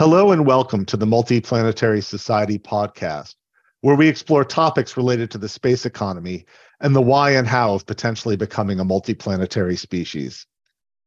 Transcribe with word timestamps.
Hello 0.00 0.32
and 0.32 0.46
welcome 0.46 0.86
to 0.86 0.96
the 0.96 1.04
Multiplanetary 1.04 2.02
Society 2.02 2.58
podcast, 2.58 3.34
where 3.82 3.96
we 3.96 4.08
explore 4.08 4.46
topics 4.46 4.96
related 4.96 5.30
to 5.30 5.36
the 5.36 5.46
space 5.46 5.84
economy 5.84 6.46
and 6.80 6.96
the 6.96 7.02
why 7.02 7.32
and 7.32 7.46
how 7.46 7.74
of 7.74 7.84
potentially 7.84 8.34
becoming 8.34 8.80
a 8.80 8.84
multiplanetary 8.86 9.78
species. 9.78 10.46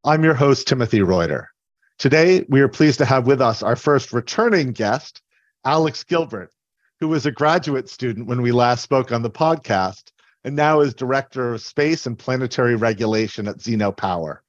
I'm 0.04 0.24
your 0.24 0.36
host, 0.36 0.68
Timothy 0.68 1.02
Reuter. 1.02 1.50
Today, 1.98 2.46
we 2.50 2.62
are 2.62 2.68
pleased 2.68 3.00
to 3.00 3.06
have 3.06 3.26
with 3.26 3.42
us 3.42 3.64
our 3.64 3.76
first 3.76 4.14
returning 4.14 4.74
guest, 4.74 5.24
Alex 5.66 6.04
Gilbert, 6.04 6.52
who 7.00 7.08
was 7.08 7.26
a 7.26 7.32
graduate 7.32 7.90
student 7.90 8.28
when 8.28 8.44
we 8.44 8.52
last 8.52 8.84
spoke 8.84 9.12
on 9.12 9.24
the 9.24 9.32
podcast 9.32 10.12
and 10.44 10.56
now 10.56 10.82
is 10.82 10.94
Director 10.94 11.56
of 11.56 11.64
Space 11.64 12.06
and 12.06 12.16
Planetary 12.16 12.76
Regulation 12.76 13.48
at 13.48 13.60
Zeno 13.60 13.92
Power. 13.92 14.44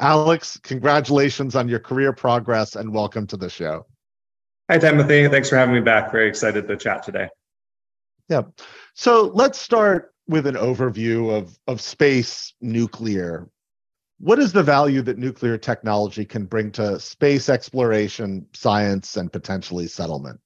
Alex, 0.00 0.58
congratulations 0.62 1.54
on 1.54 1.68
your 1.68 1.78
career 1.78 2.12
progress 2.12 2.74
and 2.74 2.92
welcome 2.92 3.26
to 3.26 3.36
the 3.36 3.50
show. 3.50 3.84
Hi, 4.70 4.78
Timothy. 4.78 5.28
Thanks 5.28 5.50
for 5.50 5.56
having 5.56 5.74
me 5.74 5.82
back. 5.82 6.10
Very 6.10 6.26
excited 6.26 6.66
to 6.68 6.76
chat 6.76 7.02
today. 7.02 7.28
Yeah. 8.28 8.42
So 8.94 9.30
let's 9.34 9.58
start 9.58 10.14
with 10.26 10.46
an 10.46 10.54
overview 10.54 11.36
of, 11.36 11.58
of 11.66 11.82
space 11.82 12.54
nuclear. 12.62 13.50
What 14.20 14.38
is 14.38 14.52
the 14.52 14.62
value 14.62 15.02
that 15.02 15.18
nuclear 15.18 15.58
technology 15.58 16.24
can 16.24 16.46
bring 16.46 16.70
to 16.72 16.98
space 16.98 17.48
exploration, 17.48 18.46
science, 18.54 19.16
and 19.16 19.30
potentially 19.30 19.86
settlement? 19.86 20.40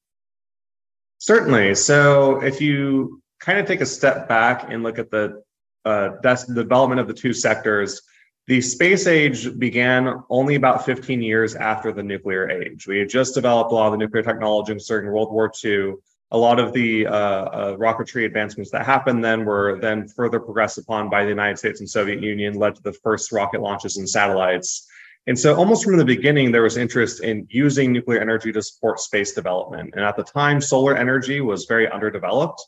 Certainly. 1.19 1.77
So 1.77 2.43
if 2.43 2.61
you 2.61 3.23
kind 3.41 3.59
of 3.59 3.67
take 3.67 3.83
a 3.83 3.87
step 3.87 4.29
back 4.29 4.71
and 4.73 4.83
look 4.83 4.99
at 4.99 5.11
the 5.11 5.43
uh, 5.85 6.11
development 6.55 7.01
of 7.01 7.07
the 7.07 7.15
two 7.15 7.33
sectors, 7.33 8.01
the 8.47 8.61
space 8.61 9.07
age 9.07 9.59
began 9.59 10.23
only 10.29 10.57
about 10.57 10.85
15 10.85 11.23
years 11.23 11.55
after 11.55 11.93
the 11.93 12.03
nuclear 12.03 12.51
age. 12.51 12.87
We 12.87 12.99
had 12.99 13.09
just 13.09 13.35
developed 13.35 13.73
a 13.73 13.75
lot 13.75 13.87
of 13.87 13.93
the 13.93 13.99
nuclear 13.99 14.23
technology 14.23 14.75
during 14.87 15.11
World 15.11 15.33
War 15.33 15.51
II. 15.65 15.95
A 16.31 16.39
lot 16.39 16.59
of 16.59 16.73
the 16.73 17.07
uh, 17.07 17.13
uh, 17.13 17.77
rocketry 17.77 18.27
advancements 18.27 18.71
that 18.73 18.85
happened 18.85 19.25
then 19.25 19.45
were 19.45 19.79
then 19.81 20.09
further 20.09 20.41
progressed 20.41 20.79
upon 20.79 21.09
by 21.09 21.23
the 21.23 21.31
United 21.31 21.59
States 21.59 21.81
and 21.81 21.89
Soviet 21.89 22.21
Union, 22.21 22.55
led 22.55 22.75
to 22.75 22.83
the 22.83 22.93
first 22.93 23.33
rocket 23.33 23.63
launches 23.63 23.97
and 23.97 24.09
satellites. 24.09 24.87
And 25.27 25.39
so, 25.39 25.55
almost 25.55 25.85
from 25.85 25.97
the 25.97 26.05
beginning, 26.05 26.53
there 26.53 26.63
was 26.63 26.77
interest 26.77 27.23
in 27.23 27.47
using 27.49 27.93
nuclear 27.93 28.21
energy 28.21 28.53
to 28.53 28.61
support 28.61 29.01
space 29.01 29.33
development. 29.33 29.95
And 29.97 30.05
at 30.05 30.17
the 30.17 30.25
time, 30.25 30.61
solar 30.61 30.97
energy 30.97 31.41
was 31.41 31.65
very 31.65 31.91
underdeveloped. 31.91 32.61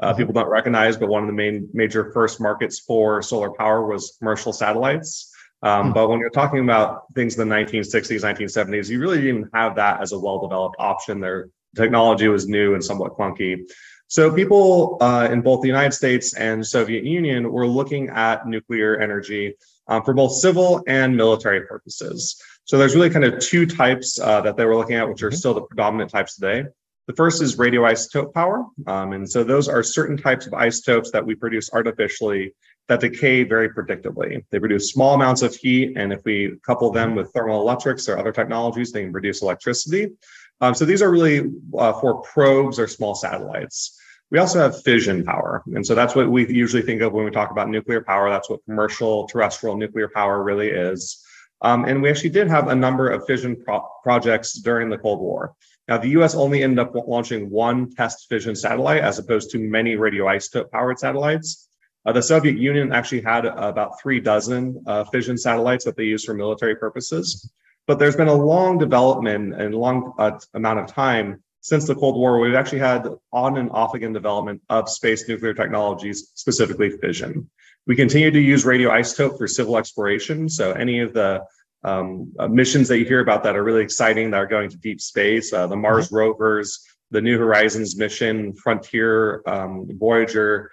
Uh, 0.00 0.08
mm-hmm. 0.08 0.18
people 0.18 0.32
don't 0.32 0.48
recognize, 0.48 0.96
but 0.96 1.08
one 1.08 1.22
of 1.22 1.26
the 1.26 1.34
main 1.34 1.68
major 1.72 2.12
first 2.12 2.40
markets 2.40 2.80
for 2.80 3.22
solar 3.22 3.50
power 3.50 3.86
was 3.86 4.16
commercial 4.18 4.52
satellites. 4.52 5.32
Um, 5.62 5.84
mm-hmm. 5.86 5.92
But 5.92 6.08
when 6.08 6.18
you're 6.18 6.30
talking 6.30 6.60
about 6.60 7.04
things 7.14 7.38
in 7.38 7.48
the 7.48 7.54
1960s, 7.54 8.22
1970s, 8.22 8.88
you 8.88 9.00
really 9.00 9.20
didn't 9.20 9.50
have 9.54 9.76
that 9.76 10.00
as 10.00 10.12
a 10.12 10.18
well-developed 10.18 10.76
option. 10.78 11.20
Their 11.20 11.48
technology 11.76 12.28
was 12.28 12.48
new 12.48 12.74
and 12.74 12.84
somewhat 12.84 13.16
clunky. 13.16 13.62
So 14.08 14.32
people 14.32 14.98
uh, 15.00 15.28
in 15.30 15.40
both 15.40 15.62
the 15.62 15.68
United 15.68 15.92
States 15.92 16.34
and 16.34 16.64
Soviet 16.64 17.04
Union 17.04 17.50
were 17.50 17.66
looking 17.66 18.10
at 18.10 18.46
nuclear 18.46 19.00
energy 19.00 19.54
um, 19.88 20.02
for 20.04 20.14
both 20.14 20.32
civil 20.32 20.82
and 20.86 21.16
military 21.16 21.62
purposes. 21.62 22.40
So 22.64 22.78
there's 22.78 22.94
really 22.94 23.10
kind 23.10 23.24
of 23.24 23.40
two 23.40 23.66
types 23.66 24.18
uh, 24.20 24.40
that 24.42 24.56
they 24.56 24.64
were 24.64 24.76
looking 24.76 24.96
at, 24.96 25.08
which 25.08 25.22
are 25.22 25.30
mm-hmm. 25.30 25.36
still 25.36 25.54
the 25.54 25.62
predominant 25.62 26.10
types 26.10 26.36
today. 26.36 26.64
The 27.06 27.14
first 27.14 27.42
is 27.42 27.56
radioisotope 27.56 28.32
power. 28.32 28.64
Um, 28.86 29.12
and 29.12 29.28
so 29.28 29.44
those 29.44 29.68
are 29.68 29.82
certain 29.82 30.16
types 30.16 30.46
of 30.46 30.54
isotopes 30.54 31.10
that 31.10 31.24
we 31.24 31.34
produce 31.34 31.70
artificially 31.72 32.54
that 32.88 33.00
decay 33.00 33.44
very 33.44 33.68
predictably. 33.70 34.44
They 34.50 34.58
produce 34.58 34.90
small 34.90 35.14
amounts 35.14 35.42
of 35.42 35.54
heat, 35.54 35.94
and 35.96 36.12
if 36.12 36.24
we 36.24 36.56
couple 36.66 36.90
them 36.90 37.14
with 37.14 37.32
thermal 37.32 37.60
electrics 37.60 38.08
or 38.08 38.18
other 38.18 38.32
technologies, 38.32 38.92
they 38.92 39.02
can 39.02 39.12
produce 39.12 39.42
electricity. 39.42 40.12
Um, 40.60 40.74
so 40.74 40.84
these 40.84 41.02
are 41.02 41.10
really 41.10 41.50
uh, 41.78 41.92
for 41.94 42.20
probes 42.22 42.78
or 42.78 42.86
small 42.86 43.14
satellites. 43.14 43.98
We 44.30 44.38
also 44.38 44.58
have 44.58 44.82
fission 44.82 45.24
power. 45.24 45.62
And 45.74 45.86
so 45.86 45.94
that's 45.94 46.14
what 46.14 46.28
we 46.30 46.46
usually 46.52 46.82
think 46.82 47.02
of 47.02 47.12
when 47.12 47.24
we 47.24 47.30
talk 47.30 47.50
about 47.50 47.68
nuclear 47.68 48.00
power. 48.00 48.30
That's 48.30 48.50
what 48.50 48.64
commercial 48.64 49.26
terrestrial 49.28 49.76
nuclear 49.76 50.08
power 50.08 50.42
really 50.42 50.68
is. 50.68 51.22
Um, 51.62 51.84
and 51.84 52.02
we 52.02 52.10
actually 52.10 52.30
did 52.30 52.48
have 52.48 52.68
a 52.68 52.74
number 52.74 53.08
of 53.08 53.26
fission 53.26 53.56
pro- 53.64 53.88
projects 54.02 54.54
during 54.54 54.90
the 54.90 54.98
Cold 54.98 55.20
War. 55.20 55.54
Now, 55.86 55.98
the 55.98 56.08
US 56.20 56.34
only 56.34 56.62
ended 56.62 56.78
up 56.78 56.94
launching 56.94 57.50
one 57.50 57.94
test 57.94 58.26
fission 58.28 58.54
satellite 58.56 59.02
as 59.02 59.18
opposed 59.18 59.50
to 59.50 59.58
many 59.58 59.96
radioisotope 59.96 60.70
powered 60.70 60.98
satellites. 60.98 61.68
Uh, 62.06 62.12
the 62.12 62.22
Soviet 62.22 62.58
Union 62.58 62.92
actually 62.92 63.22
had 63.22 63.44
about 63.46 64.00
three 64.00 64.20
dozen 64.20 64.82
uh, 64.86 65.04
fission 65.04 65.36
satellites 65.36 65.84
that 65.84 65.96
they 65.96 66.04
used 66.04 66.26
for 66.26 66.34
military 66.34 66.76
purposes. 66.76 67.50
But 67.86 67.98
there's 67.98 68.16
been 68.16 68.28
a 68.28 68.34
long 68.34 68.78
development 68.78 69.54
and 69.54 69.74
long 69.74 70.14
uh, 70.18 70.38
amount 70.54 70.80
of 70.80 70.86
time 70.86 71.42
since 71.60 71.86
the 71.86 71.94
Cold 71.94 72.16
War. 72.16 72.38
We've 72.38 72.54
actually 72.54 72.80
had 72.80 73.08
on 73.32 73.58
and 73.58 73.70
off 73.70 73.94
again 73.94 74.12
development 74.12 74.62
of 74.70 74.88
space 74.88 75.28
nuclear 75.28 75.54
technologies, 75.54 76.30
specifically 76.34 76.90
fission. 76.90 77.50
We 77.86 77.96
continue 77.96 78.30
to 78.30 78.40
use 78.40 78.64
radioisotope 78.64 79.36
for 79.36 79.46
civil 79.46 79.76
exploration. 79.76 80.48
So 80.48 80.72
any 80.72 81.00
of 81.00 81.12
the 81.12 81.44
um, 81.84 82.32
uh, 82.38 82.48
missions 82.48 82.88
that 82.88 82.98
you 82.98 83.04
hear 83.04 83.20
about 83.20 83.42
that 83.44 83.56
are 83.56 83.62
really 83.62 83.82
exciting 83.82 84.30
that 84.30 84.38
are 84.38 84.46
going 84.46 84.70
to 84.70 84.76
deep 84.76 85.00
space, 85.00 85.52
uh, 85.52 85.66
the 85.66 85.76
Mars 85.76 86.06
mm-hmm. 86.06 86.16
rovers, 86.16 86.84
the 87.10 87.20
New 87.20 87.38
Horizons 87.38 87.96
mission, 87.96 88.54
Frontier, 88.54 89.42
um, 89.46 89.86
Voyager. 89.92 90.70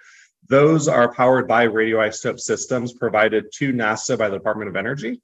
Those 0.48 0.88
are 0.88 1.12
powered 1.12 1.46
by 1.46 1.66
radioisotope 1.66 2.40
systems 2.40 2.94
provided 2.94 3.46
to 3.54 3.72
NASA 3.72 4.18
by 4.18 4.28
the 4.28 4.36
Department 4.36 4.68
of 4.68 4.76
Energy. 4.76 5.20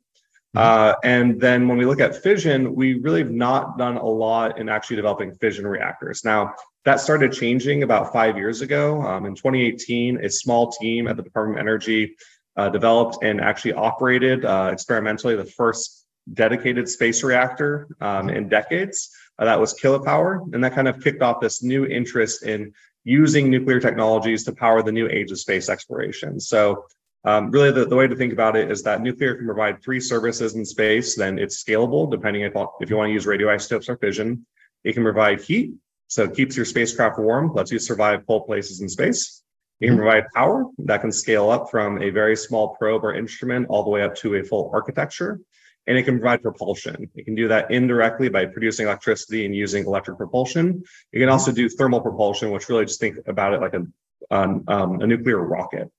Mm-hmm. 0.56 0.59
Uh, 0.59 0.94
and 1.04 1.41
then 1.41 1.69
when 1.69 1.78
we 1.78 1.87
look 1.87 2.00
at 2.00 2.22
fission, 2.22 2.75
we 2.75 2.94
really 3.00 3.21
have 3.21 3.31
not 3.31 3.78
done 3.78 3.97
a 3.97 4.06
lot 4.06 4.59
in 4.59 4.69
actually 4.69 4.97
developing 4.97 5.34
fission 5.34 5.66
reactors. 5.66 6.25
Now, 6.25 6.54
that 6.84 7.00
started 7.00 7.32
changing 7.32 7.82
about 7.82 8.12
five 8.12 8.37
years 8.37 8.62
ago. 8.62 9.03
Um, 9.03 9.27
in 9.27 9.34
2018, 9.34 10.25
a 10.25 10.31
small 10.31 10.71
team 10.72 11.06
at 11.06 11.16
the 11.16 11.22
Department 11.22 11.59
of 11.59 11.62
Energy 11.62 12.16
uh, 12.58 12.69
developed 12.69 13.19
and 13.22 13.41
actually 13.41 13.72
operated 13.72 14.44
uh, 14.44 14.69
experimentally 14.72 15.36
the 15.36 15.44
first 15.44 16.06
dedicated 16.34 16.88
space 16.88 17.22
reactor 17.22 17.88
um, 18.00 18.28
in 18.28 18.48
decades. 18.48 19.10
Uh, 19.38 19.44
that 19.44 19.58
was 19.58 19.74
Kilopower. 19.74 20.52
And 20.52 20.62
that 20.64 20.74
kind 20.74 20.88
of 20.88 21.02
kicked 21.02 21.22
off 21.22 21.41
this 21.41 21.62
new 21.62 21.86
interest 21.86 22.42
in 22.42 22.74
using 23.04 23.48
nuclear 23.48 23.80
technologies 23.80 24.44
to 24.44 24.52
power 24.52 24.82
the 24.82 24.92
new 24.92 25.08
age 25.08 25.30
of 25.30 25.38
space 25.38 25.68
exploration. 25.68 26.41
So, 26.41 26.84
um, 27.24 27.50
really, 27.50 27.72
the, 27.72 27.84
the 27.84 27.97
way 27.97 28.06
to 28.06 28.14
think 28.14 28.32
about 28.32 28.56
it 28.56 28.70
is 28.70 28.82
that 28.84 29.02
nuclear 29.02 29.34
can 29.34 29.44
provide 29.44 29.82
three 29.82 30.00
services 30.00 30.54
in 30.54 30.64
space, 30.64 31.16
then 31.16 31.38
it's 31.38 31.62
scalable 31.62 32.10
depending 32.10 32.42
if, 32.42 32.52
if 32.80 32.91
you 32.91 32.97
want 32.97 33.08
to 33.08 33.12
use 33.12 33.26
radioisotopes 33.26 33.88
or 33.88 33.97
fission. 33.97 34.47
It 34.84 34.92
can 34.92 35.02
provide 35.02 35.41
heat, 35.41 35.74
so 36.06 36.24
it 36.24 36.34
keeps 36.34 36.56
your 36.56 36.64
spacecraft 36.64 37.18
warm, 37.18 37.52
lets 37.54 37.72
you 37.72 37.80
survive 37.80 38.24
cold 38.26 38.47
places 38.47 38.80
in 38.80 38.88
space. 38.88 39.42
It 39.81 39.89
can 39.89 39.97
provide 39.97 40.25
power 40.34 40.65
that 40.78 41.00
can 41.00 41.12
scale 41.12 41.50
up 41.50 41.71
from 41.71 42.03
a 42.03 42.11
very 42.11 42.37
small 42.37 42.75
probe 42.77 43.05
or 43.05 43.15
instrument 43.15 43.66
all 43.69 43.84
the 43.84 43.91
way 43.91 44.03
up 44.03 44.15
to 44.16 44.37
a 44.37 44.43
full 44.43 44.71
architecture. 44.75 45.41
And 45.87 45.97
it 45.97 46.03
can 46.03 46.19
provide 46.19 46.43
propulsion. 46.43 47.09
It 47.15 47.25
can 47.25 47.34
do 47.34 47.49
that 47.49 47.71
indirectly 47.71 48.28
by 48.28 48.44
producing 48.47 48.87
electricity 48.87 49.47
and 49.47 49.55
using 49.55 49.87
electric 49.87 50.19
propulsion. 50.19 50.83
You 51.12 51.21
can 51.21 51.31
also 51.31 51.53
do 51.53 51.69
thermal 51.69 52.00
propulsion, 52.00 52.50
which 52.50 52.69
really 52.69 52.84
just 52.84 53.00
think 53.00 53.16
about 53.27 53.55
it 53.55 53.61
like 53.61 53.72
a, 53.72 53.87
um, 54.31 54.65
um, 54.69 55.00
a 55.00 55.06
nuclear 55.06 55.39
rocket. 55.39 55.91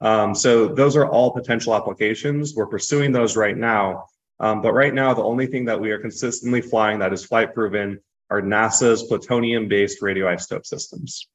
Um, 0.00 0.34
so 0.34 0.68
those 0.68 0.94
are 0.96 1.06
all 1.06 1.32
potential 1.32 1.74
applications. 1.74 2.54
We're 2.54 2.66
pursuing 2.66 3.12
those 3.12 3.36
right 3.36 3.56
now. 3.56 4.06
Um, 4.38 4.60
but 4.60 4.74
right 4.74 4.92
now, 4.92 5.14
the 5.14 5.22
only 5.22 5.46
thing 5.46 5.64
that 5.66 5.80
we 5.80 5.90
are 5.90 5.98
consistently 5.98 6.60
flying 6.60 6.98
that 6.98 7.12
is 7.12 7.24
flight 7.24 7.54
proven 7.54 8.00
are 8.28 8.42
NASA's 8.42 9.04
plutonium 9.04 9.68
based 9.68 10.00
radioisotope 10.00 10.66
systems. 10.66 11.28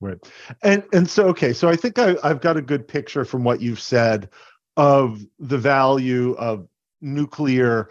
Right. 0.00 0.18
And 0.62 0.84
and 0.92 1.10
so 1.10 1.26
okay, 1.28 1.52
so 1.52 1.68
I 1.68 1.74
think 1.74 1.98
I, 1.98 2.16
I've 2.22 2.40
got 2.40 2.56
a 2.56 2.62
good 2.62 2.86
picture 2.86 3.24
from 3.24 3.42
what 3.42 3.60
you've 3.60 3.80
said 3.80 4.28
of 4.76 5.20
the 5.40 5.58
value 5.58 6.34
of 6.34 6.68
nuclear 7.00 7.90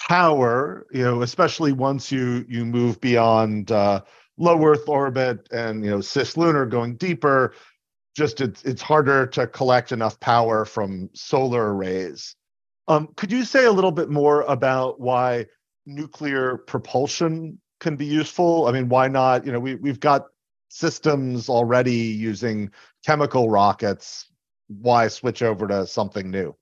power, 0.00 0.86
you 0.92 1.02
know, 1.04 1.22
especially 1.22 1.72
once 1.72 2.10
you 2.10 2.44
you 2.48 2.64
move 2.64 3.00
beyond 3.00 3.70
uh, 3.70 4.02
low 4.36 4.64
Earth 4.64 4.88
orbit 4.88 5.48
and 5.52 5.84
you 5.84 5.90
know 5.92 5.98
cislunar 5.98 6.68
going 6.68 6.96
deeper, 6.96 7.54
just 8.16 8.40
it's 8.40 8.64
it's 8.64 8.82
harder 8.82 9.24
to 9.28 9.46
collect 9.46 9.92
enough 9.92 10.18
power 10.18 10.64
from 10.64 11.08
solar 11.14 11.72
arrays. 11.72 12.34
Um, 12.88 13.08
could 13.16 13.30
you 13.32 13.44
say 13.44 13.64
a 13.64 13.72
little 13.72 13.92
bit 13.92 14.10
more 14.10 14.42
about 14.42 15.00
why 15.00 15.46
nuclear 15.86 16.58
propulsion 16.58 17.60
can 17.80 17.96
be 17.96 18.06
useful? 18.06 18.66
I 18.66 18.72
mean, 18.72 18.88
why 18.88 19.06
not? 19.06 19.46
You 19.46 19.52
know, 19.52 19.60
we 19.60 19.76
we've 19.76 20.00
got 20.00 20.26
systems 20.74 21.48
already 21.48 21.92
using 21.92 22.68
chemical 23.06 23.48
rockets, 23.48 24.26
why 24.66 25.06
switch 25.06 25.40
over 25.40 25.68
to 25.68 25.86
something 25.86 26.32
new? 26.32 26.54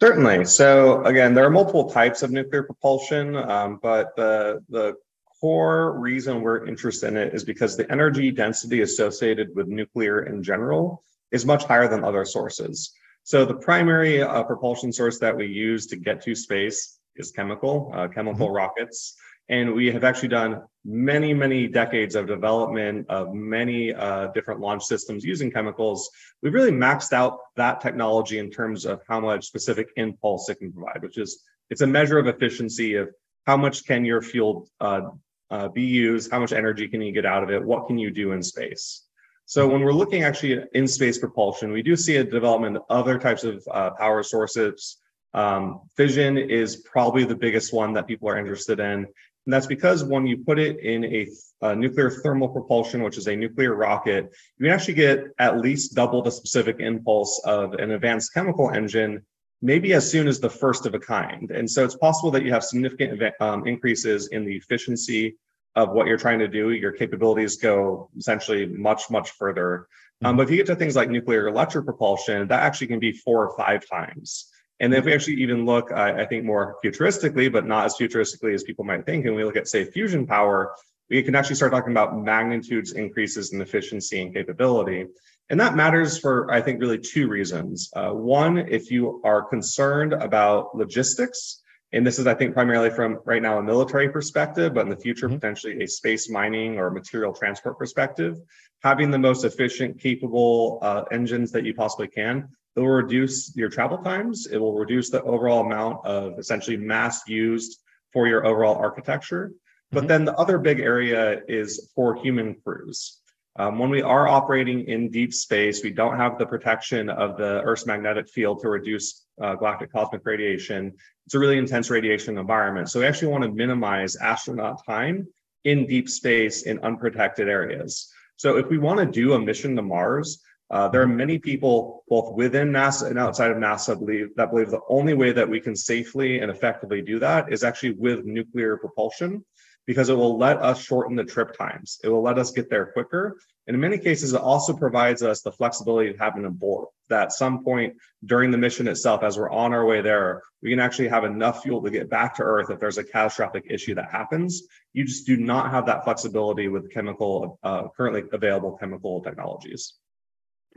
Certainly. 0.00 0.46
So 0.46 1.04
again, 1.04 1.32
there 1.32 1.44
are 1.44 1.50
multiple 1.50 1.88
types 1.90 2.24
of 2.24 2.32
nuclear 2.32 2.64
propulsion, 2.64 3.36
um, 3.36 3.78
but 3.80 4.16
the 4.16 4.64
the 4.68 4.94
core 5.40 5.96
reason 5.98 6.40
we're 6.40 6.66
interested 6.66 7.08
in 7.08 7.16
it 7.16 7.34
is 7.34 7.44
because 7.44 7.76
the 7.76 7.90
energy 7.90 8.32
density 8.32 8.80
associated 8.80 9.54
with 9.54 9.68
nuclear 9.68 10.24
in 10.24 10.42
general 10.42 11.04
is 11.30 11.46
much 11.46 11.64
higher 11.64 11.86
than 11.86 12.02
other 12.02 12.24
sources. 12.24 12.92
So 13.22 13.44
the 13.44 13.54
primary 13.54 14.22
uh, 14.22 14.42
propulsion 14.42 14.92
source 14.92 15.20
that 15.20 15.36
we 15.36 15.46
use 15.46 15.86
to 15.88 15.96
get 15.96 16.20
to 16.22 16.34
space 16.34 16.98
is 17.14 17.30
chemical, 17.30 17.92
uh, 17.94 18.08
chemical 18.08 18.46
mm-hmm. 18.46 18.56
rockets. 18.56 19.14
And 19.48 19.74
we 19.74 19.90
have 19.92 20.04
actually 20.04 20.28
done 20.28 20.62
many, 20.84 21.32
many 21.34 21.66
decades 21.66 22.14
of 22.14 22.26
development 22.26 23.06
of 23.08 23.32
many 23.32 23.94
uh, 23.94 24.28
different 24.28 24.60
launch 24.60 24.84
systems 24.84 25.24
using 25.24 25.50
chemicals. 25.50 26.10
We've 26.42 26.54
really 26.54 26.72
maxed 26.72 27.12
out 27.12 27.38
that 27.56 27.80
technology 27.80 28.38
in 28.38 28.50
terms 28.50 28.84
of 28.84 29.00
how 29.08 29.20
much 29.20 29.46
specific 29.46 29.88
impulse 29.96 30.48
it 30.48 30.56
can 30.56 30.72
provide, 30.72 31.02
which 31.02 31.18
is 31.18 31.42
it's 31.70 31.80
a 31.80 31.86
measure 31.86 32.18
of 32.18 32.26
efficiency 32.26 32.94
of 32.94 33.08
how 33.46 33.56
much 33.56 33.84
can 33.86 34.04
your 34.04 34.22
fuel 34.22 34.68
uh, 34.80 35.02
uh, 35.50 35.68
be 35.68 35.82
used, 35.82 36.30
how 36.30 36.40
much 36.40 36.52
energy 36.52 36.88
can 36.88 37.00
you 37.00 37.12
get 37.12 37.26
out 37.26 37.42
of 37.42 37.50
it, 37.50 37.62
what 37.62 37.86
can 37.86 37.98
you 37.98 38.10
do 38.10 38.32
in 38.32 38.42
space. 38.42 39.04
So 39.46 39.66
when 39.66 39.80
we're 39.80 39.92
looking 39.92 40.24
actually 40.24 40.62
in 40.74 40.86
space 40.86 41.16
propulsion, 41.16 41.72
we 41.72 41.82
do 41.82 41.96
see 41.96 42.16
a 42.16 42.24
development 42.24 42.76
of 42.76 42.82
other 42.90 43.18
types 43.18 43.44
of 43.44 43.66
uh, 43.70 43.90
power 43.90 44.22
sources. 44.22 44.98
Um, 45.32 45.80
fission 45.96 46.36
is 46.36 46.76
probably 46.76 47.24
the 47.24 47.34
biggest 47.34 47.72
one 47.72 47.94
that 47.94 48.06
people 48.06 48.28
are 48.28 48.38
interested 48.38 48.78
in. 48.78 49.06
And 49.48 49.54
that's 49.54 49.66
because 49.66 50.04
when 50.04 50.26
you 50.26 50.44
put 50.44 50.58
it 50.58 50.78
in 50.80 51.06
a, 51.06 51.26
a, 51.62 51.74
nuclear 51.74 52.10
thermal 52.10 52.50
propulsion, 52.50 53.02
which 53.02 53.16
is 53.16 53.28
a 53.28 53.34
nuclear 53.34 53.74
rocket, 53.74 54.30
you 54.58 54.66
can 54.66 54.74
actually 54.74 54.92
get 54.92 55.24
at 55.38 55.58
least 55.58 55.94
double 55.94 56.20
the 56.20 56.30
specific 56.30 56.80
impulse 56.80 57.40
of 57.46 57.72
an 57.72 57.92
advanced 57.92 58.34
chemical 58.34 58.68
engine, 58.68 59.22
maybe 59.62 59.94
as 59.94 60.06
soon 60.10 60.28
as 60.28 60.38
the 60.38 60.50
first 60.50 60.84
of 60.84 60.92
a 60.92 60.98
kind. 60.98 61.50
And 61.50 61.70
so 61.70 61.82
it's 61.82 61.96
possible 61.96 62.30
that 62.32 62.44
you 62.44 62.52
have 62.52 62.62
significant 62.62 63.22
um, 63.40 63.66
increases 63.66 64.28
in 64.28 64.44
the 64.44 64.54
efficiency 64.54 65.38
of 65.74 65.92
what 65.92 66.08
you're 66.08 66.18
trying 66.18 66.40
to 66.40 66.48
do. 66.48 66.72
Your 66.72 66.92
capabilities 66.92 67.56
go 67.56 68.10
essentially 68.18 68.66
much, 68.66 69.10
much 69.10 69.30
further. 69.30 69.86
Um, 70.22 70.36
but 70.36 70.42
if 70.42 70.50
you 70.50 70.58
get 70.58 70.66
to 70.66 70.76
things 70.76 70.94
like 70.94 71.08
nuclear 71.08 71.48
electric 71.48 71.86
propulsion, 71.86 72.48
that 72.48 72.62
actually 72.62 72.88
can 72.88 73.00
be 73.00 73.12
four 73.12 73.46
or 73.46 73.56
five 73.56 73.88
times. 73.88 74.50
And 74.80 74.92
then 74.92 75.00
if 75.00 75.06
we 75.06 75.12
actually 75.12 75.34
even 75.42 75.64
look, 75.64 75.90
I, 75.92 76.22
I 76.22 76.26
think 76.26 76.44
more 76.44 76.76
futuristically, 76.84 77.50
but 77.50 77.66
not 77.66 77.86
as 77.86 77.96
futuristically 77.96 78.54
as 78.54 78.62
people 78.62 78.84
might 78.84 79.04
think, 79.04 79.26
and 79.26 79.34
we 79.34 79.44
look 79.44 79.56
at, 79.56 79.68
say, 79.68 79.84
fusion 79.84 80.26
power, 80.26 80.72
we 81.10 81.22
can 81.22 81.34
actually 81.34 81.56
start 81.56 81.72
talking 81.72 81.92
about 81.92 82.16
magnitudes 82.16 82.92
increases 82.92 83.52
in 83.52 83.60
efficiency 83.60 84.20
and 84.22 84.32
capability. 84.32 85.06
And 85.50 85.58
that 85.58 85.74
matters 85.74 86.18
for, 86.18 86.52
I 86.52 86.60
think, 86.60 86.80
really 86.80 86.98
two 86.98 87.26
reasons. 87.28 87.90
Uh, 87.96 88.10
one, 88.10 88.58
if 88.58 88.90
you 88.90 89.20
are 89.24 89.42
concerned 89.42 90.12
about 90.12 90.76
logistics, 90.76 91.62
and 91.92 92.06
this 92.06 92.18
is, 92.18 92.26
I 92.26 92.34
think, 92.34 92.52
primarily 92.52 92.90
from 92.90 93.20
right 93.24 93.40
now 93.40 93.58
a 93.58 93.62
military 93.62 94.10
perspective, 94.10 94.74
but 94.74 94.82
in 94.82 94.90
the 94.90 94.96
future, 94.96 95.26
mm-hmm. 95.26 95.36
potentially 95.36 95.82
a 95.82 95.88
space 95.88 96.28
mining 96.30 96.78
or 96.78 96.90
material 96.90 97.32
transport 97.32 97.78
perspective, 97.78 98.38
having 98.82 99.10
the 99.10 99.18
most 99.18 99.44
efficient, 99.44 99.98
capable 99.98 100.78
uh, 100.82 101.04
engines 101.10 101.50
that 101.52 101.64
you 101.64 101.74
possibly 101.74 102.06
can 102.06 102.48
it 102.78 102.82
will 102.82 102.88
reduce 102.88 103.54
your 103.56 103.68
travel 103.68 103.98
times. 103.98 104.46
It 104.46 104.58
will 104.58 104.78
reduce 104.78 105.10
the 105.10 105.22
overall 105.22 105.66
amount 105.66 106.06
of 106.06 106.38
essentially 106.38 106.76
mass 106.76 107.26
used 107.26 107.80
for 108.12 108.28
your 108.28 108.46
overall 108.46 108.76
architecture. 108.76 109.52
But 109.90 110.00
mm-hmm. 110.00 110.08
then 110.08 110.24
the 110.24 110.34
other 110.34 110.58
big 110.58 110.78
area 110.78 111.42
is 111.48 111.90
for 111.94 112.14
human 112.14 112.54
crews. 112.62 113.18
Um, 113.56 113.80
when 113.80 113.90
we 113.90 114.02
are 114.02 114.28
operating 114.28 114.86
in 114.86 115.10
deep 115.10 115.34
space, 115.34 115.82
we 115.82 115.90
don't 115.90 116.16
have 116.16 116.38
the 116.38 116.46
protection 116.46 117.10
of 117.10 117.36
the 117.36 117.60
Earth's 117.62 117.86
magnetic 117.86 118.28
field 118.28 118.60
to 118.60 118.68
reduce 118.68 119.24
uh, 119.42 119.56
galactic 119.56 119.92
cosmic 119.92 120.24
radiation. 120.24 120.94
It's 121.26 121.34
a 121.34 121.40
really 121.40 121.58
intense 121.58 121.90
radiation 121.90 122.38
environment. 122.38 122.88
So 122.88 123.00
we 123.00 123.06
actually 123.06 123.32
want 123.32 123.42
to 123.42 123.50
minimize 123.50 124.14
astronaut 124.14 124.86
time 124.86 125.26
in 125.64 125.86
deep 125.86 126.08
space 126.08 126.62
in 126.62 126.78
unprotected 126.80 127.48
areas. 127.48 128.12
So 128.36 128.56
if 128.56 128.68
we 128.68 128.78
want 128.78 129.00
to 129.00 129.06
do 129.06 129.32
a 129.32 129.38
mission 129.40 129.74
to 129.74 129.82
Mars, 129.82 130.40
uh, 130.70 130.88
there 130.88 131.02
are 131.02 131.08
many 131.08 131.38
people, 131.38 132.04
both 132.08 132.34
within 132.34 132.70
NASA 132.70 133.08
and 133.08 133.18
outside 133.18 133.50
of 133.50 133.56
NASA, 133.56 133.98
believe 133.98 134.34
that 134.36 134.50
believe 134.50 134.70
the 134.70 134.80
only 134.88 135.14
way 135.14 135.32
that 135.32 135.48
we 135.48 135.60
can 135.60 135.74
safely 135.74 136.40
and 136.40 136.50
effectively 136.50 137.00
do 137.02 137.18
that 137.18 137.52
is 137.52 137.64
actually 137.64 137.92
with 137.92 138.24
nuclear 138.24 138.76
propulsion, 138.76 139.44
because 139.86 140.10
it 140.10 140.14
will 140.14 140.36
let 140.36 140.58
us 140.58 140.82
shorten 140.82 141.16
the 141.16 141.24
trip 141.24 141.56
times. 141.56 141.98
It 142.04 142.08
will 142.08 142.22
let 142.22 142.38
us 142.38 142.50
get 142.50 142.68
there 142.68 142.86
quicker, 142.92 143.38
and 143.66 143.74
in 143.74 143.80
many 143.80 143.98
cases, 143.98 144.34
it 144.34 144.40
also 144.40 144.74
provides 144.74 145.22
us 145.22 145.40
the 145.40 145.52
flexibility 145.52 146.10
of 146.10 146.18
having 146.18 146.44
abort. 146.44 146.88
That 147.08 147.22
at 147.22 147.32
some 147.32 147.64
point 147.64 147.96
during 148.26 148.50
the 148.50 148.58
mission 148.58 148.86
itself, 148.86 149.22
as 149.22 149.38
we're 149.38 149.50
on 149.50 149.72
our 149.72 149.86
way 149.86 150.02
there, 150.02 150.42
we 150.62 150.68
can 150.68 150.80
actually 150.80 151.08
have 151.08 151.24
enough 151.24 151.62
fuel 151.62 151.82
to 151.82 151.90
get 151.90 152.10
back 152.10 152.34
to 152.36 152.42
Earth 152.42 152.68
if 152.68 152.78
there's 152.78 152.98
a 152.98 153.04
catastrophic 153.04 153.64
issue 153.70 153.94
that 153.94 154.10
happens. 154.10 154.64
You 154.92 155.04
just 155.04 155.26
do 155.26 155.38
not 155.38 155.70
have 155.70 155.86
that 155.86 156.04
flexibility 156.04 156.68
with 156.68 156.92
chemical, 156.92 157.58
uh, 157.62 157.88
currently 157.96 158.24
available 158.30 158.76
chemical 158.76 159.22
technologies. 159.22 159.94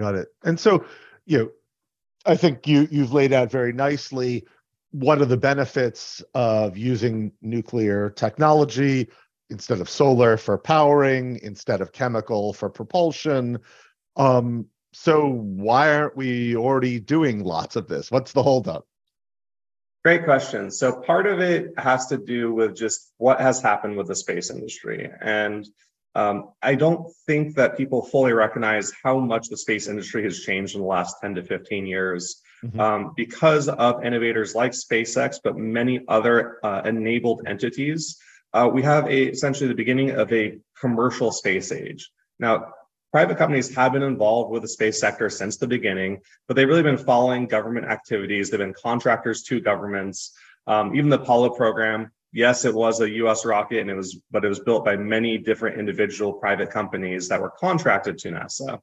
Got 0.01 0.15
it. 0.15 0.29
And 0.43 0.59
so, 0.59 0.83
you 1.25 1.37
know, 1.37 1.49
I 2.25 2.35
think 2.35 2.67
you 2.67 2.87
you've 2.89 3.13
laid 3.13 3.33
out 3.33 3.51
very 3.51 3.71
nicely 3.71 4.45
what 4.89 5.21
are 5.21 5.25
the 5.25 5.37
benefits 5.37 6.23
of 6.33 6.75
using 6.75 7.31
nuclear 7.43 8.09
technology 8.09 9.07
instead 9.51 9.79
of 9.79 9.87
solar 9.87 10.37
for 10.37 10.57
powering, 10.57 11.39
instead 11.43 11.81
of 11.81 11.91
chemical 11.91 12.51
for 12.51 12.67
propulsion. 12.67 13.59
Um, 14.15 14.65
so 14.91 15.29
why 15.29 15.95
aren't 15.95 16.17
we 16.17 16.55
already 16.55 16.99
doing 16.99 17.43
lots 17.43 17.75
of 17.75 17.87
this? 17.87 18.09
What's 18.09 18.31
the 18.33 18.41
holdup? 18.41 18.87
Great 20.03 20.23
question. 20.23 20.71
So 20.71 20.99
part 20.99 21.27
of 21.27 21.39
it 21.41 21.67
has 21.77 22.07
to 22.07 22.17
do 22.17 22.51
with 22.51 22.75
just 22.75 23.13
what 23.17 23.39
has 23.39 23.61
happened 23.61 23.97
with 23.97 24.07
the 24.07 24.15
space 24.15 24.49
industry. 24.49 25.11
And 25.21 25.67
um, 26.15 26.49
I 26.61 26.75
don't 26.75 27.11
think 27.25 27.55
that 27.55 27.77
people 27.77 28.01
fully 28.01 28.33
recognize 28.33 28.91
how 29.03 29.19
much 29.19 29.47
the 29.47 29.57
space 29.57 29.87
industry 29.87 30.23
has 30.23 30.41
changed 30.41 30.75
in 30.75 30.81
the 30.81 30.87
last 30.87 31.15
10 31.21 31.35
to 31.35 31.43
15 31.43 31.85
years 31.85 32.41
mm-hmm. 32.63 32.79
um, 32.79 33.13
because 33.15 33.69
of 33.69 34.03
innovators 34.03 34.53
like 34.53 34.71
SpaceX, 34.73 35.37
but 35.41 35.57
many 35.57 36.01
other 36.07 36.57
uh, 36.63 36.81
enabled 36.83 37.43
entities. 37.47 38.17
Uh, 38.53 38.69
we 38.71 38.81
have 38.81 39.05
a 39.05 39.29
essentially 39.29 39.69
the 39.69 39.75
beginning 39.75 40.11
of 40.11 40.31
a 40.33 40.59
commercial 40.79 41.31
space 41.31 41.71
age. 41.71 42.11
Now, 42.39 42.73
private 43.13 43.37
companies 43.37 43.73
have 43.75 43.93
been 43.93 44.03
involved 44.03 44.51
with 44.51 44.63
the 44.63 44.67
space 44.67 44.99
sector 44.99 45.29
since 45.29 45.55
the 45.55 45.67
beginning, 45.67 46.19
but 46.47 46.55
they've 46.55 46.67
really 46.67 46.83
been 46.83 46.97
following 46.97 47.47
government 47.47 47.85
activities. 47.85 48.49
They've 48.49 48.59
been 48.59 48.73
contractors 48.73 49.43
to 49.43 49.61
governments. 49.61 50.33
Um, 50.67 50.93
even 50.95 51.09
the 51.09 51.21
Apollo 51.21 51.51
program 51.51 52.11
yes, 52.31 52.65
it 52.65 52.73
was 52.73 53.01
a 53.01 53.09
US 53.09 53.45
rocket 53.45 53.79
and 53.79 53.89
it 53.89 53.95
was, 53.95 54.17
but 54.31 54.45
it 54.45 54.49
was 54.49 54.59
built 54.59 54.85
by 54.85 54.95
many 54.95 55.37
different 55.37 55.79
individual 55.79 56.33
private 56.33 56.69
companies 56.69 57.27
that 57.29 57.41
were 57.41 57.51
contracted 57.51 58.17
to 58.19 58.31
NASA. 58.31 58.79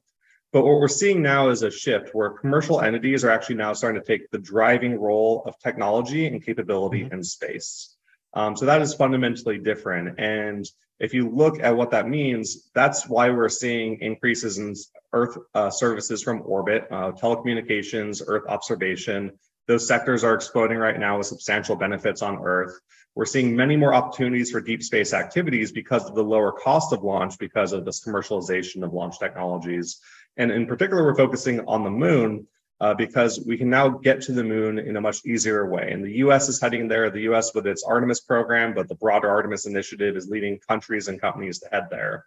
But 0.51 0.63
what 0.63 0.79
we're 0.79 0.87
seeing 0.87 1.21
now 1.21 1.49
is 1.49 1.61
a 1.61 1.69
shift 1.69 2.09
where 2.13 2.31
commercial 2.31 2.81
entities 2.81 3.23
are 3.23 3.29
actually 3.29 3.55
now 3.55 3.73
starting 3.73 4.01
to 4.01 4.07
take 4.07 4.31
the 4.31 4.39
driving 4.39 4.99
role 4.99 5.43
of 5.45 5.59
technology 5.59 6.25
and 6.25 6.43
capability 6.43 7.03
mm-hmm. 7.03 7.15
in 7.15 7.23
space. 7.23 7.95
Um, 8.33 8.55
so 8.55 8.65
that 8.65 8.81
is 8.81 8.93
fundamentally 8.93 9.59
different. 9.59 10.19
And 10.19 10.65
if 10.99 11.13
you 11.13 11.29
look 11.29 11.59
at 11.61 11.75
what 11.75 11.91
that 11.91 12.07
means, 12.07 12.69
that's 12.73 13.07
why 13.07 13.29
we're 13.29 13.49
seeing 13.49 13.99
increases 14.01 14.57
in 14.57 14.75
Earth 15.13 15.37
uh, 15.53 15.69
services 15.69 16.21
from 16.21 16.43
orbit, 16.45 16.87
uh, 16.91 17.11
telecommunications, 17.11 18.21
Earth 18.25 18.43
observation. 18.47 19.31
Those 19.69 19.87
sectors 19.87 20.23
are 20.23 20.33
exploding 20.33 20.79
right 20.79 20.99
now 20.99 21.19
with 21.19 21.27
substantial 21.27 21.75
benefits 21.75 22.23
on 22.23 22.39
Earth. 22.43 22.79
We're 23.13 23.27
seeing 23.27 23.55
many 23.55 23.77
more 23.77 23.93
opportunities 23.93 24.49
for 24.49 24.61
deep 24.61 24.81
space 24.81 25.13
activities 25.13 25.71
because 25.71 26.09
of 26.09 26.15
the 26.15 26.23
lower 26.23 26.51
cost 26.51 26.91
of 26.91 27.03
launch, 27.03 27.37
because 27.37 27.71
of 27.71 27.85
this 27.85 28.03
commercialization 28.03 28.81
of 28.81 28.93
launch 28.93 29.19
technologies. 29.19 30.01
And 30.37 30.51
in 30.51 30.65
particular, 30.65 31.03
we're 31.03 31.13
focusing 31.13 31.67
on 31.67 31.83
the 31.83 31.91
moon 31.91 32.47
uh, 32.81 32.95
because 32.95 33.45
we 33.45 33.59
can 33.59 33.69
now 33.69 33.89
get 33.89 34.21
to 34.21 34.31
the 34.31 34.43
moon 34.43 34.79
in 34.79 34.97
a 34.97 35.01
much 35.01 35.23
easier 35.23 35.69
way. 35.69 35.91
And 35.91 36.03
the 36.03 36.13
US 36.13 36.49
is 36.49 36.59
heading 36.59 36.87
there, 36.87 37.11
the 37.11 37.29
US 37.33 37.53
with 37.53 37.67
its 37.67 37.83
Artemis 37.83 38.21
program, 38.21 38.73
but 38.73 38.87
the 38.87 38.95
broader 38.95 39.29
Artemis 39.29 39.67
initiative 39.67 40.17
is 40.17 40.29
leading 40.29 40.57
countries 40.67 41.09
and 41.09 41.21
companies 41.21 41.59
to 41.59 41.69
head 41.71 41.89
there. 41.91 42.25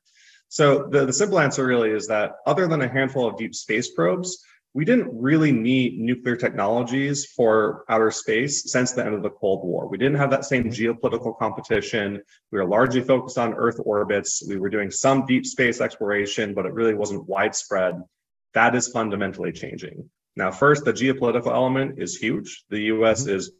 So 0.49 0.87
the, 0.87 1.06
the 1.06 1.12
simple 1.12 1.40
answer 1.40 1.66
really 1.66 1.90
is 1.90 2.06
that 2.06 2.34
other 2.46 2.68
than 2.68 2.82
a 2.82 2.88
handful 2.88 3.26
of 3.26 3.37
deep 3.37 3.56
space 3.56 3.90
probes, 3.90 4.44
we 4.75 4.85
didn't 4.85 5.11
really 5.12 5.52
need 5.52 5.99
nuclear 5.99 6.35
technologies 6.35 7.26
for 7.26 7.85
outer 7.88 8.11
space 8.11 8.73
since 8.73 8.93
the 8.93 9.05
end 9.05 9.14
of 9.14 9.23
the 9.23 9.31
Cold 9.31 9.64
War. 9.64 9.87
We 9.87 9.99
didn't 9.99 10.17
have 10.17 10.31
that 10.31 10.47
same 10.47 10.64
geopolitical 10.64 11.38
competition. 11.38 12.23
We 12.50 12.59
were 12.59 12.64
largely 12.64 13.02
focused 13.02 13.37
on 13.37 13.52
Earth 13.52 13.79
orbits. 13.85 14.43
We 14.49 14.59
were 14.59 14.71
doing 14.71 14.91
some 14.91 15.26
deep 15.26 15.45
space 15.45 15.81
exploration, 15.81 16.55
but 16.55 16.64
it 16.64 16.73
really 16.73 16.95
wasn't 16.95 17.29
widespread. 17.29 18.02
That 18.55 18.75
is 18.75 18.88
fundamentally 18.88 19.52
changing. 19.52 20.09
Now, 20.37 20.50
first, 20.50 20.87
the 20.87 20.93
geopolitical 20.95 21.52
element 21.52 21.99
is 21.99 22.17
huge. 22.17 22.64
The 22.71 22.81
US 22.95 23.25
mm-hmm. 23.25 23.37
is 23.37 23.52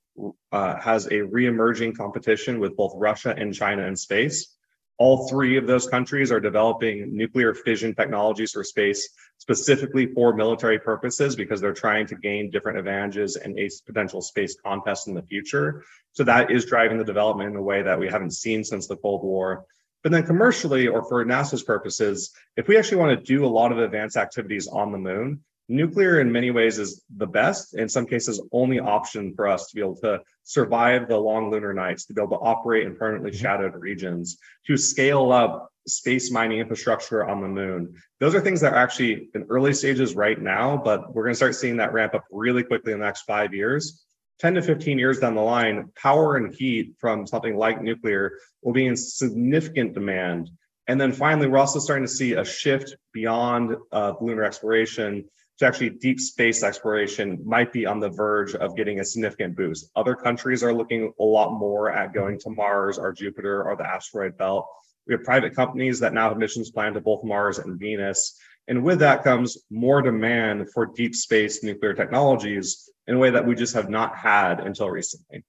uh, 0.51 0.79
has 0.79 1.11
a 1.11 1.23
re-emerging 1.23 1.95
competition 1.95 2.61
with 2.61 2.77
both 2.77 2.93
Russia 2.97 3.35
and 3.37 3.55
China 3.55 3.87
in 3.87 3.97
space. 3.97 4.55
All 5.03 5.27
three 5.27 5.57
of 5.57 5.67
those 5.67 5.89
countries 5.89 6.31
are 6.31 6.39
developing 6.39 7.17
nuclear 7.17 7.55
fission 7.55 7.93
technologies 7.93 8.53
for 8.53 8.63
space 8.63 9.09
specifically 9.39 10.07
for 10.07 10.33
military 10.33 10.79
purposes 10.79 11.35
because 11.35 11.61
they're 11.61 11.73
trying 11.73 12.07
to 12.07 12.15
gain 12.15 12.53
different 12.53 12.79
advantages 12.79 13.35
in 13.35 13.59
a 13.59 13.69
potential 13.85 14.23
space 14.23 14.55
contest 14.65 15.09
in 15.09 15.15
the 15.15 15.23
future. 15.23 15.83
So 16.13 16.23
that 16.23 16.53
is 16.53 16.67
driving 16.67 16.99
the 16.99 17.05
development 17.05 17.51
in 17.51 17.57
a 17.57 17.63
way 17.63 17.83
that 17.83 17.99
we 17.99 18.07
haven't 18.09 18.31
seen 18.31 18.63
since 18.63 18.87
the 18.87 18.95
Cold 18.95 19.25
War. 19.25 19.65
But 20.05 20.13
then 20.13 20.25
commercially 20.25 20.87
or 20.87 21.03
for 21.03 21.25
NASA's 21.25 21.65
purposes, 21.65 22.31
if 22.57 22.69
we 22.69 22.79
actually 22.79 22.99
want 22.99 23.19
to 23.19 23.25
do 23.25 23.45
a 23.45 23.49
lot 23.49 23.73
of 23.73 23.79
advanced 23.79 24.17
activities 24.17 24.69
on 24.69 24.93
the 24.93 24.99
moon, 24.99 25.41
nuclear 25.73 26.21
in 26.21 26.31
many 26.31 26.51
ways 26.51 26.79
is 26.79 27.03
the 27.17 27.27
best, 27.27 27.75
in 27.75 27.89
some 27.89 28.07
cases, 28.07 28.41
only 28.53 28.79
option 28.79 29.35
for 29.35 29.49
us 29.49 29.69
to 29.69 29.75
be 29.75 29.81
able 29.81 29.97
to 29.97 30.21
survive 30.45 31.09
the 31.09 31.17
long 31.17 31.51
lunar 31.51 31.73
nights, 31.73 32.05
to 32.07 32.15
be 32.15 32.21
able 32.21 32.37
to 32.37 32.45
operate 32.45 32.87
in 32.87 32.95
permanently 32.95 33.31
mm-hmm. 33.31 33.41
shadowed 33.41 33.75
regions, 33.75 34.39
to 34.67 34.77
scale 34.77 35.33
up 35.33 35.71
space 35.87 36.31
mining 36.31 36.61
infrastructure 36.61 37.27
on 37.27 37.41
the 37.41 37.49
moon. 37.49 37.95
Those 38.21 38.35
are 38.35 38.41
things 38.41 38.61
that 38.61 38.73
are 38.73 38.79
actually 38.79 39.31
in 39.35 39.47
early 39.49 39.73
stages 39.73 40.15
right 40.15 40.41
now, 40.41 40.77
but 40.77 41.13
we're 41.15 41.25
going 41.25 41.33
to 41.33 41.37
start 41.37 41.55
seeing 41.55 41.79
that 41.79 41.93
ramp 41.93 42.15
up 42.15 42.25
really 42.31 42.63
quickly 42.63 42.93
in 42.93 43.01
the 43.01 43.05
next 43.05 43.23
five 43.23 43.53
years. 43.53 44.05
10 44.39 44.55
to 44.55 44.63
15 44.63 44.99
years 44.99 45.21
down 45.21 45.35
the 45.35 45.41
line, 45.41 45.91
power 45.97 46.37
and 46.37 46.55
heat 46.55 46.95
from 46.99 47.27
something 47.27 47.57
like 47.57 47.81
nuclear 47.81 48.33
will 48.63 48.73
be 48.73 48.87
in 48.87 48.97
significant 48.97 49.95
demand. 49.95 50.51
And 50.89 51.01
then 51.01 51.13
finally, 51.13 51.47
we're 51.47 51.59
also 51.59 51.79
starting 51.79 52.05
to 52.05 52.13
see 52.13 52.33
a 52.33 52.45
shift 52.45 52.97
beyond 53.13 53.77
uh, 53.93 54.15
lunar 54.21 54.43
exploration 54.43 55.29
to 55.59 55.67
actually 55.67 55.91
deep 55.91 56.19
space 56.19 56.63
exploration 56.63 57.41
might 57.45 57.73
be 57.73 57.87
on 57.87 58.01
the 58.01 58.09
verge 58.09 58.55
of 58.55 58.77
getting 58.77 59.01
a 59.01 59.05
significant 59.05 59.57
boost. 59.57 59.91
Other 59.95 60.15
countries 60.15 60.63
are 60.63 60.73
looking 60.73 61.13
a 61.21 61.23
lot 61.23 61.53
more 61.59 61.91
at 61.91 62.15
going 62.15 62.39
to 62.41 62.51
Mars 62.51 62.99
or 62.99 63.13
Jupiter 63.13 63.63
or 63.63 63.77
the 63.77 63.87
asteroid 63.87 64.37
belt. 64.37 64.67
We 65.07 65.15
have 65.15 65.25
private 65.25 65.55
companies 65.55 66.01
that 66.01 66.15
now 66.15 66.29
have 66.29 66.39
missions 66.39 66.71
planned 66.71 66.95
to 66.95 67.01
both 67.01 67.25
Mars 67.25 67.59
and 67.59 67.79
Venus. 67.79 68.39
And 68.69 68.83
with 68.83 69.01
that 69.01 69.25
comes 69.25 69.59
more 69.71 70.01
demand 70.03 70.73
for 70.73 70.87
deep 70.87 71.15
space 71.15 71.63
nuclear 71.63 71.95
technologies 71.95 72.89
in 73.07 73.17
a 73.17 73.19
way 73.19 73.31
that 73.31 73.47
we 73.47 73.55
just 73.55 73.75
have 73.75 73.91
not 73.91 74.17
had 74.17 74.61
until 74.61 74.91
recently. 74.91 75.45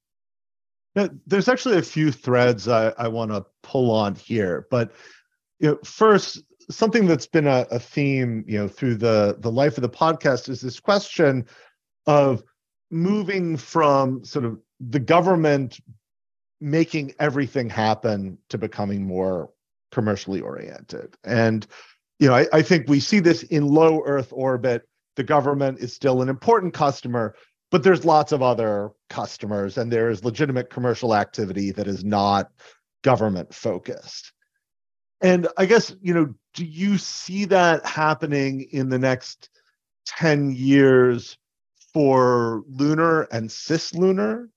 Now, 0.95 1.09
there's 1.25 1.47
actually 1.47 1.77
a 1.77 1.83
few 1.83 2.11
threads 2.11 2.67
I, 2.67 2.89
I 2.97 3.07
want 3.07 3.31
to 3.31 3.45
pull 3.61 3.91
on 3.91 4.15
here, 4.15 4.67
but 4.69 4.91
you 5.59 5.69
know, 5.69 5.79
first, 5.83 6.43
something 6.69 7.05
that's 7.05 7.27
been 7.27 7.47
a, 7.47 7.65
a 7.71 7.79
theme, 7.79 8.43
you 8.47 8.57
know, 8.57 8.67
through 8.67 8.95
the 8.95 9.37
the 9.39 9.51
life 9.51 9.77
of 9.77 9.81
the 9.81 9.89
podcast 9.89 10.49
is 10.49 10.61
this 10.61 10.79
question 10.79 11.45
of 12.05 12.43
moving 12.91 13.57
from 13.57 14.23
sort 14.23 14.45
of 14.45 14.59
the 14.79 14.99
government 14.99 15.79
making 16.59 17.13
everything 17.19 17.69
happen 17.69 18.37
to 18.49 18.57
becoming 18.57 19.05
more 19.05 19.49
commercially 19.91 20.41
oriented. 20.41 21.15
And 21.23 21.65
you 22.19 22.27
know, 22.27 22.35
I, 22.35 22.47
I, 22.53 22.61
think 22.61 22.87
we 22.87 22.99
see 22.99 23.19
this 23.19 23.43
in 23.43 23.67
low 23.67 24.01
Earth 24.05 24.29
orbit. 24.31 24.87
The 25.15 25.23
government 25.23 25.79
is 25.79 25.93
still 25.93 26.21
an 26.21 26.29
important 26.29 26.73
customer, 26.73 27.35
but 27.69 27.83
there's 27.83 28.05
lots 28.05 28.31
of 28.31 28.41
other 28.41 28.91
customers, 29.09 29.77
and 29.77 29.91
there 29.91 30.09
is 30.09 30.23
legitimate 30.23 30.69
commercial 30.69 31.13
activity 31.15 31.71
that 31.71 31.87
is 31.87 32.03
not 32.03 32.51
government 33.03 33.53
focused. 33.53 34.32
And 35.21 35.47
I 35.57 35.65
guess, 35.65 35.95
you 36.01 36.13
know, 36.13 36.33
do 36.53 36.65
you 36.65 36.97
see 36.97 37.45
that 37.45 37.85
happening 37.85 38.67
in 38.71 38.89
the 38.89 38.99
next 38.99 39.49
10 40.05 40.51
years 40.51 41.37
for 41.93 42.63
lunar 42.67 43.23
and 43.31 43.49
cislunar? 43.49 44.49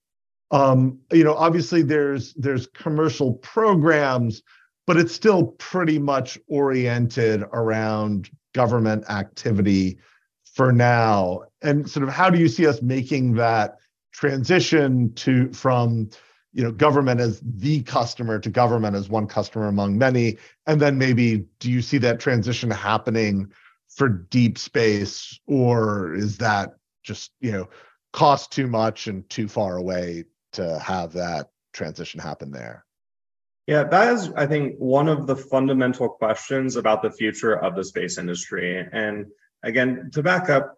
Um, 0.51 0.99
you 1.11 1.23
know, 1.23 1.35
obviously 1.35 1.81
there's 1.81 2.33
there's 2.35 2.67
commercial 2.67 3.33
programs, 3.33 4.43
but 4.85 4.97
it's 4.97 5.13
still 5.13 5.47
pretty 5.57 5.99
much 5.99 6.37
oriented 6.47 7.43
around 7.53 8.29
government 8.53 9.09
activity 9.09 9.97
for 10.53 10.71
now. 10.71 11.41
And 11.61 11.89
sort 11.89 12.07
of 12.07 12.13
how 12.13 12.29
do 12.29 12.39
you 12.39 12.47
see 12.47 12.65
us 12.65 12.81
making 12.81 13.33
that 13.35 13.77
transition 14.13 15.13
to 15.13 15.51
from 15.53 16.09
you 16.57 16.63
know 16.63 16.71
government 16.71 17.21
as 17.21 17.39
the 17.39 17.83
customer 17.83 18.39
to 18.39 18.49
government 18.49 18.95
as 18.95 19.09
one 19.09 19.27
customer 19.27 19.67
among 19.67 19.95
many. 19.95 20.37
And 20.65 20.81
then 20.81 20.97
maybe 20.97 21.45
do 21.59 21.71
you 21.71 21.83
see 21.83 21.99
that 21.99 22.19
transition 22.19 22.71
happening 22.71 23.51
for 23.89 24.09
deep 24.09 24.57
space 24.57 25.39
or 25.45 26.15
is 26.15 26.39
that 26.39 26.71
just 27.03 27.31
you 27.39 27.51
know 27.51 27.69
cost 28.11 28.51
too 28.51 28.65
much 28.65 29.05
and 29.05 29.29
too 29.29 29.47
far 29.47 29.77
away 29.77 30.23
to 30.53 30.79
have 30.79 31.13
that 31.13 31.51
transition 31.73 32.19
happen 32.19 32.49
there? 32.51 32.83
Yeah 33.67 33.83
that 33.83 34.13
is 34.13 34.31
i 34.35 34.47
think 34.47 34.77
one 34.79 35.07
of 35.07 35.27
the 35.27 35.35
fundamental 35.35 36.09
questions 36.09 36.75
about 36.75 37.03
the 37.03 37.11
future 37.11 37.53
of 37.53 37.75
the 37.75 37.83
space 37.83 38.17
industry. 38.17 38.83
And 38.91 39.27
again 39.61 40.09
to 40.13 40.23
back 40.23 40.49
up 40.49 40.73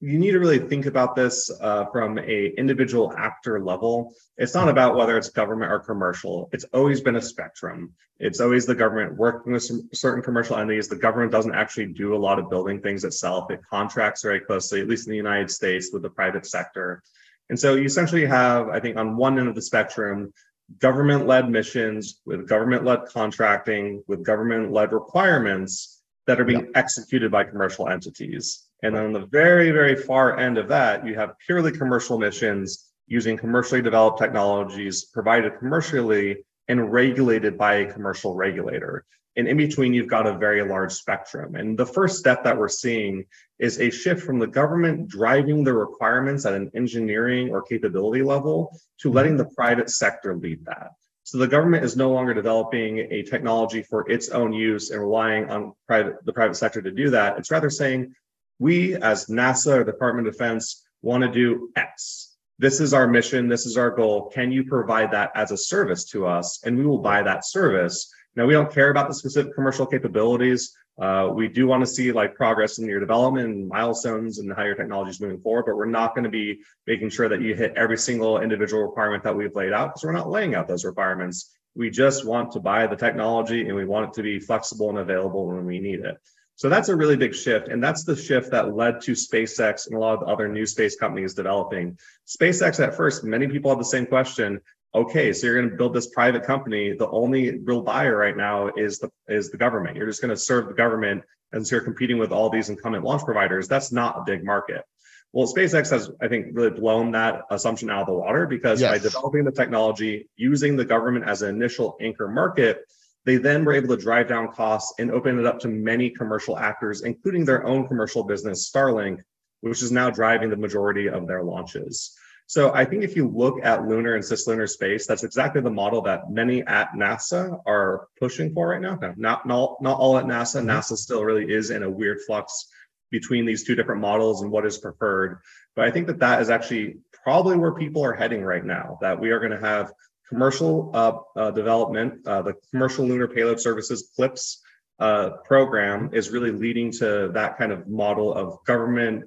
you 0.00 0.18
need 0.18 0.30
to 0.30 0.38
really 0.38 0.58
think 0.58 0.86
about 0.86 1.14
this 1.14 1.50
uh, 1.60 1.84
from 1.92 2.18
a 2.18 2.46
individual 2.56 3.12
actor 3.16 3.60
level. 3.60 4.14
It's 4.38 4.54
not 4.54 4.70
about 4.70 4.96
whether 4.96 5.18
it's 5.18 5.28
government 5.28 5.70
or 5.70 5.78
commercial. 5.80 6.48
It's 6.52 6.64
always 6.72 7.02
been 7.02 7.16
a 7.16 7.22
spectrum. 7.22 7.92
It's 8.18 8.40
always 8.40 8.64
the 8.64 8.74
government 8.74 9.16
working 9.16 9.52
with 9.52 9.62
some 9.62 9.90
certain 9.92 10.22
commercial 10.22 10.56
entities. 10.56 10.88
The 10.88 10.96
government 10.96 11.32
doesn't 11.32 11.54
actually 11.54 11.86
do 11.86 12.14
a 12.14 12.18
lot 12.18 12.38
of 12.38 12.48
building 12.48 12.80
things 12.80 13.04
itself. 13.04 13.50
It 13.50 13.60
contracts 13.68 14.22
very 14.22 14.40
closely, 14.40 14.80
at 14.80 14.88
least 14.88 15.06
in 15.06 15.10
the 15.10 15.18
United 15.18 15.50
States, 15.50 15.90
with 15.92 16.02
the 16.02 16.10
private 16.10 16.46
sector. 16.46 17.02
And 17.50 17.58
so 17.58 17.74
you 17.74 17.84
essentially 17.84 18.24
have, 18.24 18.68
I 18.68 18.80
think, 18.80 18.96
on 18.96 19.16
one 19.16 19.38
end 19.38 19.48
of 19.48 19.54
the 19.54 19.62
spectrum, 19.62 20.32
government-led 20.78 21.50
missions 21.50 22.20
with 22.24 22.48
government-led 22.48 23.06
contracting, 23.06 24.02
with 24.06 24.24
government-led 24.24 24.92
requirements 24.92 26.00
that 26.26 26.40
are 26.40 26.44
being 26.44 26.66
yeah. 26.66 26.70
executed 26.74 27.30
by 27.30 27.44
commercial 27.44 27.88
entities. 27.88 28.66
And 28.82 28.94
then 28.94 29.04
on 29.04 29.12
the 29.12 29.26
very, 29.26 29.70
very 29.70 29.96
far 29.96 30.38
end 30.38 30.58
of 30.58 30.68
that, 30.68 31.06
you 31.06 31.14
have 31.14 31.38
purely 31.46 31.72
commercial 31.72 32.18
missions 32.18 32.90
using 33.06 33.36
commercially 33.36 33.82
developed 33.82 34.18
technologies 34.18 35.04
provided 35.06 35.58
commercially 35.58 36.44
and 36.68 36.92
regulated 36.92 37.58
by 37.58 37.74
a 37.76 37.92
commercial 37.92 38.34
regulator. 38.34 39.04
And 39.36 39.46
in 39.46 39.56
between, 39.56 39.94
you've 39.94 40.08
got 40.08 40.26
a 40.26 40.38
very 40.38 40.62
large 40.62 40.92
spectrum. 40.92 41.54
And 41.54 41.78
the 41.78 41.86
first 41.86 42.18
step 42.18 42.44
that 42.44 42.56
we're 42.56 42.68
seeing 42.68 43.24
is 43.58 43.80
a 43.80 43.90
shift 43.90 44.22
from 44.22 44.38
the 44.38 44.46
government 44.46 45.08
driving 45.08 45.62
the 45.62 45.72
requirements 45.72 46.46
at 46.46 46.54
an 46.54 46.70
engineering 46.74 47.50
or 47.50 47.62
capability 47.62 48.22
level 48.22 48.76
to 49.00 49.08
mm-hmm. 49.08 49.16
letting 49.16 49.36
the 49.36 49.50
private 49.56 49.90
sector 49.90 50.34
lead 50.36 50.64
that. 50.66 50.90
So 51.22 51.38
the 51.38 51.46
government 51.46 51.84
is 51.84 51.96
no 51.96 52.10
longer 52.10 52.34
developing 52.34 52.98
a 52.98 53.22
technology 53.22 53.82
for 53.82 54.10
its 54.10 54.30
own 54.30 54.52
use 54.52 54.90
and 54.90 55.00
relying 55.00 55.48
on 55.48 55.74
private, 55.86 56.24
the 56.24 56.32
private 56.32 56.56
sector 56.56 56.82
to 56.82 56.90
do 56.90 57.10
that. 57.10 57.38
It's 57.38 57.52
rather 57.52 57.70
saying, 57.70 58.14
we 58.60 58.94
as 58.96 59.26
NASA 59.26 59.78
or 59.78 59.84
Department 59.84 60.28
of 60.28 60.34
Defense 60.34 60.86
want 61.02 61.24
to 61.24 61.30
do 61.30 61.70
X. 61.74 62.36
This 62.58 62.78
is 62.78 62.92
our 62.92 63.08
mission. 63.08 63.48
This 63.48 63.64
is 63.64 63.78
our 63.78 63.90
goal. 63.90 64.28
Can 64.28 64.52
you 64.52 64.64
provide 64.64 65.10
that 65.12 65.32
as 65.34 65.50
a 65.50 65.56
service 65.56 66.04
to 66.10 66.26
us? 66.26 66.60
And 66.64 66.76
we 66.76 66.84
will 66.84 66.98
buy 66.98 67.22
that 67.22 67.46
service. 67.46 68.12
Now, 68.36 68.46
we 68.46 68.52
don't 68.52 68.72
care 68.72 68.90
about 68.90 69.08
the 69.08 69.14
specific 69.14 69.54
commercial 69.54 69.86
capabilities. 69.86 70.76
Uh, 71.00 71.30
we 71.32 71.48
do 71.48 71.66
want 71.66 71.82
to 71.82 71.86
see 71.86 72.12
like 72.12 72.34
progress 72.34 72.78
in 72.78 72.86
your 72.86 73.00
development 73.00 73.48
and 73.48 73.66
milestones 73.66 74.38
and 74.38 74.52
how 74.54 74.64
your 74.64 74.74
technology 74.74 75.10
is 75.10 75.20
moving 75.20 75.40
forward, 75.40 75.64
but 75.66 75.76
we're 75.76 75.86
not 75.86 76.14
going 76.14 76.24
to 76.24 76.30
be 76.30 76.60
making 76.86 77.08
sure 77.08 77.30
that 77.30 77.40
you 77.40 77.54
hit 77.54 77.72
every 77.76 77.96
single 77.96 78.42
individual 78.42 78.82
requirement 78.82 79.24
that 79.24 79.34
we've 79.34 79.56
laid 79.56 79.72
out 79.72 79.88
because 79.88 80.04
we're 80.04 80.12
not 80.12 80.28
laying 80.28 80.54
out 80.54 80.68
those 80.68 80.84
requirements. 80.84 81.56
We 81.74 81.88
just 81.88 82.26
want 82.26 82.52
to 82.52 82.60
buy 82.60 82.86
the 82.86 82.96
technology 82.96 83.66
and 83.66 83.74
we 83.74 83.86
want 83.86 84.08
it 84.08 84.14
to 84.14 84.22
be 84.22 84.38
flexible 84.38 84.90
and 84.90 84.98
available 84.98 85.46
when 85.46 85.64
we 85.64 85.80
need 85.80 86.00
it. 86.00 86.18
So 86.60 86.68
that's 86.68 86.90
a 86.90 86.94
really 86.94 87.16
big 87.16 87.34
shift. 87.34 87.68
And 87.68 87.82
that's 87.82 88.04
the 88.04 88.14
shift 88.14 88.50
that 88.50 88.76
led 88.76 89.00
to 89.04 89.12
SpaceX 89.12 89.86
and 89.86 89.96
a 89.96 89.98
lot 89.98 90.20
of 90.22 90.28
other 90.28 90.46
new 90.46 90.66
space 90.66 90.94
companies 90.94 91.32
developing. 91.32 91.98
SpaceX, 92.26 92.86
at 92.86 92.94
first, 92.94 93.24
many 93.24 93.48
people 93.48 93.70
had 93.70 93.80
the 93.80 93.84
same 93.86 94.04
question. 94.04 94.60
Okay, 94.94 95.32
so 95.32 95.46
you're 95.46 95.58
going 95.58 95.70
to 95.70 95.76
build 95.78 95.94
this 95.94 96.08
private 96.08 96.42
company. 96.42 96.92
The 96.92 97.08
only 97.08 97.60
real 97.60 97.80
buyer 97.80 98.14
right 98.14 98.36
now 98.36 98.68
is 98.76 98.98
the 98.98 99.10
is 99.26 99.50
the 99.50 99.56
government. 99.56 99.96
You're 99.96 100.06
just 100.06 100.20
going 100.20 100.34
to 100.34 100.36
serve 100.36 100.68
the 100.68 100.74
government, 100.74 101.22
and 101.52 101.66
so 101.66 101.76
you're 101.76 101.84
competing 101.84 102.18
with 102.18 102.30
all 102.30 102.50
these 102.50 102.68
incumbent 102.68 103.04
launch 103.04 103.24
providers. 103.24 103.66
That's 103.66 103.90
not 103.90 104.18
a 104.18 104.24
big 104.26 104.44
market. 104.44 104.84
Well, 105.32 105.46
SpaceX 105.46 105.88
has, 105.92 106.10
I 106.20 106.28
think, 106.28 106.48
really 106.52 106.78
blown 106.78 107.12
that 107.12 107.44
assumption 107.50 107.88
out 107.88 108.02
of 108.02 108.08
the 108.08 108.12
water 108.12 108.46
because 108.46 108.82
yes. 108.82 108.90
by 108.90 108.98
developing 108.98 109.44
the 109.44 109.52
technology, 109.52 110.28
using 110.36 110.76
the 110.76 110.84
government 110.84 111.24
as 111.24 111.40
an 111.40 111.56
initial 111.56 111.96
anchor 112.02 112.28
market, 112.28 112.82
they 113.26 113.36
then 113.36 113.64
were 113.64 113.72
able 113.72 113.88
to 113.88 114.02
drive 114.02 114.28
down 114.28 114.52
costs 114.52 114.94
and 114.98 115.10
open 115.10 115.38
it 115.38 115.46
up 115.46 115.60
to 115.60 115.68
many 115.68 116.10
commercial 116.10 116.58
actors, 116.58 117.02
including 117.02 117.44
their 117.44 117.66
own 117.66 117.86
commercial 117.86 118.24
business, 118.24 118.70
Starlink, 118.70 119.18
which 119.60 119.82
is 119.82 119.92
now 119.92 120.10
driving 120.10 120.50
the 120.50 120.56
majority 120.56 121.08
of 121.08 121.26
their 121.26 121.42
launches. 121.42 122.16
So 122.46 122.74
I 122.74 122.84
think 122.84 123.04
if 123.04 123.14
you 123.14 123.28
look 123.28 123.60
at 123.62 123.86
lunar 123.86 124.16
and 124.16 124.24
cislunar 124.24 124.68
space, 124.68 125.06
that's 125.06 125.22
exactly 125.22 125.60
the 125.60 125.70
model 125.70 126.02
that 126.02 126.30
many 126.30 126.66
at 126.66 126.90
NASA 126.96 127.60
are 127.64 128.08
pushing 128.18 128.52
for 128.52 128.70
right 128.70 128.80
now. 128.80 128.98
not, 129.16 129.46
not, 129.46 129.80
not 129.80 129.98
all 129.98 130.18
at 130.18 130.24
NASA. 130.24 130.58
Mm-hmm. 130.58 130.70
NASA 130.70 130.96
still 130.96 131.22
really 131.22 131.52
is 131.52 131.70
in 131.70 131.84
a 131.84 131.90
weird 131.90 132.18
flux 132.26 132.66
between 133.12 133.44
these 133.44 133.64
two 133.64 133.76
different 133.76 134.00
models 134.00 134.42
and 134.42 134.50
what 134.50 134.66
is 134.66 134.78
preferred. 134.78 135.38
But 135.76 135.84
I 135.84 135.92
think 135.92 136.08
that 136.08 136.18
that 136.20 136.42
is 136.42 136.50
actually 136.50 136.96
probably 137.22 137.56
where 137.56 137.74
people 137.74 138.04
are 138.04 138.14
heading 138.14 138.42
right 138.42 138.64
now, 138.64 138.98
that 139.00 139.20
we 139.20 139.30
are 139.30 139.38
going 139.38 139.52
to 139.52 139.60
have 139.60 139.92
commercial 140.30 140.90
uh, 140.94 141.18
uh, 141.36 141.50
development, 141.50 142.26
uh, 142.26 142.40
the 142.40 142.54
Commercial 142.70 143.04
Lunar 143.04 143.28
Payload 143.28 143.60
Services 143.60 144.10
CLPS 144.18 144.56
uh, 145.00 145.30
program 145.44 146.10
is 146.12 146.30
really 146.30 146.52
leading 146.52 146.90
to 146.92 147.30
that 147.34 147.58
kind 147.58 147.72
of 147.72 147.88
model 147.88 148.32
of 148.32 148.58
government 148.64 149.24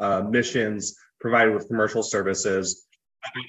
uh, 0.00 0.22
missions 0.22 0.96
provided 1.20 1.54
with 1.54 1.68
commercial 1.68 2.02
services. 2.02 2.86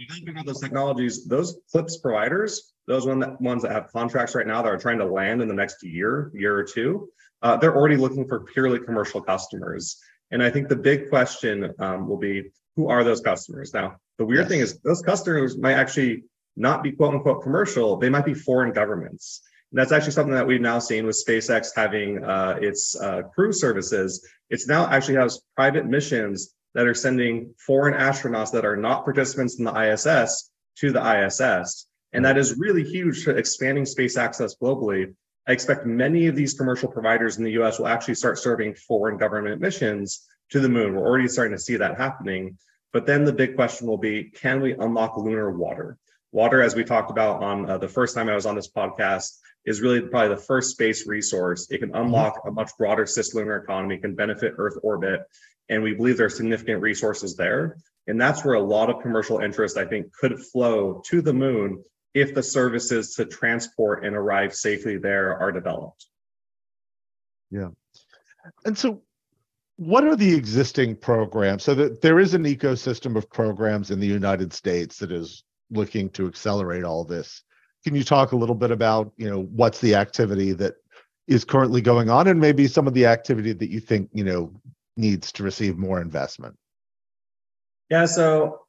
developing 0.07 0.37
all 0.37 0.43
those 0.43 0.59
technologies, 0.59 1.25
those 1.25 1.57
CLPS 1.73 2.01
providers, 2.01 2.73
those 2.87 3.05
one 3.05 3.19
that, 3.19 3.39
ones 3.41 3.63
that 3.63 3.71
have 3.71 3.91
contracts 3.91 4.35
right 4.35 4.47
now 4.47 4.61
that 4.61 4.69
are 4.69 4.77
trying 4.77 4.99
to 4.99 5.05
land 5.05 5.41
in 5.41 5.47
the 5.47 5.53
next 5.53 5.83
year, 5.83 6.31
year 6.33 6.55
or 6.57 6.63
two, 6.63 7.09
uh, 7.41 7.55
they're 7.57 7.75
already 7.75 7.97
looking 7.97 8.27
for 8.27 8.41
purely 8.41 8.79
commercial 8.79 9.21
customers. 9.21 9.97
And 10.31 10.43
I 10.43 10.49
think 10.49 10.67
the 10.67 10.75
big 10.75 11.09
question 11.09 11.73
um, 11.79 12.07
will 12.07 12.17
be 12.17 12.51
who 12.75 12.89
are 12.89 13.03
those 13.03 13.21
customers? 13.21 13.73
Now, 13.73 13.97
the 14.17 14.25
weird 14.25 14.41
yes. 14.41 14.49
thing 14.49 14.59
is 14.59 14.79
those 14.79 15.01
customers 15.01 15.57
might 15.57 15.73
actually 15.73 16.23
not 16.57 16.83
be 16.83 16.91
quote 16.91 17.13
unquote 17.13 17.43
commercial, 17.43 17.97
they 17.97 18.09
might 18.09 18.25
be 18.25 18.33
foreign 18.33 18.73
governments. 18.73 19.41
And 19.71 19.79
that's 19.79 19.91
actually 19.91 20.13
something 20.13 20.33
that 20.33 20.47
we've 20.47 20.61
now 20.61 20.79
seen 20.79 21.05
with 21.05 21.21
SpaceX 21.27 21.69
having 21.75 22.23
uh, 22.23 22.57
its 22.61 22.95
uh, 22.99 23.23
crew 23.33 23.51
services. 23.51 24.25
It's 24.49 24.67
now 24.67 24.87
actually 24.87 25.15
has 25.15 25.41
private 25.55 25.85
missions 25.85 26.53
that 26.73 26.87
are 26.87 26.93
sending 26.93 27.53
foreign 27.65 27.93
astronauts 27.93 28.51
that 28.51 28.65
are 28.65 28.77
not 28.77 29.03
participants 29.03 29.59
in 29.59 29.65
the 29.65 29.73
ISS 29.73 30.51
to 30.77 30.91
the 30.91 31.25
ISS. 31.25 31.87
And 32.13 32.23
that 32.23 32.37
is 32.37 32.57
really 32.57 32.83
huge 32.83 33.23
for 33.23 33.31
expanding 33.31 33.85
space 33.85 34.17
access 34.17 34.55
globally. 34.55 35.13
I 35.47 35.51
expect 35.51 35.85
many 35.85 36.27
of 36.27 36.35
these 36.35 36.53
commercial 36.53 36.89
providers 36.89 37.37
in 37.37 37.43
the 37.43 37.51
US 37.61 37.79
will 37.79 37.87
actually 37.87 38.15
start 38.15 38.37
serving 38.37 38.75
foreign 38.75 39.17
government 39.17 39.61
missions 39.61 40.25
to 40.51 40.59
the 40.59 40.69
moon. 40.69 40.95
We're 40.95 41.05
already 41.05 41.27
starting 41.27 41.57
to 41.57 41.61
see 41.61 41.77
that 41.77 41.97
happening. 41.97 42.57
But 42.93 43.05
then 43.05 43.25
the 43.25 43.33
big 43.33 43.55
question 43.55 43.87
will 43.87 43.97
be 43.97 44.25
can 44.25 44.61
we 44.61 44.73
unlock 44.73 45.17
lunar 45.17 45.51
water? 45.51 45.97
Water, 46.38 46.62
as 46.62 46.75
we 46.75 46.84
talked 46.84 47.10
about 47.10 47.41
on 47.41 47.67
uh, 47.67 47.79
the 47.79 47.88
first 47.88 48.13
time 48.13 48.29
I 48.29 48.36
was 48.36 48.46
on 48.46 48.53
this 48.53 48.70
podcast, 48.70 49.39
is 49.65 49.82
really 49.82 50.01
probably 50.01 50.36
the 50.36 50.41
first 50.44 50.70
space 50.70 51.08
resource. 51.08 51.67
It 51.72 51.79
can 51.79 51.96
unlock 51.96 52.44
a 52.46 52.51
much 52.51 52.70
broader 52.77 53.06
cislunar 53.06 53.63
economy, 53.63 53.98
can 53.98 54.13
benefit 54.13 54.53
Earth 54.56 54.77
orbit, 54.84 55.22
and 55.67 55.82
we 55.82 55.96
believe 55.96 56.17
there 56.17 56.27
are 56.27 56.29
significant 56.29 56.84
resources 56.84 57.36
there. 57.36 57.77
And 58.06 58.22
that's 58.22 58.46
where 58.46 58.53
a 58.53 58.62
lot 58.62 58.91
of 58.91 59.01
commercial 59.01 59.39
interest, 59.39 59.77
I 59.77 59.86
think, 59.86 60.13
could 60.13 60.39
flow 60.39 61.01
to 61.08 61.24
the 61.24 61.34
moon 61.34 61.84
if 62.13 62.36
the 62.36 62.44
services 62.44 63.15
to 63.15 63.25
transport 63.25 64.06
and 64.06 64.15
arrive 64.15 64.53
safely 64.53 64.98
there 64.98 65.36
are 65.39 65.51
developed. 65.51 66.06
Yeah. 67.50 67.70
And 68.63 68.77
so, 68.77 69.01
what 69.77 70.03
are 70.03 70.15
the 70.15 70.36
existing 70.36 70.98
programs? 70.98 71.63
So 71.63 71.74
that 71.74 72.03
there 72.03 72.20
is 72.20 72.36
an 72.36 72.44
ecosystem 72.44 73.15
of 73.15 73.27
programs 73.27 73.89
in 73.89 74.00
the 74.00 74.06
United 74.06 74.53
States 74.53 75.00
that 75.00 75.12
is 75.12 75.44
looking 75.69 76.09
to 76.12 76.27
accelerate 76.27 76.83
all 76.83 77.03
this. 77.03 77.43
Can 77.83 77.95
you 77.95 78.03
talk 78.03 78.31
a 78.31 78.38
little 78.38 78.55
bit 78.55 78.71
about, 78.71 79.12
you 79.17 79.29
know, 79.29 79.43
what's 79.43 79.79
the 79.79 79.95
activity 79.95 80.53
that 80.53 80.75
is 81.27 81.43
currently 81.43 81.81
going 81.81 82.09
on 82.09 82.27
and 82.27 82.39
maybe 82.39 82.67
some 82.67 82.88
of 82.88 82.93
the 82.93 83.05
activity 83.05 83.53
that 83.53 83.69
you 83.69 83.79
think, 83.79 84.09
you 84.13 84.24
know, 84.24 84.53
needs 84.95 85.31
to 85.33 85.43
receive 85.43 85.77
more 85.77 86.01
investment? 86.01 86.55
Yeah, 87.89 88.05
so 88.05 88.62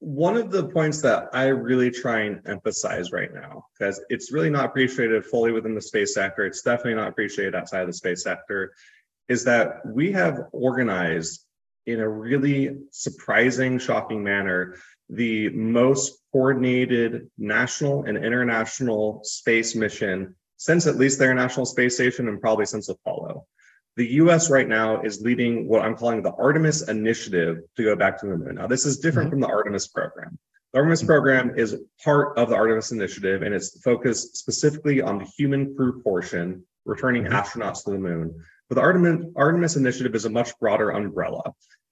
one 0.00 0.36
of 0.36 0.50
the 0.50 0.66
points 0.66 1.00
that 1.02 1.28
I 1.32 1.44
really 1.44 1.90
try 1.90 2.22
and 2.22 2.40
emphasize 2.46 3.12
right 3.12 3.32
now, 3.32 3.66
because 3.78 4.02
it's 4.08 4.32
really 4.32 4.50
not 4.50 4.64
appreciated 4.64 5.24
fully 5.24 5.52
within 5.52 5.74
the 5.74 5.80
space 5.80 6.12
sector, 6.12 6.44
it's 6.44 6.62
definitely 6.62 6.94
not 6.94 7.08
appreciated 7.08 7.54
outside 7.54 7.82
of 7.82 7.86
the 7.86 7.92
space 7.92 8.22
sector, 8.22 8.72
is 9.28 9.44
that 9.44 9.86
we 9.86 10.10
have 10.12 10.40
organized 10.52 11.46
in 11.86 12.00
a 12.00 12.08
really 12.08 12.76
surprising, 12.90 13.78
shocking 13.78 14.22
manner 14.22 14.76
the 15.08 15.50
most 15.50 16.18
coordinated 16.32 17.28
national 17.38 18.04
and 18.04 18.16
international 18.16 19.20
space 19.24 19.74
mission 19.74 20.34
since 20.62 20.86
at 20.86 20.96
least 20.96 21.18
the 21.18 21.24
International 21.24 21.66
Space 21.66 21.96
Station 21.96 22.28
and 22.28 22.40
probably 22.40 22.66
since 22.66 22.88
Apollo. 22.88 23.44
The 23.96 24.06
US 24.22 24.48
right 24.48 24.68
now 24.68 25.02
is 25.02 25.20
leading 25.20 25.68
what 25.68 25.82
I'm 25.82 25.96
calling 25.96 26.22
the 26.22 26.32
Artemis 26.34 26.88
Initiative 26.88 27.58
to 27.76 27.82
go 27.82 27.96
back 27.96 28.18
to 28.20 28.26
the 28.26 28.36
moon. 28.36 28.54
Now, 28.54 28.68
this 28.68 28.86
is 28.86 28.98
different 28.98 29.26
mm-hmm. 29.26 29.40
from 29.40 29.40
the 29.40 29.54
Artemis 29.54 29.88
program. 29.88 30.38
The 30.72 30.78
Artemis 30.78 31.00
mm-hmm. 31.00 31.08
program 31.08 31.58
is 31.58 31.76
part 32.02 32.38
of 32.38 32.48
the 32.48 32.54
Artemis 32.54 32.92
Initiative, 32.92 33.42
and 33.42 33.52
it's 33.52 33.82
focused 33.82 34.36
specifically 34.36 35.02
on 35.02 35.18
the 35.18 35.24
human 35.24 35.74
crew 35.74 36.00
portion, 36.00 36.64
returning 36.84 37.24
mm-hmm. 37.24 37.34
astronauts 37.34 37.84
to 37.84 37.90
the 37.90 37.98
moon. 37.98 38.32
But 38.68 38.76
the 38.76 38.82
Artemis, 38.82 39.26
Artemis 39.36 39.76
Initiative 39.76 40.14
is 40.14 40.24
a 40.26 40.30
much 40.30 40.56
broader 40.60 40.90
umbrella. 40.90 41.42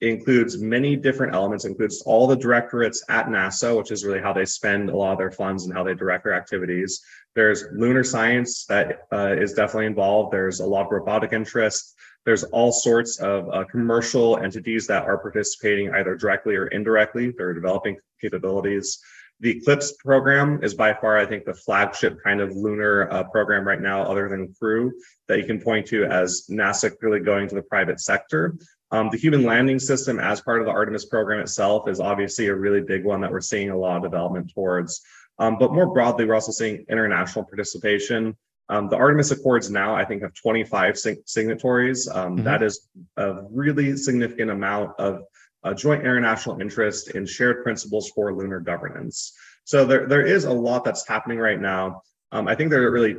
It 0.00 0.08
includes 0.08 0.58
many 0.58 0.96
different 0.96 1.34
elements, 1.34 1.64
includes 1.64 2.02
all 2.02 2.26
the 2.26 2.36
directorates 2.36 3.04
at 3.08 3.26
NASA, 3.26 3.76
which 3.76 3.90
is 3.90 4.04
really 4.04 4.20
how 4.20 4.32
they 4.32 4.46
spend 4.46 4.88
a 4.88 4.96
lot 4.96 5.12
of 5.12 5.18
their 5.18 5.30
funds 5.30 5.64
and 5.64 5.74
how 5.74 5.84
they 5.84 5.94
direct 5.94 6.24
their 6.24 6.34
activities. 6.34 7.02
There's 7.34 7.64
lunar 7.72 8.02
science 8.02 8.64
that 8.66 9.06
uh, 9.12 9.34
is 9.38 9.52
definitely 9.52 9.86
involved. 9.86 10.32
There's 10.32 10.60
a 10.60 10.66
lot 10.66 10.86
of 10.86 10.92
robotic 10.92 11.32
interest. 11.32 11.94
There's 12.24 12.44
all 12.44 12.72
sorts 12.72 13.18
of 13.18 13.48
uh, 13.50 13.64
commercial 13.64 14.38
entities 14.38 14.86
that 14.86 15.04
are 15.04 15.18
participating 15.18 15.90
either 15.90 16.16
directly 16.16 16.56
or 16.56 16.66
indirectly. 16.68 17.32
They're 17.36 17.54
developing 17.54 17.98
capabilities. 18.20 18.98
The 19.40 19.62
CLPS 19.66 19.98
program 19.98 20.62
is 20.62 20.74
by 20.74 20.92
far, 20.92 21.16
I 21.16 21.24
think, 21.24 21.46
the 21.46 21.54
flagship 21.54 22.18
kind 22.22 22.42
of 22.42 22.54
lunar 22.54 23.10
uh, 23.10 23.24
program 23.24 23.66
right 23.66 23.80
now, 23.80 24.02
other 24.02 24.28
than 24.28 24.54
Crew, 24.58 24.92
that 25.28 25.38
you 25.38 25.46
can 25.46 25.60
point 25.60 25.86
to 25.86 26.04
as 26.04 26.46
NASA 26.50 26.92
really 27.00 27.20
going 27.20 27.48
to 27.48 27.54
the 27.54 27.62
private 27.62 28.00
sector. 28.00 28.58
Um, 28.92 29.08
the 29.10 29.18
human 29.18 29.44
landing 29.44 29.78
system, 29.78 30.18
as 30.18 30.40
part 30.40 30.60
of 30.60 30.66
the 30.66 30.72
Artemis 30.72 31.04
program 31.04 31.40
itself, 31.40 31.88
is 31.88 32.00
obviously 32.00 32.48
a 32.48 32.54
really 32.54 32.80
big 32.80 33.04
one 33.04 33.20
that 33.20 33.30
we're 33.30 33.40
seeing 33.40 33.70
a 33.70 33.78
lot 33.78 33.98
of 33.98 34.02
development 34.02 34.52
towards. 34.52 35.00
Um, 35.38 35.56
but 35.58 35.72
more 35.72 35.92
broadly, 35.92 36.24
we're 36.24 36.34
also 36.34 36.52
seeing 36.52 36.84
international 36.88 37.44
participation. 37.44 38.36
Um, 38.68 38.88
the 38.88 38.96
Artemis 38.96 39.30
Accords 39.30 39.70
now, 39.70 39.94
I 39.94 40.04
think, 40.04 40.22
have 40.22 40.34
25 40.34 40.98
signatories. 41.24 42.08
Um, 42.08 42.36
mm-hmm. 42.36 42.44
that 42.44 42.62
is 42.62 42.88
a 43.16 43.42
really 43.50 43.96
significant 43.96 44.50
amount 44.50 44.98
of 44.98 45.22
uh, 45.64 45.74
joint 45.74 46.02
international 46.02 46.60
interest 46.60 47.10
in 47.10 47.26
shared 47.26 47.62
principles 47.62 48.10
for 48.10 48.34
lunar 48.34 48.60
governance. 48.60 49.32
So 49.64 49.84
there, 49.84 50.06
there 50.06 50.24
is 50.24 50.44
a 50.44 50.52
lot 50.52 50.84
that's 50.84 51.06
happening 51.06 51.38
right 51.38 51.60
now. 51.60 52.02
Um, 52.32 52.48
I 52.48 52.54
think 52.54 52.70
there 52.70 52.86
are 52.86 52.90
really, 52.90 53.16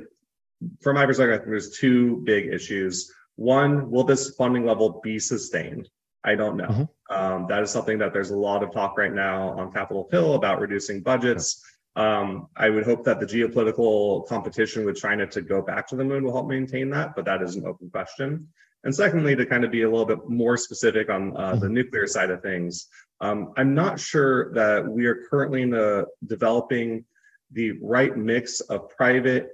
from 0.82 0.96
my 0.96 1.06
perspective, 1.06 1.34
I 1.34 1.38
think 1.38 1.50
there's 1.50 1.78
two 1.78 2.22
big 2.26 2.48
issues. 2.48 3.12
One, 3.36 3.90
will 3.90 4.04
this 4.04 4.36
funding 4.36 4.66
level 4.66 5.00
be 5.04 5.20
sustained? 5.20 5.90
I 6.24 6.36
don't 6.36 6.58
know. 6.58 6.68
Mm-hmm. 6.68 7.16
Um, 7.16 7.46
that 7.48 7.64
is 7.64 7.72
something 7.72 7.98
that 8.00 8.14
there's 8.14 8.30
a 8.30 8.38
lot 8.38 8.64
of 8.64 8.72
talk 8.72 8.98
right 8.98 9.14
now 9.14 9.50
on 9.58 9.72
Capitol 9.72 10.08
Hill 10.12 10.36
about 10.36 10.60
reducing 10.60 11.02
budgets. 11.02 11.64
Um, 11.96 12.48
I 12.56 12.70
would 12.70 12.86
hope 12.86 13.04
that 13.06 13.20
the 13.20 13.26
geopolitical 13.26 14.28
competition 14.28 14.86
with 14.86 14.98
China 14.98 15.28
to 15.28 15.42
go 15.42 15.62
back 15.62 15.88
to 15.88 15.96
the 15.96 16.06
moon 16.06 16.24
will 16.24 16.34
help 16.34 16.48
maintain 16.48 16.90
that, 16.92 17.16
but 17.16 17.26
that 17.26 17.42
is 17.42 17.56
an 17.56 17.66
open 17.66 17.90
question. 17.90 18.48
And 18.84 18.96
secondly, 18.96 19.36
to 19.36 19.46
kind 19.46 19.64
of 19.64 19.72
be 19.72 19.84
a 19.84 19.90
little 19.90 20.06
bit 20.06 20.30
more 20.30 20.58
specific 20.58 21.10
on 21.10 21.36
uh, 21.36 21.56
the 21.56 21.66
mm-hmm. 21.66 21.74
nuclear 21.74 22.08
side 22.08 22.30
of 22.32 22.42
things, 22.42 22.88
um, 23.20 23.54
I'm 23.58 23.76
not 23.76 24.00
sure 24.00 24.54
that 24.54 24.88
we 24.88 25.06
are 25.06 25.24
currently 25.30 25.62
in 25.62 25.70
the 25.70 26.06
developing 26.26 27.06
the 27.52 27.74
right 27.82 28.16
mix 28.18 28.62
of 28.62 28.90
private 28.90 29.50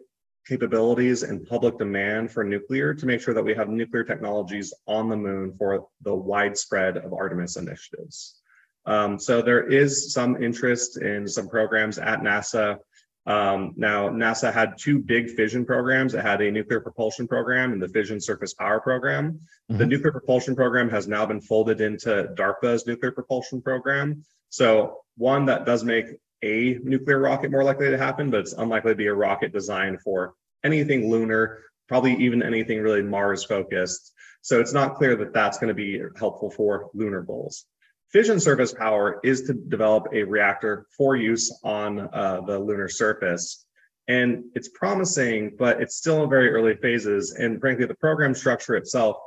capabilities 0.47 1.23
and 1.23 1.45
public 1.45 1.77
demand 1.77 2.31
for 2.31 2.43
nuclear 2.43 2.93
to 2.93 3.05
make 3.05 3.21
sure 3.21 3.33
that 3.33 3.43
we 3.43 3.53
have 3.53 3.69
nuclear 3.69 4.03
technologies 4.03 4.73
on 4.87 5.09
the 5.09 5.17
moon 5.17 5.53
for 5.57 5.87
the 6.01 6.15
widespread 6.15 6.97
of 6.97 7.13
Artemis 7.13 7.57
initiatives. 7.57 8.39
Um, 8.85 9.19
so 9.19 9.41
there 9.41 9.67
is 9.67 10.13
some 10.13 10.41
interest 10.41 11.01
in 11.01 11.27
some 11.27 11.49
programs 11.49 11.97
at 11.97 12.21
NASA. 12.21 12.77
Um, 13.25 13.73
now, 13.75 14.07
NASA 14.07 14.53
had 14.53 14.77
two 14.77 14.99
big 14.99 15.31
fission 15.31 15.65
programs. 15.65 16.13
It 16.13 16.21
had 16.21 16.41
a 16.41 16.49
nuclear 16.49 16.79
propulsion 16.79 17.27
program 17.27 17.73
and 17.73 17.81
the 17.81 17.89
fission 17.89 18.21
surface 18.21 18.53
power 18.53 18.79
program. 18.79 19.41
Mm-hmm. 19.69 19.77
The 19.77 19.85
nuclear 19.85 20.13
propulsion 20.13 20.55
program 20.55 20.89
has 20.89 21.09
now 21.09 21.25
been 21.25 21.41
folded 21.41 21.81
into 21.81 22.29
DARPA's 22.35 22.87
nuclear 22.87 23.11
propulsion 23.11 23.61
program. 23.61 24.23
So, 24.49 24.99
one 25.17 25.45
that 25.47 25.65
does 25.65 25.83
make 25.83 26.05
a 26.43 26.79
nuclear 26.83 27.19
rocket 27.19 27.51
more 27.51 27.63
likely 27.63 27.89
to 27.89 27.97
happen, 27.97 28.29
but 28.29 28.41
it's 28.41 28.53
unlikely 28.53 28.91
to 28.91 28.95
be 28.95 29.07
a 29.07 29.13
rocket 29.13 29.53
designed 29.53 30.01
for 30.01 30.33
anything 30.63 31.09
lunar, 31.09 31.63
probably 31.87 32.15
even 32.17 32.43
anything 32.43 32.81
really 32.81 33.01
Mars 33.01 33.43
focused. 33.43 34.13
So, 34.41 34.59
it's 34.59 34.73
not 34.73 34.95
clear 34.95 35.15
that 35.17 35.33
that's 35.33 35.57
going 35.57 35.69
to 35.69 35.73
be 35.73 36.01
helpful 36.17 36.49
for 36.51 36.89
lunar 36.93 37.21
goals. 37.21 37.65
Fission 38.11 38.39
surface 38.39 38.73
power 38.73 39.19
is 39.23 39.41
to 39.43 39.53
develop 39.53 40.07
a 40.13 40.23
reactor 40.23 40.85
for 40.95 41.17
use 41.17 41.59
on 41.63 41.99
uh, 41.99 42.41
the 42.45 42.57
lunar 42.57 42.87
surface. 42.87 43.65
And 44.07 44.45
it's 44.55 44.69
promising, 44.69 45.55
but 45.59 45.81
it's 45.81 45.97
still 45.97 46.23
in 46.23 46.29
very 46.29 46.49
early 46.49 46.75
phases. 46.75 47.33
And 47.33 47.59
frankly, 47.59 47.85
the 47.85 47.95
program 47.95 48.33
structure 48.33 48.75
itself, 48.75 49.17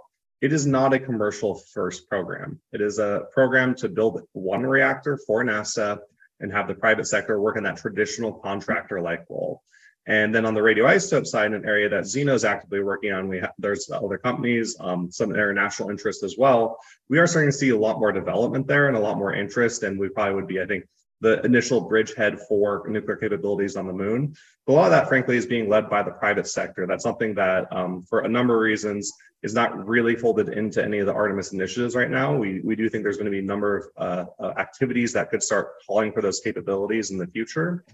it 0.41 0.55
is 0.55 0.67
not 0.67 0.95
a 0.95 0.99
commercial 0.99 1.57
first 1.75 2.09
program. 2.09 2.59
It 2.73 2.81
is 2.81 2.99
a 2.99 3.27
program 3.33 3.75
to 3.77 3.89
build 3.91 4.23
one 4.33 4.63
reactor 4.63 5.19
for 5.27 5.45
NASA 5.45 5.99
and 6.41 6.53
have 6.53 6.69
the 6.69 6.75
private 6.75 7.07
sector 7.07 7.41
work 7.41 7.57
in 7.57 7.65
that 7.65 7.77
traditional 7.77 8.33
contractor 8.33 9.01
like 9.01 9.25
role. 9.29 9.63
And 10.07 10.35
then 10.35 10.47
on 10.47 10.55
the 10.55 10.61
radioisotope 10.61 11.27
side, 11.27 11.53
an 11.53 11.65
area 11.67 11.89
that 11.91 12.07
Zeno 12.07 12.35
is 12.35 12.45
actively 12.45 12.83
working 12.83 13.13
on, 13.13 13.29
we 13.29 13.39
have, 13.41 13.53
there's 13.59 13.91
other 13.91 14.19
companies, 14.19 14.75
um, 14.81 15.13
some 15.13 15.31
international 15.31 15.91
interest 15.91 16.23
as 16.23 16.37
well. 16.39 16.79
We 17.09 17.19
are 17.19 17.27
starting 17.27 17.51
to 17.51 17.57
see 17.57 17.69
a 17.69 17.77
lot 17.77 18.01
more 18.01 18.11
development 18.11 18.67
there 18.67 18.89
and 18.89 18.97
a 18.97 19.01
lot 19.01 19.19
more 19.19 19.35
interest, 19.35 19.83
and 19.83 20.01
we 20.01 20.09
probably 20.09 20.35
would 20.35 20.47
be, 20.47 20.61
I 20.61 20.67
think, 20.67 20.85
the 21.21 21.41
initial 21.45 21.83
bridgehead 21.83 22.39
for 22.49 22.85
nuclear 22.89 23.17
capabilities 23.17 23.77
on 23.77 23.87
the 23.87 23.93
moon. 23.93 24.35
But 24.67 24.73
a 24.73 24.75
lot 24.75 24.85
of 24.87 24.91
that, 24.93 25.09
frankly, 25.09 25.37
is 25.37 25.47
being 25.47 25.69
led 25.69 25.91
by 25.91 26.03
the 26.03 26.13
private 26.13 26.47
sector. 26.47 26.87
That's 26.87 27.03
something 27.03 27.35
that, 27.35 27.71
um, 27.73 28.03
for 28.03 28.21
a 28.21 28.29
number 28.29 28.55
of 28.55 28.61
reasons, 28.61 29.13
is 29.43 29.55
not 29.55 29.87
really 29.87 30.17
folded 30.17 30.51
into 30.51 30.83
any 30.83 30.99
of 30.99 31.07
the 31.07 31.13
Artemis 31.13 31.53
initiatives 31.53 31.95
right 31.95 32.11
now. 32.11 32.37
We, 32.37 32.61
we 32.61 32.77
do 32.77 32.89
think 32.89 33.05
there's 33.05 33.17
going 33.17 33.27
to 33.27 33.31
be 33.31 33.39
a 33.39 33.43
number 33.43 33.77
of 33.77 33.85
uh, 33.97 34.45
uh, 34.45 34.53
activities 34.59 35.13
that 35.15 35.31
could 35.31 35.43
start 35.43 35.73
calling 35.87 36.13
for 36.13 36.21
those 36.21 36.41
capabilities 36.41 37.11
in 37.11 37.19
the 37.19 37.27
future. 37.27 37.85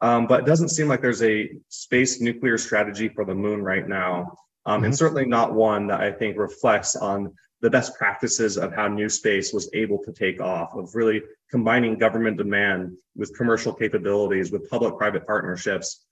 Um, 0.00 0.26
but 0.26 0.40
it 0.40 0.46
doesn't 0.46 0.70
seem 0.70 0.88
like 0.88 1.00
there's 1.00 1.22
a 1.22 1.50
space 1.68 2.20
nuclear 2.20 2.58
strategy 2.58 3.08
for 3.08 3.24
the 3.24 3.34
moon 3.34 3.62
right 3.62 3.86
now. 3.88 4.36
Um, 4.66 4.76
mm-hmm. 4.76 4.84
And 4.86 4.96
certainly 4.96 5.26
not 5.26 5.54
one 5.54 5.86
that 5.88 6.00
I 6.00 6.10
think 6.10 6.38
reflects 6.38 6.96
on 6.96 7.34
the 7.60 7.70
best 7.70 7.96
practices 7.96 8.58
of 8.58 8.74
how 8.74 8.88
new 8.88 9.08
space 9.08 9.52
was 9.52 9.70
able 9.72 9.98
to 10.04 10.12
take 10.12 10.40
off, 10.40 10.74
of 10.74 10.94
really 10.94 11.22
combining 11.54 11.96
government 11.96 12.36
demand 12.36 12.96
with 13.14 13.32
commercial 13.38 13.72
capabilities, 13.72 14.50
with 14.50 14.68
public 14.68 14.98
private 14.98 15.24
partnerships. 15.24 16.04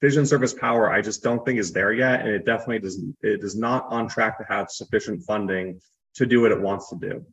Fission 0.00 0.24
surface 0.24 0.54
power, 0.54 0.88
I 0.88 1.02
just 1.02 1.20
don't 1.20 1.44
think 1.44 1.58
is 1.58 1.72
there 1.72 1.92
yet. 1.92 2.20
And 2.20 2.28
it 2.28 2.46
definitely 2.46 2.78
does, 2.78 3.02
it 3.22 3.42
is 3.42 3.56
not 3.56 3.86
on 3.90 4.06
track 4.06 4.38
to 4.38 4.44
have 4.48 4.70
sufficient 4.70 5.24
funding 5.24 5.80
to 6.14 6.26
do 6.26 6.42
what 6.42 6.52
it 6.52 6.60
wants 6.60 6.90
to 6.90 6.96
do. 6.96 7.26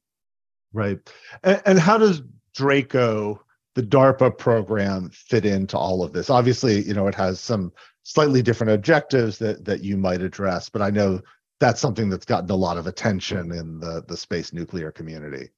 Right. 0.74 0.98
And, 1.44 1.62
and 1.68 1.80
how 1.80 2.00
does 2.00 2.24
Draco, 2.56 3.40
the 3.76 3.84
DARPA 3.84 4.40
program, 4.40 5.12
fit 5.12 5.46
into 5.46 5.78
all 5.78 6.02
of 6.04 6.14
this? 6.14 6.32
Obviously, 6.32 6.82
you 6.82 6.96
know, 6.96 7.06
it 7.06 7.14
has 7.14 7.40
some 7.40 7.72
slightly 8.02 8.42
different 8.42 8.74
objectives 8.74 9.38
that 9.38 9.66
that 9.66 9.84
you 9.84 9.98
might 9.98 10.24
address, 10.24 10.68
but 10.68 10.82
I 10.82 10.90
know 10.90 11.22
that's 11.60 11.80
something 11.80 12.10
that's 12.10 12.26
gotten 12.26 12.50
a 12.50 12.56
lot 12.56 12.78
of 12.80 12.88
attention 12.88 13.52
in 13.52 13.80
the 13.80 14.04
the 14.08 14.18
space 14.18 14.52
nuclear 14.52 14.92
community. 14.92 15.50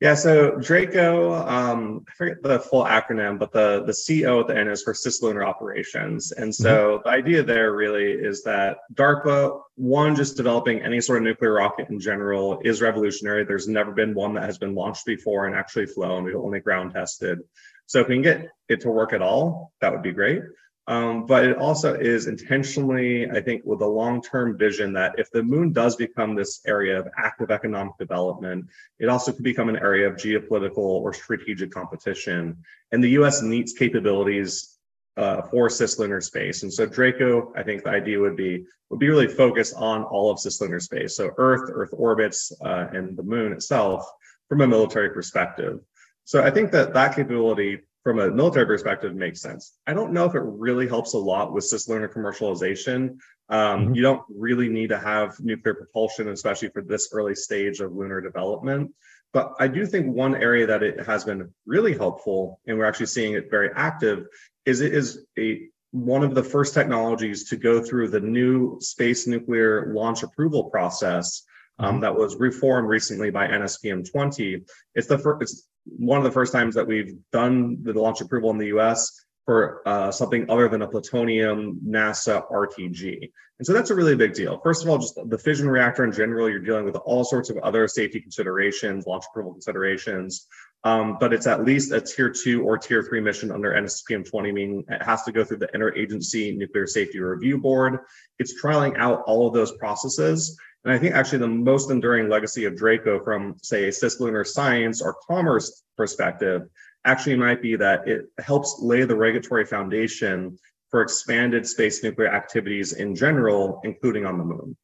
Yeah, 0.00 0.14
so 0.14 0.52
Draco, 0.52 1.34
um, 1.34 2.04
I 2.08 2.12
forget 2.12 2.40
the 2.40 2.60
full 2.60 2.84
acronym, 2.84 3.36
but 3.36 3.50
the 3.50 3.82
the 3.84 4.22
CO 4.22 4.40
at 4.40 4.46
the 4.46 4.56
end 4.56 4.70
is 4.70 4.84
for 4.84 4.92
cislunar 4.92 5.44
operations. 5.44 6.30
And 6.30 6.54
so 6.54 6.98
mm-hmm. 6.98 7.08
the 7.08 7.10
idea 7.10 7.42
there 7.42 7.72
really 7.72 8.12
is 8.12 8.44
that 8.44 8.78
DARPA, 8.94 9.60
one, 9.74 10.14
just 10.14 10.36
developing 10.36 10.82
any 10.82 11.00
sort 11.00 11.18
of 11.18 11.24
nuclear 11.24 11.54
rocket 11.54 11.88
in 11.88 11.98
general 11.98 12.60
is 12.64 12.80
revolutionary. 12.80 13.44
There's 13.44 13.66
never 13.66 13.90
been 13.90 14.14
one 14.14 14.34
that 14.34 14.44
has 14.44 14.56
been 14.56 14.76
launched 14.76 15.04
before 15.04 15.46
and 15.46 15.56
actually 15.56 15.86
flown. 15.86 16.22
We've 16.22 16.36
only 16.36 16.60
ground 16.60 16.92
tested. 16.92 17.40
So 17.86 18.00
if 18.00 18.06
we 18.06 18.16
can 18.16 18.22
get 18.22 18.48
it 18.68 18.82
to 18.82 18.90
work 18.90 19.12
at 19.12 19.22
all, 19.22 19.72
that 19.80 19.90
would 19.90 20.02
be 20.02 20.12
great. 20.12 20.42
Um, 20.88 21.26
but 21.26 21.44
it 21.44 21.58
also 21.58 21.92
is 21.92 22.28
intentionally, 22.28 23.30
I 23.30 23.42
think, 23.42 23.62
with 23.66 23.82
a 23.82 23.86
long 23.86 24.22
term 24.22 24.56
vision 24.56 24.94
that 24.94 25.18
if 25.18 25.30
the 25.30 25.42
moon 25.42 25.70
does 25.70 25.96
become 25.96 26.34
this 26.34 26.62
area 26.66 26.98
of 26.98 27.08
active 27.18 27.50
economic 27.50 27.98
development, 27.98 28.64
it 28.98 29.10
also 29.10 29.30
could 29.32 29.44
become 29.44 29.68
an 29.68 29.76
area 29.76 30.08
of 30.08 30.16
geopolitical 30.16 30.78
or 30.78 31.12
strategic 31.12 31.70
competition. 31.70 32.56
And 32.90 33.04
the 33.04 33.10
US 33.20 33.42
needs 33.42 33.74
capabilities 33.74 34.78
uh, 35.18 35.42
for 35.42 35.68
cislunar 35.68 36.22
space. 36.22 36.62
And 36.62 36.72
so 36.72 36.86
Draco, 36.86 37.52
I 37.54 37.62
think 37.62 37.84
the 37.84 37.90
idea 37.90 38.18
would 38.18 38.36
be 38.36 38.64
would 38.88 39.00
be 39.00 39.10
really 39.10 39.28
focused 39.28 39.74
on 39.76 40.04
all 40.04 40.30
of 40.30 40.38
cislunar 40.38 40.80
space. 40.80 41.16
So 41.16 41.32
Earth, 41.36 41.70
Earth 41.70 41.90
orbits, 41.92 42.50
uh, 42.64 42.86
and 42.94 43.14
the 43.14 43.22
moon 43.22 43.52
itself 43.52 44.10
from 44.48 44.62
a 44.62 44.66
military 44.66 45.10
perspective. 45.10 45.80
So 46.24 46.42
I 46.42 46.50
think 46.50 46.72
that 46.72 46.94
that 46.94 47.14
capability 47.14 47.80
from 48.08 48.20
a 48.20 48.30
military 48.30 48.64
perspective 48.64 49.14
makes 49.14 49.42
sense. 49.42 49.74
I 49.86 49.92
don't 49.92 50.14
know 50.14 50.24
if 50.24 50.34
it 50.34 50.40
really 50.42 50.88
helps 50.88 51.12
a 51.12 51.18
lot 51.18 51.52
with 51.52 51.64
cislunar 51.64 52.10
commercialization. 52.10 53.18
Um, 53.50 53.58
mm-hmm. 53.58 53.94
You 53.96 54.00
don't 54.00 54.22
really 54.34 54.70
need 54.70 54.88
to 54.88 54.98
have 54.98 55.38
nuclear 55.40 55.74
propulsion, 55.74 56.26
especially 56.28 56.70
for 56.70 56.80
this 56.80 57.10
early 57.12 57.34
stage 57.34 57.80
of 57.80 57.94
lunar 57.94 58.22
development. 58.22 58.94
But 59.34 59.52
I 59.60 59.68
do 59.68 59.84
think 59.84 60.06
one 60.06 60.34
area 60.34 60.66
that 60.68 60.82
it 60.82 61.04
has 61.04 61.24
been 61.24 61.52
really 61.66 61.94
helpful, 61.94 62.60
and 62.66 62.78
we're 62.78 62.86
actually 62.86 63.12
seeing 63.12 63.34
it 63.34 63.50
very 63.50 63.68
active, 63.76 64.24
is 64.64 64.80
it 64.80 64.94
is 64.94 65.26
a 65.38 65.68
one 65.90 66.24
of 66.24 66.34
the 66.34 66.42
first 66.42 66.72
technologies 66.72 67.50
to 67.50 67.56
go 67.58 67.82
through 67.82 68.08
the 68.08 68.20
new 68.20 68.80
space 68.80 69.26
nuclear 69.26 69.92
launch 69.92 70.22
approval 70.22 70.70
process 70.70 71.42
um, 71.78 71.96
mm-hmm. 71.96 72.00
that 72.04 72.16
was 72.16 72.36
reformed 72.36 72.88
recently 72.88 73.28
by 73.28 73.48
NSPM 73.48 74.10
20. 74.10 74.62
It's 74.94 75.08
the 75.08 75.18
first, 75.18 75.42
it's 75.42 75.68
one 75.96 76.18
of 76.18 76.24
the 76.24 76.30
first 76.30 76.52
times 76.52 76.74
that 76.74 76.86
we've 76.86 77.16
done 77.32 77.78
the 77.82 77.92
launch 77.92 78.20
approval 78.20 78.50
in 78.50 78.58
the 78.58 78.66
US 78.78 79.24
for 79.44 79.82
uh, 79.86 80.10
something 80.12 80.50
other 80.50 80.68
than 80.68 80.82
a 80.82 80.88
plutonium 80.88 81.80
NASA 81.86 82.42
RTG. 82.50 83.30
And 83.58 83.66
so 83.66 83.72
that's 83.72 83.90
a 83.90 83.94
really 83.94 84.14
big 84.14 84.34
deal. 84.34 84.60
First 84.62 84.84
of 84.84 84.90
all, 84.90 84.98
just 84.98 85.18
the 85.26 85.38
fission 85.38 85.68
reactor 85.68 86.04
in 86.04 86.12
general, 86.12 86.48
you're 86.48 86.60
dealing 86.60 86.84
with 86.84 86.96
all 86.96 87.24
sorts 87.24 87.50
of 87.50 87.56
other 87.58 87.88
safety 87.88 88.20
considerations, 88.20 89.06
launch 89.06 89.24
approval 89.30 89.52
considerations. 89.52 90.46
Um, 90.84 91.16
but 91.18 91.32
it's 91.32 91.46
at 91.46 91.64
least 91.64 91.92
a 91.92 92.00
tier 92.00 92.30
two 92.30 92.62
or 92.62 92.78
tier 92.78 93.02
three 93.02 93.20
mission 93.20 93.50
under 93.50 93.72
NSPM 93.72 94.28
20, 94.28 94.52
meaning 94.52 94.84
it 94.88 95.02
has 95.02 95.24
to 95.24 95.32
go 95.32 95.44
through 95.44 95.58
the 95.58 95.68
Interagency 95.68 96.56
Nuclear 96.56 96.86
Safety 96.86 97.18
Review 97.18 97.58
Board. 97.58 97.98
It's 98.38 98.62
trialing 98.62 98.96
out 98.96 99.22
all 99.26 99.48
of 99.48 99.54
those 99.54 99.72
processes. 99.72 100.56
And 100.84 100.92
I 100.92 100.98
think 100.98 101.14
actually 101.14 101.38
the 101.38 101.48
most 101.48 101.90
enduring 101.90 102.28
legacy 102.28 102.64
of 102.64 102.76
Draco 102.76 103.22
from, 103.24 103.56
say, 103.62 103.84
a 103.84 103.90
cislunar 103.90 104.46
science 104.46 105.02
or 105.02 105.16
commerce 105.28 105.82
perspective 105.96 106.62
actually 107.04 107.36
might 107.36 107.60
be 107.60 107.74
that 107.76 108.06
it 108.06 108.26
helps 108.38 108.78
lay 108.80 109.04
the 109.04 109.16
regulatory 109.16 109.64
foundation 109.64 110.56
for 110.90 111.02
expanded 111.02 111.66
space 111.66 112.02
nuclear 112.02 112.28
activities 112.28 112.92
in 112.92 113.14
general, 113.14 113.80
including 113.84 114.24
on 114.24 114.38
the 114.38 114.44
moon. 114.44 114.76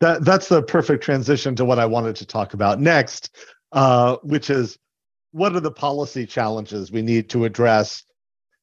That, 0.00 0.24
that's 0.24 0.48
the 0.48 0.62
perfect 0.62 1.02
transition 1.02 1.56
to 1.56 1.64
what 1.64 1.78
I 1.78 1.86
wanted 1.86 2.16
to 2.16 2.26
talk 2.26 2.54
about 2.54 2.80
next, 2.80 3.36
uh, 3.72 4.16
which 4.22 4.50
is 4.50 4.78
what 5.32 5.54
are 5.54 5.60
the 5.60 5.70
policy 5.70 6.26
challenges 6.26 6.90
we 6.90 7.02
need 7.02 7.30
to 7.30 7.44
address 7.44 8.04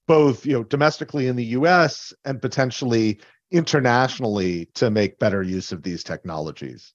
both 0.08 0.46
you 0.46 0.54
know 0.54 0.64
domestically 0.64 1.28
in 1.28 1.36
the 1.36 1.46
US 1.46 2.14
and 2.26 2.42
potentially 2.42 3.20
internationally 3.52 4.66
to 4.76 4.90
make 4.90 5.20
better 5.20 5.42
use 5.42 5.72
of 5.72 5.84
these 5.84 6.04
technologies? 6.04 6.94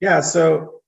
Yeah, 0.00 0.20
so 0.20 0.80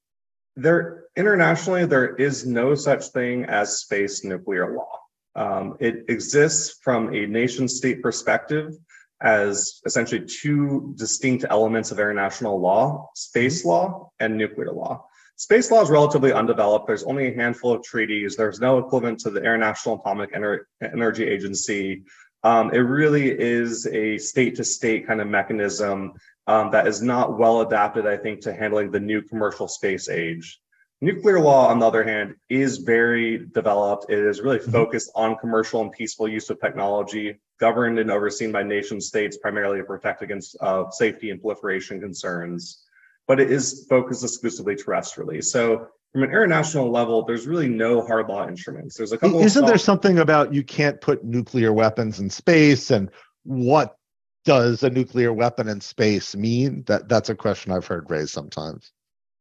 there 0.57 1.05
internationally 1.17 1.87
there 1.87 2.15
is 2.17 2.47
no 2.47 2.75
such 2.75 3.07
thing 3.09 3.45
as 3.45 3.79
space 3.79 4.25
nuclear 4.25 4.75
law. 4.75 4.99
Um, 5.35 5.77
it 5.81 6.05
exists 6.09 6.79
from 6.83 7.15
a 7.15 7.27
nation 7.27 7.69
state 7.69 8.03
perspective 8.03 8.75
as 9.23 9.81
essentially 9.87 10.27
two 10.27 10.95
distinct 10.97 11.45
elements 11.49 11.91
of 11.91 11.99
international 11.99 12.61
law 12.61 13.09
space 13.15 13.61
mm-hmm. 13.61 13.69
law 13.69 14.11
and 14.21 14.37
nuclear 14.37 14.73
law. 14.73 15.07
Space 15.43 15.73
law 15.73 15.83
is 15.83 15.91
relatively 15.91 16.33
undeveloped. 16.33 16.87
There's 16.87 17.03
only 17.03 17.27
a 17.27 17.35
handful 17.35 17.73
of 17.73 17.83
treaties. 17.83 18.37
There's 18.37 18.61
no 18.61 18.79
equivalent 18.79 19.19
to 19.21 19.31
the 19.31 19.41
International 19.41 19.99
Atomic 19.99 20.33
Ener- 20.35 20.67
Energy 20.81 21.25
Agency. 21.25 22.05
Um, 22.45 22.73
it 22.73 22.79
really 22.79 23.29
is 23.29 23.89
a 23.89 24.19
state 24.19 24.55
to 24.55 24.65
state 24.65 25.05
kind 25.05 25.21
of 25.21 25.27
mechanism 25.27 26.13
um, 26.47 26.71
that 26.71 26.87
is 26.87 27.03
not 27.03 27.41
well 27.41 27.63
adapted, 27.63 28.07
I 28.07 28.19
think, 28.19 28.43
to 28.43 28.53
handling 28.53 28.93
the 28.93 29.01
new 29.01 29.21
commercial 29.21 29.67
space 29.67 30.09
age. 30.09 30.61
Nuclear 31.01 31.41
law, 31.41 31.67
on 31.67 31.81
the 31.81 31.89
other 31.89 32.05
hand, 32.05 32.37
is 32.49 32.79
very 32.79 33.45
developed. 33.53 34.11
It 34.11 34.21
is 34.21 34.41
really 34.41 34.61
mm-hmm. 34.61 34.71
focused 34.71 35.11
on 35.17 35.39
commercial 35.39 35.83
and 35.83 35.91
peaceful 35.91 36.29
use 36.29 36.51
of 36.51 36.61
technology, 36.61 37.41
governed 37.59 37.99
and 37.99 38.13
overseen 38.13 38.53
by 38.53 38.63
nation 38.63 39.01
states 39.01 39.39
primarily 39.39 39.79
to 39.79 39.85
protect 39.85 40.23
against 40.23 40.57
uh, 40.61 40.89
safety 40.91 41.31
and 41.31 41.41
proliferation 41.41 42.01
concerns. 42.01 42.82
But 43.29 43.41
it 43.41 43.51
is 43.51 43.87
focused 43.89 44.25
exclusively 44.25 44.75
terrestrially. 44.75 45.43
So 45.43 45.87
from 46.13 46.25
an 46.25 46.31
international 46.31 46.91
level, 46.91 47.25
there's 47.25 47.47
really 47.47 47.69
no 47.69 48.05
hard 48.05 48.29
law 48.29 48.47
instruments. 48.47 48.97
There's 48.97 49.13
a 49.13 49.19
couple. 49.19 49.41
Isn't 49.41 49.67
there 49.67 49.79
something 49.79 50.19
about 50.19 50.53
you 50.53 50.63
can't 50.63 51.01
put 51.01 51.25
nuclear 51.25 51.73
weapons 51.73 52.21
in 52.21 52.29
space, 52.29 52.91
and 52.91 53.11
what 53.45 53.97
does 54.45 54.83
a 54.83 54.91
nuclear 54.91 55.33
weapon 55.33 55.69
in 55.69 55.81
space 55.81 56.35
mean? 56.37 56.85
That 56.87 57.09
that's 57.09 57.31
a 57.31 57.35
question 57.35 57.73
I've 57.73 57.87
heard 57.87 58.11
raised 58.11 58.31
sometimes. 58.31 58.93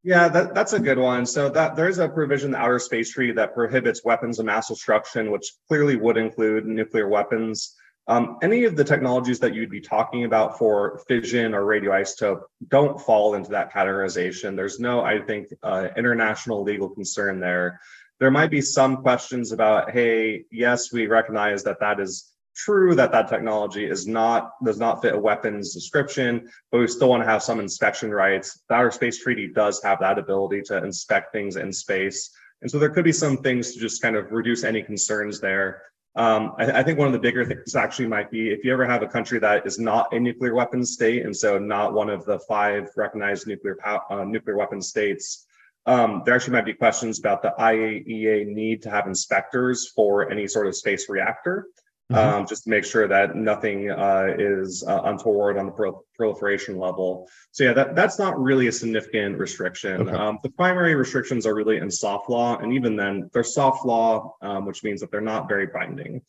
Yeah, 0.03 0.29
that, 0.29 0.55
that's 0.55 0.73
a 0.73 0.79
good 0.79 0.97
one. 0.97 1.25
So 1.25 1.49
that 1.49 1.75
there's 1.75 1.99
a 1.99 2.09
provision 2.09 2.47
in 2.47 2.51
the 2.53 2.57
Outer 2.57 2.79
Space 2.79 3.11
Treaty 3.11 3.33
that 3.33 3.53
prohibits 3.53 4.03
weapons 4.03 4.39
of 4.39 4.45
mass 4.45 4.69
destruction, 4.69 5.29
which 5.29 5.51
clearly 5.67 5.95
would 5.95 6.17
include 6.17 6.65
nuclear 6.65 7.07
weapons. 7.07 7.75
Um, 8.12 8.38
any 8.41 8.65
of 8.65 8.76
the 8.76 8.84
technologies 8.84 9.39
that 9.39 9.56
you'd 9.56 9.69
be 9.69 9.80
talking 9.80 10.26
about 10.26 10.58
for 10.58 11.02
fission 11.08 11.54
or 11.54 11.62
radioisotope 11.62 12.41
don't 12.67 13.00
fall 13.00 13.36
into 13.36 13.52
that 13.52 13.71
categorization. 13.71 14.54
There's 14.54 14.82
no, 14.82 15.00
I 15.00 15.21
think, 15.21 15.47
uh, 15.63 15.88
international 15.95 16.62
legal 16.62 16.89
concern 16.89 17.39
there. 17.39 17.80
There 18.19 18.30
might 18.30 18.52
be 18.52 18.60
some 18.60 18.97
questions 18.97 19.54
about, 19.54 19.91
hey, 19.91 20.43
yes, 20.52 20.91
we 20.91 21.08
recognize 21.08 21.63
that 21.63 21.80
that 21.80 22.02
is 22.02 22.34
true 22.54 22.95
that 22.95 23.13
that 23.13 23.30
technology 23.30 23.86
is 23.86 24.06
not 24.06 24.52
does 24.62 24.78
not 24.78 25.02
fit 25.02 25.15
a 25.15 25.17
weapons 25.17 25.74
description, 25.74 26.50
but 26.69 26.80
we 26.80 26.88
still 26.88 27.08
want 27.08 27.24
to 27.24 27.30
have 27.30 27.41
some 27.41 27.62
inspection 27.62 28.12
rights. 28.12 28.62
The 28.67 28.76
Outer 28.76 28.91
Space 28.91 29.24
Treaty 29.24 29.47
does 29.47 29.82
have 29.84 30.02
that 30.02 30.19
ability 30.19 30.63
to 30.63 30.84
inspect 30.84 31.32
things 31.32 31.56
in 31.56 31.71
space. 31.71 32.30
And 32.62 32.69
so 32.69 32.78
there 32.78 32.89
could 32.89 33.06
be 33.06 33.13
some 33.13 33.38
things 33.38 33.74
to 33.74 33.80
just 33.80 34.02
kind 34.02 34.17
of 34.17 34.34
reduce 34.34 34.65
any 34.65 34.84
concerns 34.84 35.39
there. 35.39 35.84
Um, 36.15 36.54
I, 36.58 36.80
I, 36.80 36.84
think 36.84 37.00
one 37.00 37.08
of 37.08 37.13
the 37.13 37.19
bigger 37.19 37.45
things 37.45 37.74
actually 37.74 38.08
might 38.08 38.30
be 38.30 38.50
if 38.50 38.65
you 38.65 38.74
ever 38.74 38.86
have 38.86 39.02
a 39.02 39.08
country 39.08 39.39
that 39.39 39.65
is 39.65 39.80
not 39.80 40.13
a 40.13 40.19
nuclear 40.19 40.54
weapons 40.54 40.91
state, 40.91 41.24
and 41.24 41.36
so 41.36 41.58
not 41.58 41.93
one 41.93 42.10
of 42.10 42.26
the 42.26 42.39
five 42.39 42.89
recognized 42.97 43.47
nuclear 43.47 43.78
uh, 43.86 44.26
nuclear 44.26 44.58
weapons 44.58 44.89
states. 44.89 45.47
Um, 45.86 46.21
there 46.26 46.36
actually 46.36 46.54
might 46.54 46.65
be 46.65 46.74
questions 46.74 47.17
about 47.17 47.41
the 47.41 47.54
IAEA 47.58 48.45
need 48.45 48.82
to 48.84 48.89
have 48.89 49.08
inspectors 49.08 49.89
for 49.95 50.30
any 50.30 50.47
sort 50.47 50.67
of 50.67 50.76
space 50.76 51.08
reactor 51.10 51.67
mm-hmm. 52.12 52.39
um, 52.41 52.47
just 52.47 52.63
to 52.65 52.69
make 52.69 52.86
sure 52.86 53.08
that 53.08 53.36
nothing 53.36 53.89
uh, 53.89 54.34
is 54.38 54.84
uh, 54.88 55.02
untoward 55.06 55.58
on 55.58 55.65
the 55.67 55.71
pro- 55.71 56.04
proliferation 56.15 56.78
level. 56.78 57.28
So 57.52 57.63
yeah, 57.63 57.74
that, 57.74 57.95
that's 57.95 58.19
not 58.19 58.39
really 58.39 58.67
a 58.67 58.71
significant 58.71 59.38
restriction. 59.38 60.02
Okay. 60.02 60.12
Um, 60.12 60.39
the 60.43 60.50
primary 60.50 60.95
restrictions 60.95 61.45
are 61.45 61.56
really 61.56 61.78
in 61.78 61.89
soft 61.89 62.30
law, 62.30 62.58
and 62.58 62.74
even 62.74 62.95
then, 62.95 63.30
they're 63.34 63.43
soft 63.43 63.86
law, 63.86 64.36
um, 64.41 64.65
which 64.65 64.84
means 64.84 65.02
that 65.02 65.12
they're 65.12 65.21
not 65.21 65.47
very 65.47 65.67
binding. 65.67 66.21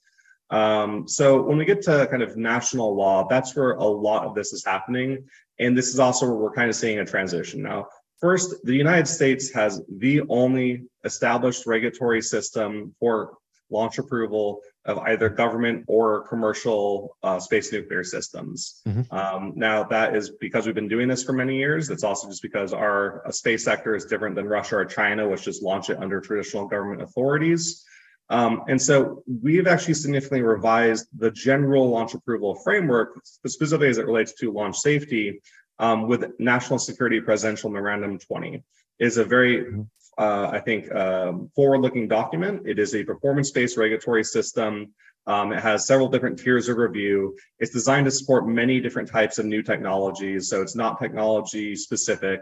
Um, 0.50 1.08
so 1.08 1.42
when 1.42 1.56
we 1.56 1.64
get 1.64 1.82
to 1.82 2.06
kind 2.10 2.22
of 2.22 2.36
national 2.36 2.94
law, 2.94 3.26
that's 3.28 3.56
where 3.56 3.72
a 3.72 3.84
lot 3.84 4.24
of 4.24 4.34
this 4.34 4.52
is 4.52 4.64
happening, 4.64 5.24
and 5.58 5.76
this 5.76 5.88
is 5.88 5.98
also 5.98 6.26
where 6.26 6.36
we're 6.36 6.52
kind 6.52 6.68
of 6.68 6.76
seeing 6.76 6.98
a 6.98 7.06
transition 7.06 7.62
now. 7.62 7.88
First, 8.20 8.54
the 8.64 8.74
United 8.74 9.08
States 9.08 9.52
has 9.52 9.80
the 9.88 10.22
only 10.28 10.84
established 11.04 11.66
regulatory 11.66 12.22
system 12.22 12.94
for 13.00 13.34
launch 13.70 13.98
approval 13.98 14.60
of 14.84 14.98
either 14.98 15.28
government 15.28 15.84
or 15.86 16.26
commercial 16.26 17.16
uh, 17.22 17.38
space 17.38 17.72
nuclear 17.72 18.02
systems. 18.02 18.82
Mm-hmm. 18.86 19.14
Um, 19.14 19.52
now, 19.54 19.84
that 19.84 20.16
is 20.16 20.30
because 20.40 20.66
we've 20.66 20.74
been 20.74 20.88
doing 20.88 21.08
this 21.08 21.22
for 21.22 21.32
many 21.32 21.56
years. 21.56 21.88
It's 21.90 22.02
also 22.02 22.28
just 22.28 22.42
because 22.42 22.72
our 22.72 23.26
uh, 23.26 23.30
space 23.30 23.64
sector 23.64 23.94
is 23.94 24.06
different 24.06 24.34
than 24.34 24.46
Russia 24.46 24.76
or 24.76 24.84
China, 24.84 25.28
which 25.28 25.42
just 25.42 25.62
launch 25.62 25.90
it 25.90 25.98
under 25.98 26.20
traditional 26.20 26.66
government 26.66 27.02
authorities. 27.02 27.84
Um, 28.28 28.64
and 28.68 28.80
so 28.80 29.22
we've 29.42 29.66
actually 29.66 29.94
significantly 29.94 30.42
revised 30.42 31.06
the 31.16 31.30
general 31.30 31.88
launch 31.88 32.14
approval 32.14 32.54
framework, 32.56 33.20
specifically 33.24 33.88
as 33.88 33.98
it 33.98 34.06
relates 34.06 34.32
to 34.34 34.52
launch 34.52 34.78
safety, 34.78 35.40
um, 35.78 36.08
with 36.08 36.32
National 36.38 36.78
Security 36.78 37.20
Presidential 37.20 37.70
Memorandum 37.70 38.18
20. 38.18 38.62
is 38.98 39.16
a 39.16 39.24
very 39.24 39.64
mm-hmm 39.64 39.82
uh, 40.18 40.50
I 40.52 40.60
think, 40.60 40.92
um, 40.94 41.50
forward-looking 41.54 42.08
document. 42.08 42.62
It 42.66 42.78
is 42.78 42.94
a 42.94 43.04
performance-based 43.04 43.76
regulatory 43.76 44.24
system. 44.24 44.92
Um, 45.26 45.52
it 45.52 45.60
has 45.60 45.86
several 45.86 46.08
different 46.08 46.38
tiers 46.38 46.68
of 46.68 46.76
review. 46.76 47.36
It's 47.60 47.72
designed 47.72 48.06
to 48.06 48.10
support 48.10 48.48
many 48.48 48.80
different 48.80 49.08
types 49.08 49.38
of 49.38 49.46
new 49.46 49.62
technologies, 49.62 50.48
so 50.48 50.62
it's 50.62 50.74
not 50.74 51.00
technology 51.00 51.76
specific. 51.76 52.40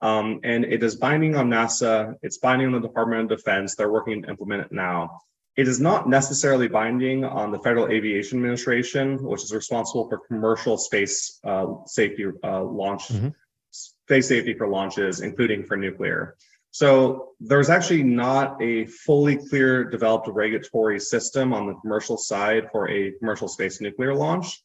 Um, 0.00 0.40
and 0.44 0.64
it 0.64 0.82
is 0.82 0.96
binding 0.96 1.36
on 1.36 1.50
NASA. 1.50 2.14
It's 2.22 2.38
binding 2.38 2.68
on 2.68 2.80
the 2.80 2.88
Department 2.88 3.30
of 3.30 3.38
Defense. 3.38 3.74
They're 3.74 3.90
working 3.90 4.22
to 4.22 4.30
implement 4.30 4.62
it 4.62 4.72
now. 4.72 5.20
It 5.56 5.68
is 5.68 5.80
not 5.80 6.08
necessarily 6.08 6.68
binding 6.68 7.24
on 7.24 7.50
the 7.50 7.58
Federal 7.58 7.88
Aviation 7.88 8.38
Administration, 8.38 9.22
which 9.22 9.42
is 9.42 9.52
responsible 9.52 10.08
for 10.08 10.18
commercial 10.18 10.78
space 10.78 11.38
uh, 11.44 11.66
safety 11.86 12.26
uh, 12.42 12.62
launch, 12.62 13.08
mm-hmm. 13.08 13.28
space 13.70 14.28
safety 14.28 14.54
for 14.54 14.68
launches, 14.68 15.20
including 15.20 15.64
for 15.64 15.76
nuclear. 15.76 16.36
So 16.72 17.30
there's 17.40 17.70
actually 17.70 18.04
not 18.04 18.60
a 18.62 18.86
fully 18.86 19.36
clear 19.36 19.84
developed 19.84 20.28
regulatory 20.28 21.00
system 21.00 21.52
on 21.52 21.66
the 21.66 21.74
commercial 21.74 22.16
side 22.16 22.68
for 22.70 22.88
a 22.88 23.12
commercial 23.18 23.48
space 23.48 23.80
nuclear 23.80 24.14
launch. 24.14 24.62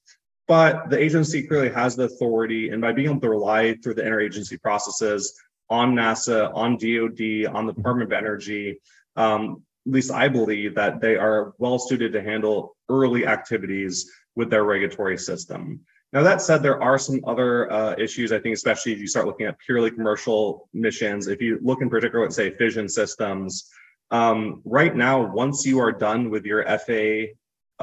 But 0.48 0.90
the 0.90 1.00
agency 1.00 1.48
clearly 1.48 1.72
has 1.72 1.96
the 1.96 2.04
authority, 2.04 2.70
and 2.70 2.80
by 2.80 2.92
being 2.92 3.10
able 3.10 3.22
to 3.22 3.30
rely 3.30 3.76
through 3.76 3.96
the 3.96 4.04
interagency 4.04 4.62
processes 4.62 5.34
on 5.70 5.96
NASA, 5.96 6.54
on 6.54 6.78
DoD, 6.78 7.52
on 7.52 7.66
the 7.66 7.74
Department 7.74 8.12
of 8.12 8.18
Energy, 8.18 8.80
um, 9.16 9.64
at 9.88 9.94
least 9.94 10.12
I 10.12 10.28
believe 10.28 10.76
that 10.76 11.02
they 11.02 11.16
are 11.16 11.54
well 11.58 11.80
suited 11.80 12.14
to 12.14 12.22
handle 12.22 12.76
early 12.90 13.26
activities 13.26 14.12
with 14.36 14.52
their 14.52 14.64
regulatory 14.64 15.18
system. 15.18 15.82
Now, 16.16 16.24
that 16.24 16.42
said, 16.42 16.64
there 16.64 16.82
are 16.82 16.98
some 16.98 17.20
other 17.28 17.70
uh, 17.70 17.94
issues, 17.98 18.32
I 18.32 18.40
think, 18.40 18.56
especially 18.56 18.94
if 18.94 19.00
you 19.00 19.08
start 19.08 19.26
looking 19.26 19.48
at 19.48 19.60
purely 19.60 19.92
commercial 19.92 20.70
missions. 20.74 21.28
If 21.28 21.42
you 21.42 21.60
look 21.62 21.82
in 21.82 21.90
particular 21.90 22.24
at, 22.24 22.32
say, 22.32 22.52
fission 22.52 22.88
systems, 22.88 23.70
um, 24.12 24.62
right 24.64 24.96
now, 24.96 25.30
once 25.30 25.66
you 25.66 25.78
are 25.80 25.92
done 25.92 26.30
with 26.30 26.46
your 26.46 26.64
FAA 26.64 27.34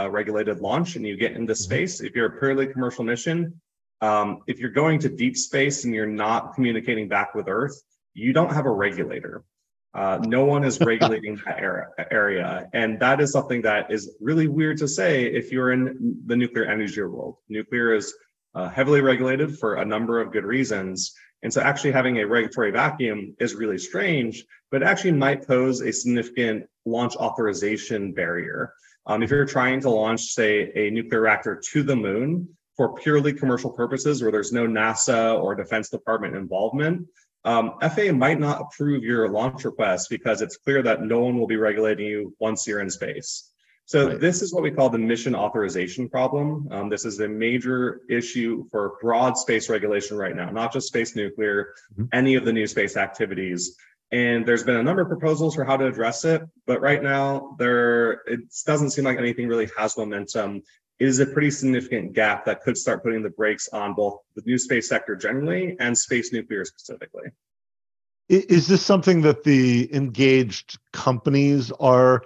uh, 0.03 0.09
regulated 0.09 0.61
launch 0.61 0.97
and 0.97 1.07
you 1.07 1.18
get 1.18 1.33
into 1.33 1.53
mm-hmm. 1.53 1.62
space, 1.62 2.01
if 2.01 2.14
you're 2.14 2.35
a 2.35 2.38
purely 2.38 2.66
commercial 2.66 3.05
mission, 3.05 3.61
um, 4.01 4.40
if 4.47 4.59
you're 4.59 4.71
going 4.71 4.99
to 5.01 5.11
deep 5.11 5.37
space 5.37 5.85
and 5.85 5.95
you're 5.95 6.07
not 6.07 6.55
communicating 6.55 7.09
back 7.09 7.35
with 7.35 7.49
Earth, 7.49 7.83
you 8.14 8.33
don't 8.33 8.55
have 8.55 8.64
a 8.64 8.71
regulator. 8.71 9.45
Uh, 9.95 10.19
no 10.23 10.45
one 10.45 10.65
is 10.65 10.81
regulating 10.81 11.39
that 11.45 11.61
area. 12.11 12.69
And 12.73 12.99
that 13.01 13.21
is 13.21 13.31
something 13.31 13.63
that 13.63 13.91
is 13.91 14.17
really 14.21 14.49
weird 14.49 14.79
to 14.79 14.89
say 14.89 15.25
if 15.25 15.53
you're 15.53 15.73
in 15.73 16.19
the 16.27 16.37
nuclear 16.37 16.65
energy 16.65 17.03
world. 17.03 17.37
Nuclear 17.49 17.95
is 17.95 18.15
uh, 18.55 18.69
heavily 18.69 19.01
regulated 19.01 19.59
for 19.59 19.75
a 19.75 19.85
number 19.85 20.21
of 20.21 20.33
good 20.33 20.45
reasons. 20.45 21.15
And 21.43 21.53
so 21.53 21.61
actually 21.61 21.93
having 21.93 22.19
a 22.19 22.27
regulatory 22.27 22.71
vacuum 22.71 23.35
is 23.39 23.55
really 23.55 23.79
strange, 23.79 24.45
but 24.71 24.83
actually 24.83 25.13
might 25.13 25.47
pose 25.47 25.81
a 25.81 25.93
significant 25.93 26.67
launch 26.87 27.17
authorization 27.17 28.13
barrier. 28.13 28.73
Um, 29.07 29.23
if 29.23 29.31
you're 29.31 29.45
trying 29.45 29.81
to 29.81 29.91
launch, 29.91 30.23
say, 30.23 30.71
a 30.75 30.91
nuclear 30.91 31.23
reactor 31.23 31.61
to 31.73 31.83
the 31.83 31.97
moon 31.97 32.49
for 32.77 32.95
purely 32.95 33.33
commercial 33.33 33.71
purposes 33.71 34.23
where 34.23 34.33
there's 34.33 34.53
no 34.53 34.67
NASA 34.67 35.43
or 35.43 35.55
Defense 35.55 35.91
Department 35.91 36.37
involvement, 36.37 37.07
um, 37.45 37.75
FAA 37.81 38.13
might 38.13 38.39
not 38.39 38.61
approve 38.61 39.03
your 39.03 39.29
launch 39.29 39.65
request 39.65 40.09
because 40.11 40.43
it's 40.43 40.57
clear 40.57 40.83
that 40.83 41.03
no 41.03 41.21
one 41.21 41.39
will 41.39 41.47
be 41.47 41.57
regulating 41.57 42.07
you 42.07 42.35
once 42.39 42.67
you're 42.67 42.81
in 42.81 42.91
space. 42.91 43.51
So 43.85 44.09
right. 44.09 44.21
this 44.21 44.43
is 44.43 44.55
what 44.55 44.63
we 44.63 44.71
call 44.71 44.91
the 44.91 44.99
mission 44.99 45.35
authorization 45.35 46.09
problem. 46.09 46.69
Um, 46.71 46.89
this 46.89 47.05
is 47.05 47.19
a 47.21 47.29
major 47.29 48.01
issue 48.09 48.65
for 48.71 48.95
broad 49.01 49.37
space 49.37 49.69
regulation 49.69 50.17
right 50.17 50.35
now, 50.35 50.51
not 50.51 50.73
just 50.73 50.87
space 50.87 51.17
nuclear, 51.17 51.75
mm-hmm. 51.93 52.05
any 52.13 52.37
of 52.37 52.45
the 52.45 52.53
new 52.53 52.67
space 52.67 52.97
activities. 52.97 53.77
And 54.13 54.47
there's 54.47 54.63
been 54.63 54.77
a 54.77 54.83
number 54.83 55.03
of 55.03 55.09
proposals 55.09 55.55
for 55.55 55.65
how 55.65 55.77
to 55.77 55.87
address 55.87 56.25
it, 56.25 56.43
but 56.67 56.81
right 56.81 57.03
now 57.03 57.57
there 57.59 58.23
it 58.27 58.41
doesn't 58.67 58.91
seem 58.91 59.05
like 59.05 59.19
anything 59.19 59.49
really 59.49 59.71
has 59.77 59.97
momentum 59.97 60.63
is 61.03 61.19
a 61.19 61.27
pretty 61.27 61.51
significant 61.51 62.12
gap 62.12 62.45
that 62.45 62.62
could 62.62 62.79
start 62.79 63.03
putting 63.03 63.23
the 63.23 63.31
brakes 63.31 63.69
on 63.73 63.93
both 63.93 64.21
the 64.37 64.43
new 64.47 64.57
space 64.57 64.88
sector 64.88 65.17
generally 65.17 65.77
and 65.81 65.99
space 65.99 66.33
nuclear 66.33 66.65
specifically. 66.65 67.25
Is 68.29 68.69
this 68.69 68.87
something 68.87 69.21
that 69.23 69.43
the 69.43 69.93
engaged 69.93 70.79
companies 70.93 71.73
are 71.81 72.23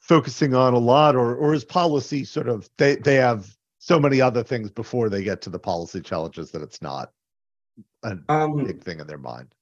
focusing 0.00 0.54
on 0.54 0.74
a 0.74 0.78
lot, 0.78 1.14
or 1.14 1.36
or 1.36 1.54
is 1.54 1.64
policy 1.64 2.24
sort 2.24 2.48
of 2.48 2.68
they 2.78 2.96
they 2.96 3.14
have 3.14 3.56
so 3.78 4.00
many 4.00 4.20
other 4.20 4.42
things 4.42 4.70
before 4.70 5.08
they 5.08 5.22
get 5.22 5.40
to 5.42 5.50
the 5.50 5.58
policy 5.58 6.00
challenges 6.00 6.50
that 6.50 6.62
it's 6.62 6.82
not 6.82 7.12
a 8.02 8.18
um, 8.28 8.64
big 8.64 8.82
thing 8.82 8.98
in 8.98 9.06
their 9.06 9.18
mind? 9.18 9.54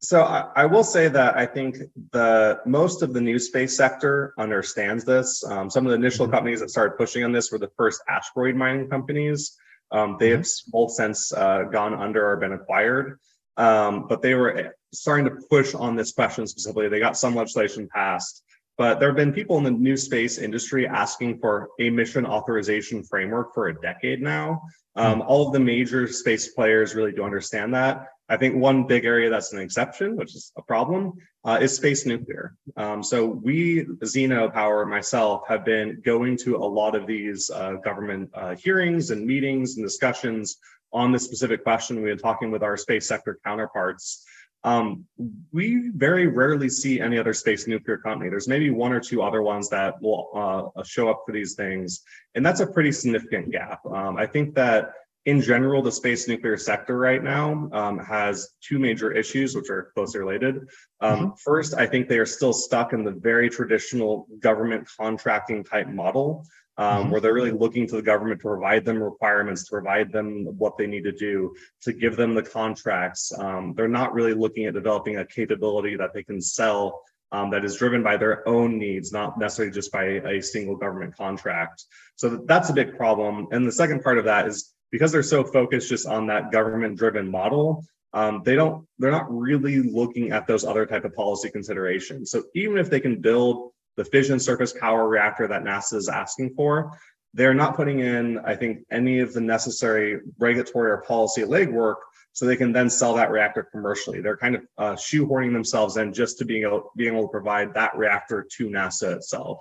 So 0.00 0.22
I, 0.22 0.48
I, 0.54 0.66
will 0.66 0.84
say 0.84 1.08
that 1.08 1.36
I 1.36 1.44
think 1.44 1.78
the 2.12 2.60
most 2.64 3.02
of 3.02 3.12
the 3.12 3.20
new 3.20 3.38
space 3.38 3.76
sector 3.76 4.32
understands 4.38 5.04
this. 5.04 5.44
Um, 5.44 5.68
some 5.68 5.86
of 5.86 5.90
the 5.90 5.96
initial 5.96 6.26
mm-hmm. 6.26 6.34
companies 6.34 6.60
that 6.60 6.70
started 6.70 6.96
pushing 6.96 7.24
on 7.24 7.32
this 7.32 7.50
were 7.50 7.58
the 7.58 7.70
first 7.76 8.00
asteroid 8.08 8.54
mining 8.54 8.88
companies. 8.88 9.56
Um, 9.90 10.16
they 10.20 10.30
have 10.30 10.40
mm-hmm. 10.40 10.70
both 10.70 10.92
since 10.92 11.32
uh, 11.32 11.64
gone 11.64 11.94
under 11.94 12.30
or 12.30 12.36
been 12.36 12.52
acquired, 12.52 13.18
um, 13.56 14.06
but 14.06 14.22
they 14.22 14.34
were 14.34 14.56
eh, 14.56 14.68
starting 14.92 15.24
to 15.24 15.36
push 15.50 15.74
on 15.74 15.96
this 15.96 16.12
question 16.12 16.46
specifically. 16.46 16.88
They 16.88 17.00
got 17.00 17.16
some 17.16 17.34
legislation 17.34 17.88
passed, 17.92 18.44
but 18.76 19.00
there 19.00 19.08
have 19.08 19.16
been 19.16 19.32
people 19.32 19.58
in 19.58 19.64
the 19.64 19.72
new 19.72 19.96
space 19.96 20.38
industry 20.38 20.86
asking 20.86 21.40
for 21.40 21.70
a 21.80 21.90
mission 21.90 22.24
authorization 22.24 23.02
framework 23.02 23.52
for 23.52 23.68
a 23.68 23.80
decade 23.80 24.22
now. 24.22 24.62
Um, 24.94 25.20
mm-hmm. 25.20 25.28
all 25.28 25.48
of 25.48 25.52
the 25.52 25.60
major 25.60 26.06
space 26.06 26.52
players 26.52 26.94
really 26.94 27.12
do 27.12 27.24
understand 27.24 27.74
that. 27.74 28.06
I 28.28 28.36
think 28.36 28.56
one 28.56 28.86
big 28.86 29.04
area 29.04 29.30
that's 29.30 29.52
an 29.52 29.58
exception, 29.58 30.16
which 30.16 30.34
is 30.34 30.52
a 30.56 30.62
problem, 30.62 31.14
uh, 31.44 31.58
is 31.60 31.74
space 31.74 32.04
nuclear. 32.04 32.54
Um, 32.76 33.02
so 33.02 33.24
we, 33.26 33.86
Zeno 34.04 34.50
Power, 34.50 34.84
myself, 34.84 35.42
have 35.48 35.64
been 35.64 36.02
going 36.04 36.36
to 36.38 36.56
a 36.56 36.58
lot 36.58 36.94
of 36.94 37.06
these 37.06 37.50
uh, 37.50 37.74
government 37.84 38.30
uh, 38.34 38.54
hearings 38.54 39.10
and 39.10 39.26
meetings 39.26 39.76
and 39.76 39.86
discussions 39.86 40.58
on 40.92 41.12
this 41.12 41.24
specific 41.24 41.62
question. 41.62 41.96
We've 41.96 42.16
been 42.16 42.18
talking 42.18 42.50
with 42.50 42.62
our 42.62 42.76
space 42.76 43.06
sector 43.06 43.38
counterparts. 43.44 44.24
Um, 44.64 45.04
we 45.52 45.90
very 45.94 46.26
rarely 46.26 46.68
see 46.68 47.00
any 47.00 47.16
other 47.16 47.32
space 47.32 47.66
nuclear 47.66 47.96
company. 47.96 48.28
There's 48.28 48.48
maybe 48.48 48.70
one 48.70 48.92
or 48.92 49.00
two 49.00 49.22
other 49.22 49.40
ones 49.40 49.68
that 49.70 50.02
will 50.02 50.72
uh, 50.76 50.82
show 50.82 51.08
up 51.08 51.22
for 51.24 51.32
these 51.32 51.54
things, 51.54 52.02
and 52.34 52.44
that's 52.44 52.60
a 52.60 52.66
pretty 52.66 52.92
significant 52.92 53.52
gap. 53.52 53.80
Um, 53.86 54.16
I 54.16 54.26
think 54.26 54.54
that 54.56 54.92
in 55.24 55.40
general, 55.42 55.82
the 55.82 55.92
space 55.92 56.26
nuclear 56.28 56.56
sector 56.56 56.96
right 56.96 57.22
now 57.22 57.68
um, 57.72 57.98
has 57.98 58.54
two 58.62 58.78
major 58.78 59.12
issues, 59.12 59.54
which 59.54 59.68
are 59.68 59.90
closely 59.94 60.20
related. 60.20 60.68
Um, 61.00 61.18
mm-hmm. 61.18 61.28
First, 61.44 61.74
I 61.74 61.86
think 61.86 62.08
they 62.08 62.18
are 62.18 62.26
still 62.26 62.52
stuck 62.52 62.92
in 62.92 63.04
the 63.04 63.10
very 63.10 63.50
traditional 63.50 64.26
government 64.40 64.88
contracting 64.98 65.64
type 65.64 65.88
model, 65.88 66.46
um, 66.78 66.86
mm-hmm. 66.86 67.10
where 67.10 67.20
they're 67.20 67.34
really 67.34 67.50
looking 67.50 67.86
to 67.88 67.96
the 67.96 68.02
government 68.02 68.40
to 68.40 68.48
provide 68.48 68.84
them 68.84 69.02
requirements, 69.02 69.64
to 69.64 69.70
provide 69.70 70.12
them 70.12 70.46
what 70.56 70.78
they 70.78 70.86
need 70.86 71.04
to 71.04 71.12
do, 71.12 71.54
to 71.82 71.92
give 71.92 72.16
them 72.16 72.34
the 72.34 72.42
contracts. 72.42 73.32
Um, 73.38 73.74
they're 73.76 73.88
not 73.88 74.14
really 74.14 74.34
looking 74.34 74.64
at 74.66 74.74
developing 74.74 75.18
a 75.18 75.26
capability 75.26 75.96
that 75.96 76.14
they 76.14 76.22
can 76.22 76.40
sell 76.40 77.02
um, 77.32 77.50
that 77.50 77.64
is 77.64 77.76
driven 77.76 78.02
by 78.02 78.16
their 78.16 78.48
own 78.48 78.78
needs, 78.78 79.12
not 79.12 79.38
necessarily 79.38 79.74
just 79.74 79.92
by 79.92 80.04
a 80.04 80.40
single 80.40 80.76
government 80.76 81.14
contract. 81.16 81.84
So 82.16 82.42
that's 82.46 82.70
a 82.70 82.72
big 82.72 82.96
problem. 82.96 83.48
And 83.50 83.66
the 83.66 83.72
second 83.72 84.02
part 84.02 84.18
of 84.18 84.24
that 84.24 84.46
is 84.46 84.72
because 84.90 85.12
they're 85.12 85.22
so 85.22 85.44
focused 85.44 85.88
just 85.88 86.06
on 86.06 86.26
that 86.26 86.50
government 86.52 86.96
driven 86.96 87.30
model 87.30 87.84
um, 88.14 88.42
they 88.44 88.54
don't 88.54 88.86
they're 88.98 89.10
not 89.10 89.30
really 89.30 89.80
looking 89.82 90.32
at 90.32 90.46
those 90.46 90.64
other 90.64 90.86
type 90.86 91.04
of 91.04 91.14
policy 91.14 91.50
considerations. 91.50 92.30
So 92.30 92.44
even 92.54 92.78
if 92.78 92.88
they 92.88 93.00
can 93.00 93.20
build 93.20 93.72
the 93.96 94.04
fission 94.04 94.40
surface 94.40 94.72
power 94.72 95.08
reactor 95.08 95.46
that 95.48 95.64
nasa 95.64 95.94
is 95.94 96.08
asking 96.08 96.54
for 96.54 96.96
they're 97.34 97.52
not 97.52 97.76
putting 97.76 97.98
in 97.98 98.38
i 98.38 98.54
think 98.54 98.78
any 98.90 99.18
of 99.18 99.34
the 99.34 99.40
necessary 99.40 100.20
regulatory 100.38 100.90
or 100.90 101.02
policy 101.02 101.42
legwork 101.42 101.96
so 102.32 102.46
they 102.46 102.56
can 102.56 102.72
then 102.72 102.88
sell 102.88 103.14
that 103.14 103.32
reactor 103.32 103.64
commercially. 103.64 104.20
They're 104.20 104.36
kind 104.36 104.54
of 104.54 104.62
uh, 104.78 104.92
shoehorning 104.92 105.52
themselves 105.52 105.96
in 105.96 106.12
just 106.12 106.38
to 106.38 106.44
being 106.44 106.62
able, 106.62 106.92
being 106.94 107.14
able 107.14 107.26
to 107.26 107.32
provide 107.32 107.74
that 107.74 107.96
reactor 107.98 108.46
to 108.58 108.68
nasa 108.68 109.16
itself 109.16 109.58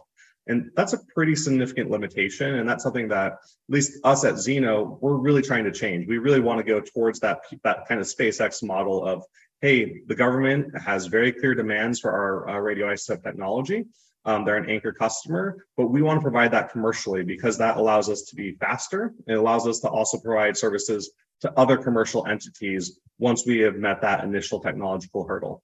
and 0.48 0.72
that's 0.76 0.94
a 0.94 1.00
pretty 1.14 1.36
significant 1.36 1.90
limitation. 1.90 2.56
And 2.56 2.68
that's 2.68 2.84
something 2.84 3.08
that, 3.10 3.34
at 3.34 3.40
least 3.70 4.00
us 4.04 4.24
at 4.24 4.38
Zeno, 4.38 4.98
we're 5.02 5.16
really 5.16 5.42
trying 5.42 5.66
to 5.66 5.72
change. 5.72 6.08
We 6.08 6.18
really 6.18 6.40
want 6.40 6.60
to 6.60 6.64
go 6.64 6.80
towards 6.80 7.20
that, 7.22 7.42
that 7.64 7.88
kind 7.88 8.00
of 8.00 8.08
SpaceX 8.08 8.64
model 8.64 9.06
of 9.06 9.24
hey, 9.62 10.02
the 10.06 10.16
government 10.16 10.72
has 10.80 11.08
very 11.08 11.32
clear 11.32 11.56
demands 11.56 12.00
for 12.00 12.12
our 12.12 12.48
uh, 12.50 12.62
radioisotope 12.62 13.24
technology. 13.24 13.86
Um, 14.26 14.46
they're 14.46 14.58
an 14.58 14.70
anchor 14.70 14.92
customer, 14.92 15.66
but 15.78 15.88
we 15.88 16.02
want 16.02 16.20
to 16.20 16.22
provide 16.22 16.52
that 16.52 16.72
commercially 16.72 17.24
because 17.24 17.58
that 17.58 17.78
allows 17.78 18.10
us 18.10 18.24
to 18.24 18.36
be 18.36 18.52
faster. 18.52 19.14
It 19.26 19.34
allows 19.34 19.66
us 19.66 19.80
to 19.80 19.90
also 19.90 20.20
provide 20.20 20.58
services 20.58 21.12
to 21.42 21.52
other 21.58 21.78
commercial 21.78 22.28
entities 22.28 23.00
once 23.20 23.46
we 23.46 23.60
have 23.60 23.78
met 23.78 24.02
that 24.02 24.24
initial 24.24 24.60
technological 24.60 25.26
hurdle. 25.26 25.64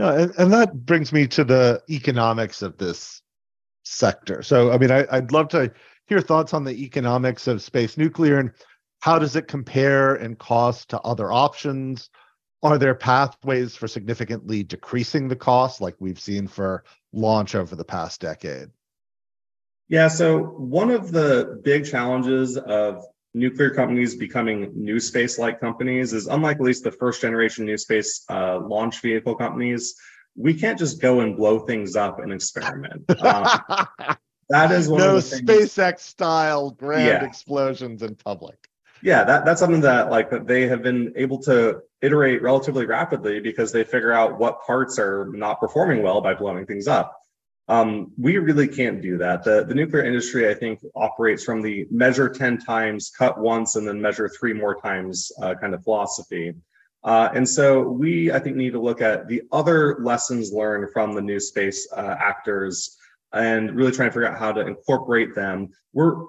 No, 0.00 0.16
and, 0.16 0.32
and 0.38 0.50
that 0.54 0.86
brings 0.86 1.12
me 1.12 1.26
to 1.26 1.44
the 1.44 1.82
economics 1.90 2.62
of 2.62 2.78
this 2.78 3.20
sector. 3.84 4.42
So, 4.42 4.72
I 4.72 4.78
mean, 4.78 4.90
I, 4.90 5.04
I'd 5.12 5.30
love 5.30 5.48
to 5.48 5.70
hear 6.06 6.22
thoughts 6.22 6.54
on 6.54 6.64
the 6.64 6.84
economics 6.84 7.46
of 7.46 7.60
space 7.60 7.98
nuclear 7.98 8.38
and 8.38 8.50
how 9.00 9.18
does 9.18 9.36
it 9.36 9.46
compare 9.46 10.16
in 10.16 10.36
cost 10.36 10.88
to 10.90 11.00
other 11.02 11.30
options? 11.30 12.08
Are 12.62 12.78
there 12.78 12.94
pathways 12.94 13.76
for 13.76 13.88
significantly 13.88 14.62
decreasing 14.62 15.28
the 15.28 15.36
cost, 15.36 15.82
like 15.82 15.96
we've 15.98 16.18
seen 16.18 16.48
for 16.48 16.82
launch 17.12 17.54
over 17.54 17.76
the 17.76 17.84
past 17.84 18.22
decade? 18.22 18.70
Yeah, 19.88 20.08
so 20.08 20.38
one 20.38 20.90
of 20.90 21.12
the 21.12 21.60
big 21.62 21.84
challenges 21.84 22.56
of 22.56 23.04
nuclear 23.34 23.70
companies 23.70 24.16
becoming 24.16 24.72
new 24.74 24.98
space 24.98 25.38
like 25.38 25.60
companies 25.60 26.12
is 26.12 26.26
unlike 26.26 26.56
at 26.56 26.62
least 26.62 26.84
the 26.84 26.90
first 26.90 27.20
generation 27.20 27.64
new 27.64 27.78
space 27.78 28.24
uh, 28.28 28.58
launch 28.58 29.00
vehicle 29.00 29.34
companies, 29.34 29.94
we 30.36 30.54
can't 30.54 30.78
just 30.78 31.00
go 31.00 31.20
and 31.20 31.36
blow 31.36 31.60
things 31.60 31.96
up 31.96 32.18
and 32.18 32.32
experiment. 32.32 33.04
Um, 33.20 33.44
that 34.48 34.72
is 34.72 34.88
one 34.88 35.00
no 35.00 35.16
of 35.16 35.30
the 35.30 35.36
SpaceX 35.36 36.00
style 36.00 36.70
grand 36.70 37.06
yeah. 37.06 37.24
explosions 37.24 38.02
in 38.02 38.14
public. 38.16 38.56
Yeah, 39.02 39.24
that, 39.24 39.44
that's 39.44 39.60
something 39.60 39.80
that 39.82 40.10
like 40.10 40.30
that 40.30 40.46
they 40.46 40.66
have 40.68 40.82
been 40.82 41.12
able 41.16 41.38
to 41.42 41.80
iterate 42.02 42.42
relatively 42.42 42.86
rapidly 42.86 43.40
because 43.40 43.72
they 43.72 43.84
figure 43.84 44.12
out 44.12 44.38
what 44.38 44.62
parts 44.62 44.98
are 44.98 45.30
not 45.32 45.60
performing 45.60 46.02
well 46.02 46.20
by 46.20 46.34
blowing 46.34 46.66
things 46.66 46.86
up. 46.86 47.16
Um, 47.70 48.10
we 48.18 48.36
really 48.36 48.66
can't 48.66 49.00
do 49.00 49.16
that. 49.18 49.44
The, 49.44 49.62
the 49.62 49.76
nuclear 49.76 50.04
industry, 50.04 50.50
I 50.50 50.54
think, 50.54 50.80
operates 50.96 51.44
from 51.44 51.62
the 51.62 51.86
measure 51.88 52.28
10 52.28 52.58
times, 52.58 53.12
cut 53.16 53.38
once, 53.38 53.76
and 53.76 53.86
then 53.86 54.02
measure 54.02 54.28
three 54.28 54.52
more 54.52 54.74
times 54.74 55.30
uh, 55.40 55.54
kind 55.54 55.72
of 55.72 55.84
philosophy. 55.84 56.52
Uh, 57.04 57.28
and 57.32 57.48
so 57.48 57.82
we, 57.82 58.32
I 58.32 58.40
think, 58.40 58.56
need 58.56 58.72
to 58.72 58.80
look 58.80 59.00
at 59.00 59.28
the 59.28 59.42
other 59.52 59.98
lessons 60.00 60.52
learned 60.52 60.92
from 60.92 61.14
the 61.14 61.22
new 61.22 61.38
space 61.38 61.88
uh, 61.96 62.16
actors 62.18 62.96
and 63.32 63.76
really 63.76 63.92
try 63.92 64.06
and 64.06 64.12
figure 64.12 64.26
out 64.26 64.36
how 64.36 64.50
to 64.50 64.66
incorporate 64.66 65.36
them. 65.36 65.68
We're 65.92 66.24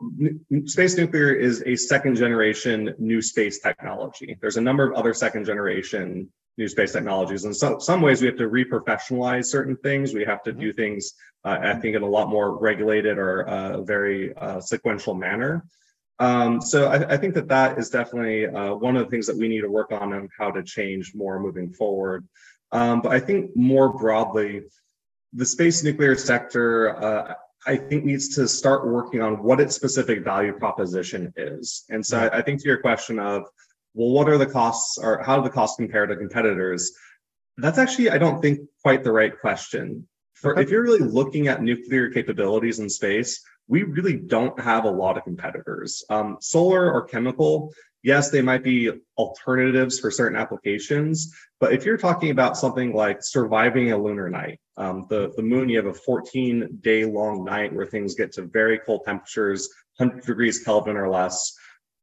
space 0.66 0.96
nuclear 0.96 1.34
is 1.34 1.64
a 1.66 1.76
second 1.76 2.18
generation 2.18 2.94
new 3.00 3.20
space 3.20 3.60
technology. 3.60 4.38
There's 4.40 4.58
a 4.58 4.62
number 4.62 4.92
of 4.92 4.96
other 4.96 5.16
second 5.16 5.46
generation 5.46 6.30
new 6.62 6.68
space 6.68 6.94
technologies. 6.94 7.46
And 7.46 7.56
so, 7.56 7.80
some 7.80 8.02
ways, 8.02 8.22
we 8.22 8.28
have 8.28 8.38
to 8.38 8.50
reprofessionalize 8.50 9.46
certain 9.46 9.76
things. 9.78 10.14
We 10.14 10.24
have 10.26 10.44
to 10.44 10.54
do 10.54 10.72
things, 10.72 11.14
uh, 11.44 11.58
I 11.62 11.74
think, 11.74 11.96
in 11.96 12.04
a 12.04 12.08
lot 12.18 12.30
more 12.30 12.58
regulated 12.58 13.18
or 13.18 13.48
uh, 13.48 13.82
very 13.82 14.36
uh, 14.38 14.62
sequential 14.62 15.16
manner. 15.16 15.66
Um, 16.20 16.62
so 16.62 16.86
I, 16.86 17.14
I, 17.14 17.18
think 17.18 17.34
that 17.34 17.48
that 17.48 17.80
is 17.80 17.90
definitely 17.90 18.46
uh, 18.46 18.76
one 18.76 18.96
of 18.96 19.04
the 19.04 19.10
things 19.10 19.26
that 19.26 19.36
we 19.36 19.48
need 19.48 19.62
to 19.62 19.72
work 19.72 19.92
on 19.92 20.14
and 20.14 20.30
how 20.38 20.52
to 20.52 20.62
change 20.62 21.16
more 21.16 21.40
moving 21.40 21.74
forward. 21.74 22.28
Um, 22.72 23.02
but 23.02 23.12
I 23.12 23.20
think 23.20 23.56
more 23.56 23.92
broadly, 23.92 24.62
the 25.34 25.48
space 25.48 25.84
nuclear 25.84 26.16
sector, 26.16 26.96
uh, 27.04 27.34
I 27.66 27.76
think 27.76 28.06
needs 28.06 28.36
to 28.36 28.48
start 28.48 28.86
working 28.86 29.20
on 29.20 29.42
what 29.42 29.60
its 29.60 29.76
specific 29.76 30.24
value 30.24 30.54
proposition 30.54 31.34
is. 31.38 31.86
And 31.90 32.06
so 32.06 32.20
I, 32.20 32.38
I 32.38 32.42
think 32.44 32.62
to 32.62 32.68
your 32.68 32.82
question 32.82 33.18
of 33.18 33.46
well, 33.94 34.10
what 34.10 34.30
are 34.30 34.38
the 34.38 34.46
costs 34.46 34.98
or 34.98 35.22
how 35.24 35.38
do 35.38 35.44
the 35.44 35.50
costs 35.50 35.78
compare 35.78 36.06
to 36.06 36.16
competitors? 36.16 36.92
That's 37.58 37.78
actually, 37.78 38.10
I 38.10 38.18
don't 38.18 38.42
think, 38.42 38.60
quite 38.82 39.04
the 39.04 39.12
right 39.12 39.38
question. 39.40 40.08
For 40.34 40.60
if 40.60 40.70
you're 40.70 40.82
really 40.82 41.00
looking 41.00 41.48
at 41.48 41.62
nuclear 41.62 42.10
capabilities 42.10 42.80
in 42.80 42.90
space, 42.90 43.44
we 43.68 43.84
really 43.84 44.18
don't 44.18 44.60
have 44.60 44.86
a 44.86 44.90
lot 44.90 45.18
of 45.18 45.24
competitors. 45.24 46.04
Um, 46.10 46.38
solar 46.42 46.92
or 46.92 47.04
chemical, 47.04 47.74
yes, 48.02 48.32
they 48.32 48.42
might 48.42 48.64
be 48.64 48.92
alternatives 49.18 50.00
for 50.00 50.10
certain 50.10 50.38
applications, 50.38 51.34
but 51.60 51.74
if 51.74 51.86
you're 51.86 51.98
talking 51.98 52.32
about 52.32 52.58
something 52.58 52.94
like 52.94 53.20
surviving 53.22 53.92
a 53.92 53.98
lunar 53.98 54.30
night, 54.30 54.60
um, 54.78 55.06
the, 55.10 55.32
the 55.36 55.44
moon, 55.44 55.70
you 55.70 55.78
have 55.78 55.86
a 55.86 55.94
14 55.94 56.80
day 56.82 57.06
long 57.06 57.46
night 57.46 57.72
where 57.72 57.86
things 57.86 58.16
get 58.16 58.32
to 58.34 58.44
very 58.44 58.80
cold 58.80 59.02
temperatures, 59.06 59.70
100 59.98 60.26
degrees 60.26 60.64
Kelvin 60.64 60.98
or 60.98 61.10
less 61.10 61.54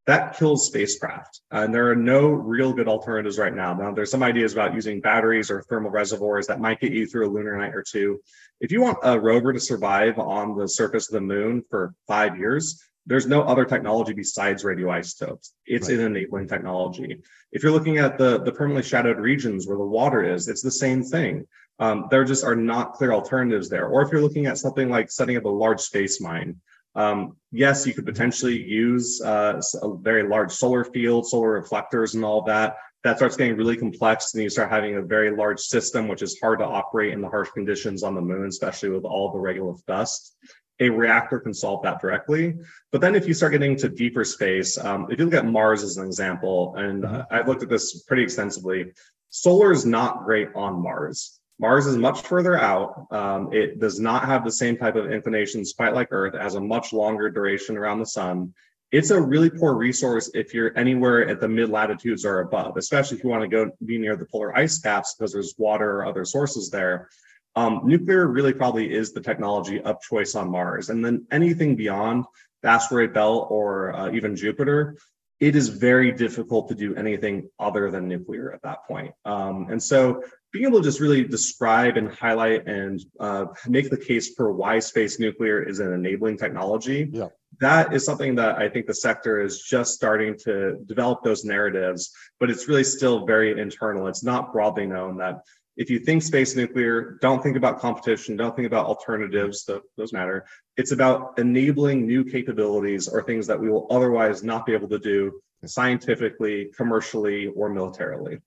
that 0.08 0.38
kills 0.38 0.64
spacecraft. 0.64 1.42
Uh, 1.52 1.58
and 1.58 1.74
there 1.74 1.90
are 1.90 1.94
no 1.94 2.28
real 2.28 2.72
good 2.72 2.88
alternatives 2.88 3.38
right 3.38 3.54
now. 3.54 3.74
Now, 3.74 3.92
there's 3.92 4.10
some 4.10 4.22
ideas 4.22 4.54
about 4.54 4.74
using 4.74 5.02
batteries 5.02 5.50
or 5.50 5.60
thermal 5.60 5.90
reservoirs 5.90 6.46
that 6.46 6.60
might 6.60 6.80
get 6.80 6.92
you 6.92 7.06
through 7.06 7.28
a 7.28 7.30
lunar 7.30 7.58
night 7.58 7.74
or 7.74 7.84
two. 7.86 8.18
If 8.58 8.72
you 8.72 8.80
want 8.80 8.96
a 9.02 9.20
rover 9.20 9.52
to 9.52 9.60
survive 9.60 10.18
on 10.18 10.56
the 10.56 10.66
surface 10.66 11.10
of 11.10 11.12
the 11.12 11.20
moon 11.20 11.62
for 11.68 11.94
five 12.06 12.38
years, 12.38 12.82
there's 13.04 13.26
no 13.26 13.42
other 13.42 13.66
technology 13.66 14.14
besides 14.14 14.64
radioisotopes. 14.64 15.50
It's 15.66 15.90
right. 15.90 15.98
an 15.98 16.06
enabling 16.06 16.48
technology. 16.48 17.20
If 17.52 17.62
you're 17.62 17.72
looking 17.72 17.98
at 17.98 18.16
the, 18.16 18.42
the 18.42 18.52
permanently 18.52 18.88
shadowed 18.88 19.18
regions 19.18 19.66
where 19.66 19.76
the 19.76 19.84
water 19.84 20.24
is, 20.24 20.48
it's 20.48 20.62
the 20.62 20.70
same 20.70 21.02
thing. 21.02 21.46
Um, 21.80 22.06
there 22.10 22.24
just 22.24 22.44
are 22.44 22.56
not 22.56 22.94
clear 22.94 23.12
alternatives 23.12 23.68
there. 23.68 23.88
Or 23.88 24.00
if 24.00 24.10
you're 24.10 24.22
looking 24.22 24.46
at 24.46 24.56
something 24.56 24.88
like 24.88 25.10
setting 25.10 25.36
up 25.36 25.44
a 25.44 25.50
large 25.50 25.80
space 25.80 26.18
mine, 26.18 26.56
um, 26.94 27.36
yes, 27.52 27.86
you 27.86 27.94
could 27.94 28.06
potentially 28.06 28.60
use 28.60 29.20
uh, 29.20 29.60
a 29.82 29.96
very 29.96 30.28
large 30.28 30.52
solar 30.52 30.84
field, 30.84 31.28
solar 31.28 31.52
reflectors, 31.52 32.14
and 32.14 32.24
all 32.24 32.42
that. 32.42 32.76
That 33.04 33.16
starts 33.16 33.36
getting 33.36 33.56
really 33.56 33.76
complex, 33.76 34.34
and 34.34 34.42
you 34.42 34.50
start 34.50 34.70
having 34.70 34.96
a 34.96 35.02
very 35.02 35.34
large 35.34 35.60
system, 35.60 36.08
which 36.08 36.22
is 36.22 36.38
hard 36.40 36.58
to 36.58 36.64
operate 36.64 37.12
in 37.12 37.20
the 37.20 37.28
harsh 37.28 37.50
conditions 37.50 38.02
on 38.02 38.14
the 38.14 38.20
moon, 38.20 38.48
especially 38.48 38.90
with 38.90 39.04
all 39.04 39.32
the 39.32 39.38
regolith 39.38 39.84
dust. 39.86 40.36
A 40.80 40.88
reactor 40.90 41.40
can 41.40 41.54
solve 41.54 41.82
that 41.82 42.00
directly. 42.00 42.56
But 42.92 43.00
then, 43.00 43.14
if 43.14 43.26
you 43.26 43.34
start 43.34 43.52
getting 43.52 43.76
to 43.76 43.88
deeper 43.88 44.24
space, 44.24 44.76
um, 44.78 45.06
if 45.10 45.18
you 45.18 45.24
look 45.24 45.34
at 45.34 45.46
Mars 45.46 45.82
as 45.82 45.96
an 45.96 46.06
example, 46.06 46.74
and 46.76 47.04
uh, 47.04 47.24
I've 47.30 47.46
looked 47.46 47.62
at 47.62 47.68
this 47.68 48.02
pretty 48.02 48.24
extensively, 48.24 48.92
solar 49.30 49.72
is 49.72 49.86
not 49.86 50.24
great 50.24 50.48
on 50.54 50.82
Mars. 50.82 51.37
Mars 51.58 51.86
is 51.86 51.96
much 51.96 52.22
further 52.22 52.56
out. 52.56 53.06
Um, 53.10 53.52
it 53.52 53.80
does 53.80 53.98
not 53.98 54.24
have 54.24 54.44
the 54.44 54.52
same 54.52 54.76
type 54.76 54.94
of 54.94 55.10
inclinations 55.10 55.72
quite 55.72 55.94
like 55.94 56.08
Earth. 56.10 56.34
It 56.34 56.40
has 56.40 56.54
a 56.54 56.60
much 56.60 56.92
longer 56.92 57.30
duration 57.30 57.76
around 57.76 57.98
the 57.98 58.06
sun. 58.06 58.54
It's 58.90 59.10
a 59.10 59.20
really 59.20 59.50
poor 59.50 59.74
resource 59.74 60.30
if 60.34 60.54
you're 60.54 60.76
anywhere 60.78 61.28
at 61.28 61.40
the 61.40 61.48
mid 61.48 61.68
latitudes 61.68 62.24
or 62.24 62.40
above, 62.40 62.76
especially 62.76 63.18
if 63.18 63.24
you 63.24 63.28
want 63.28 63.42
to 63.42 63.48
go 63.48 63.70
be 63.84 63.98
near 63.98 64.16
the 64.16 64.24
polar 64.24 64.56
ice 64.56 64.78
caps 64.78 65.14
because 65.14 65.32
there's 65.32 65.54
water 65.58 65.98
or 65.98 66.06
other 66.06 66.24
sources 66.24 66.70
there. 66.70 67.08
Um, 67.56 67.82
nuclear 67.84 68.28
really 68.28 68.52
probably 68.52 68.94
is 68.94 69.12
the 69.12 69.20
technology 69.20 69.80
of 69.80 70.00
choice 70.00 70.34
on 70.36 70.50
Mars. 70.50 70.90
And 70.90 71.04
then 71.04 71.26
anything 71.32 71.74
beyond 71.74 72.24
the 72.62 72.68
asteroid 72.68 73.12
belt 73.12 73.48
or 73.50 73.94
uh, 73.94 74.10
even 74.12 74.36
Jupiter, 74.36 74.96
it 75.40 75.54
is 75.54 75.68
very 75.68 76.12
difficult 76.12 76.68
to 76.68 76.74
do 76.74 76.94
anything 76.96 77.48
other 77.58 77.90
than 77.90 78.08
nuclear 78.08 78.52
at 78.52 78.62
that 78.62 78.84
point. 78.86 79.12
Um, 79.24 79.68
and 79.70 79.82
so 79.82 80.22
being 80.52 80.66
able 80.66 80.78
to 80.78 80.84
just 80.84 81.00
really 81.00 81.24
describe 81.24 81.96
and 81.96 82.10
highlight 82.10 82.66
and 82.66 83.04
uh, 83.20 83.46
make 83.66 83.90
the 83.90 83.96
case 83.96 84.34
for 84.34 84.52
why 84.52 84.78
space 84.78 85.20
nuclear 85.20 85.62
is 85.62 85.80
an 85.80 85.92
enabling 85.92 86.36
technology 86.38 87.08
yeah. 87.12 87.28
that 87.60 87.92
is 87.92 88.04
something 88.04 88.34
that 88.34 88.56
i 88.56 88.68
think 88.68 88.86
the 88.86 88.94
sector 88.94 89.40
is 89.40 89.60
just 89.60 89.94
starting 89.94 90.36
to 90.38 90.78
develop 90.86 91.22
those 91.22 91.44
narratives 91.44 92.12
but 92.40 92.50
it's 92.50 92.68
really 92.68 92.84
still 92.84 93.26
very 93.26 93.60
internal 93.60 94.06
it's 94.06 94.24
not 94.24 94.52
broadly 94.52 94.86
known 94.86 95.16
that 95.18 95.40
if 95.78 95.88
you 95.88 95.98
think 95.98 96.22
space 96.22 96.54
nuclear 96.54 97.18
don't 97.22 97.42
think 97.42 97.56
about 97.56 97.80
competition 97.80 98.36
don't 98.36 98.54
think 98.54 98.66
about 98.66 98.84
alternatives 98.84 99.68
those 99.96 100.12
matter 100.12 100.44
it's 100.76 100.92
about 100.92 101.38
enabling 101.38 102.06
new 102.06 102.22
capabilities 102.22 103.08
or 103.08 103.22
things 103.22 103.46
that 103.46 103.58
we 103.58 103.70
will 103.70 103.86
otherwise 103.90 104.44
not 104.44 104.66
be 104.66 104.74
able 104.74 104.88
to 104.88 104.98
do 104.98 105.40
scientifically 105.64 106.70
commercially 106.76 107.48
or 107.48 107.68
militarily 107.68 108.38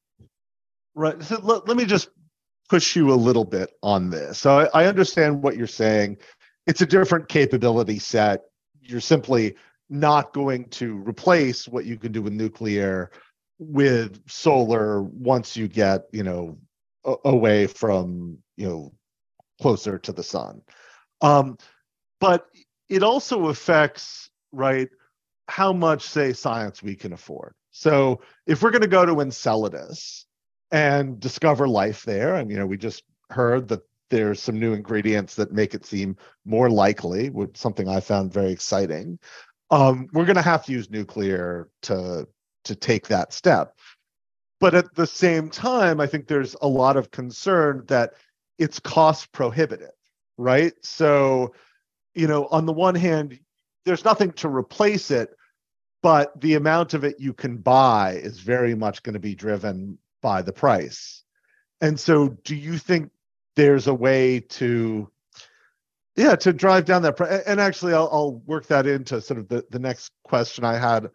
Right. 0.93 1.21
So 1.23 1.39
let, 1.41 1.67
let 1.67 1.77
me 1.77 1.85
just 1.85 2.09
push 2.69 2.95
you 2.95 3.13
a 3.13 3.15
little 3.15 3.45
bit 3.45 3.71
on 3.81 4.09
this. 4.09 4.39
So 4.39 4.59
I, 4.59 4.83
I 4.83 4.85
understand 4.85 5.41
what 5.41 5.57
you're 5.57 5.67
saying. 5.67 6.17
It's 6.67 6.81
a 6.81 6.85
different 6.85 7.27
capability 7.27 7.99
set. 7.99 8.41
You're 8.81 9.01
simply 9.01 9.55
not 9.89 10.33
going 10.33 10.69
to 10.69 10.97
replace 11.07 11.67
what 11.67 11.85
you 11.85 11.97
can 11.97 12.11
do 12.11 12.21
with 12.21 12.33
nuclear 12.33 13.11
with 13.59 14.21
solar 14.29 15.03
once 15.03 15.55
you 15.55 15.67
get, 15.67 16.03
you 16.11 16.23
know, 16.23 16.57
away 17.03 17.67
from, 17.67 18.37
you 18.57 18.67
know, 18.67 18.93
closer 19.61 19.97
to 19.99 20.11
the 20.11 20.23
sun. 20.23 20.61
Um, 21.21 21.57
but 22.19 22.47
it 22.89 23.03
also 23.03 23.47
affects, 23.47 24.29
right, 24.51 24.89
how 25.47 25.73
much, 25.73 26.03
say, 26.03 26.33
science 26.33 26.81
we 26.83 26.95
can 26.95 27.13
afford. 27.13 27.53
So 27.71 28.21
if 28.45 28.61
we're 28.61 28.71
going 28.71 28.81
to 28.81 28.87
go 28.87 29.05
to 29.05 29.21
Enceladus, 29.21 30.25
and 30.71 31.19
discover 31.19 31.67
life 31.67 32.03
there. 32.03 32.35
And 32.35 32.49
you 32.49 32.57
know, 32.57 32.65
we 32.65 32.77
just 32.77 33.03
heard 33.29 33.67
that 33.67 33.81
there's 34.09 34.41
some 34.41 34.59
new 34.59 34.73
ingredients 34.73 35.35
that 35.35 35.53
make 35.53 35.73
it 35.73 35.85
seem 35.85 36.17
more 36.45 36.69
likely, 36.69 37.29
which 37.29 37.55
something 37.55 37.87
I 37.87 37.99
found 37.99 38.33
very 38.33 38.51
exciting. 38.51 39.19
Um, 39.69 40.07
we're 40.11 40.25
going 40.25 40.35
to 40.35 40.41
have 40.41 40.65
to 40.65 40.71
use 40.71 40.89
nuclear 40.89 41.69
to 41.83 42.27
to 42.63 42.75
take 42.75 43.07
that 43.07 43.33
step. 43.33 43.75
But 44.61 44.75
at 44.75 44.93
the 44.93 45.07
same 45.07 45.49
time, 45.49 45.99
I 45.99 46.05
think 46.05 46.27
there's 46.27 46.55
a 46.61 46.67
lot 46.67 46.95
of 46.95 47.09
concern 47.09 47.83
that 47.87 48.13
it's 48.59 48.79
cost 48.79 49.31
prohibitive, 49.31 49.89
right? 50.37 50.73
So, 50.83 51.55
you 52.13 52.27
know, 52.27 52.45
on 52.51 52.67
the 52.67 52.71
one 52.71 52.93
hand, 52.93 53.39
there's 53.85 54.05
nothing 54.05 54.31
to 54.33 54.47
replace 54.47 55.09
it, 55.09 55.31
but 56.03 56.39
the 56.39 56.53
amount 56.53 56.93
of 56.93 57.03
it 57.03 57.15
you 57.19 57.33
can 57.33 57.57
buy 57.57 58.19
is 58.23 58.39
very 58.39 58.75
much 58.75 59.01
going 59.01 59.15
to 59.15 59.19
be 59.19 59.33
driven 59.33 59.97
by 60.21 60.43
the 60.43 60.53
price. 60.53 61.23
And 61.81 61.99
so, 61.99 62.29
do 62.43 62.55
you 62.55 62.77
think 62.77 63.09
there's 63.55 63.87
a 63.87 63.93
way 63.95 64.41
to, 64.41 65.09
yeah, 66.15 66.35
to 66.35 66.53
drive 66.53 66.85
down 66.85 67.01
that 67.01 67.17
price? 67.17 67.41
And 67.47 67.59
actually, 67.59 67.95
I'll, 67.95 68.09
I'll 68.11 68.35
work 68.45 68.67
that 68.67 68.85
into 68.85 69.21
sort 69.21 69.39
of 69.39 69.47
the, 69.47 69.65
the 69.71 69.79
next 69.79 70.11
question 70.23 70.63
I 70.63 70.77
had 70.77 71.09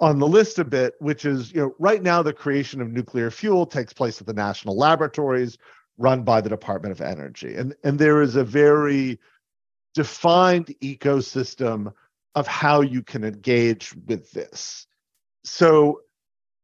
on 0.00 0.18
the 0.18 0.28
list 0.28 0.58
a 0.58 0.64
bit, 0.64 0.94
which 1.00 1.24
is, 1.24 1.52
you 1.52 1.60
know, 1.60 1.74
right 1.78 2.02
now 2.02 2.22
the 2.22 2.32
creation 2.32 2.80
of 2.80 2.90
nuclear 2.90 3.30
fuel 3.30 3.66
takes 3.66 3.92
place 3.92 4.20
at 4.20 4.26
the 4.26 4.32
national 4.32 4.76
laboratories 4.76 5.58
run 5.96 6.22
by 6.22 6.40
the 6.40 6.48
Department 6.48 6.92
of 6.92 7.00
Energy. 7.00 7.56
And, 7.56 7.74
and 7.82 7.98
there 7.98 8.22
is 8.22 8.36
a 8.36 8.44
very 8.44 9.18
defined 9.94 10.66
ecosystem 10.82 11.92
of 12.34 12.46
how 12.46 12.80
you 12.82 13.02
can 13.02 13.24
engage 13.24 13.94
with 14.06 14.30
this. 14.30 14.86
So, 15.44 16.02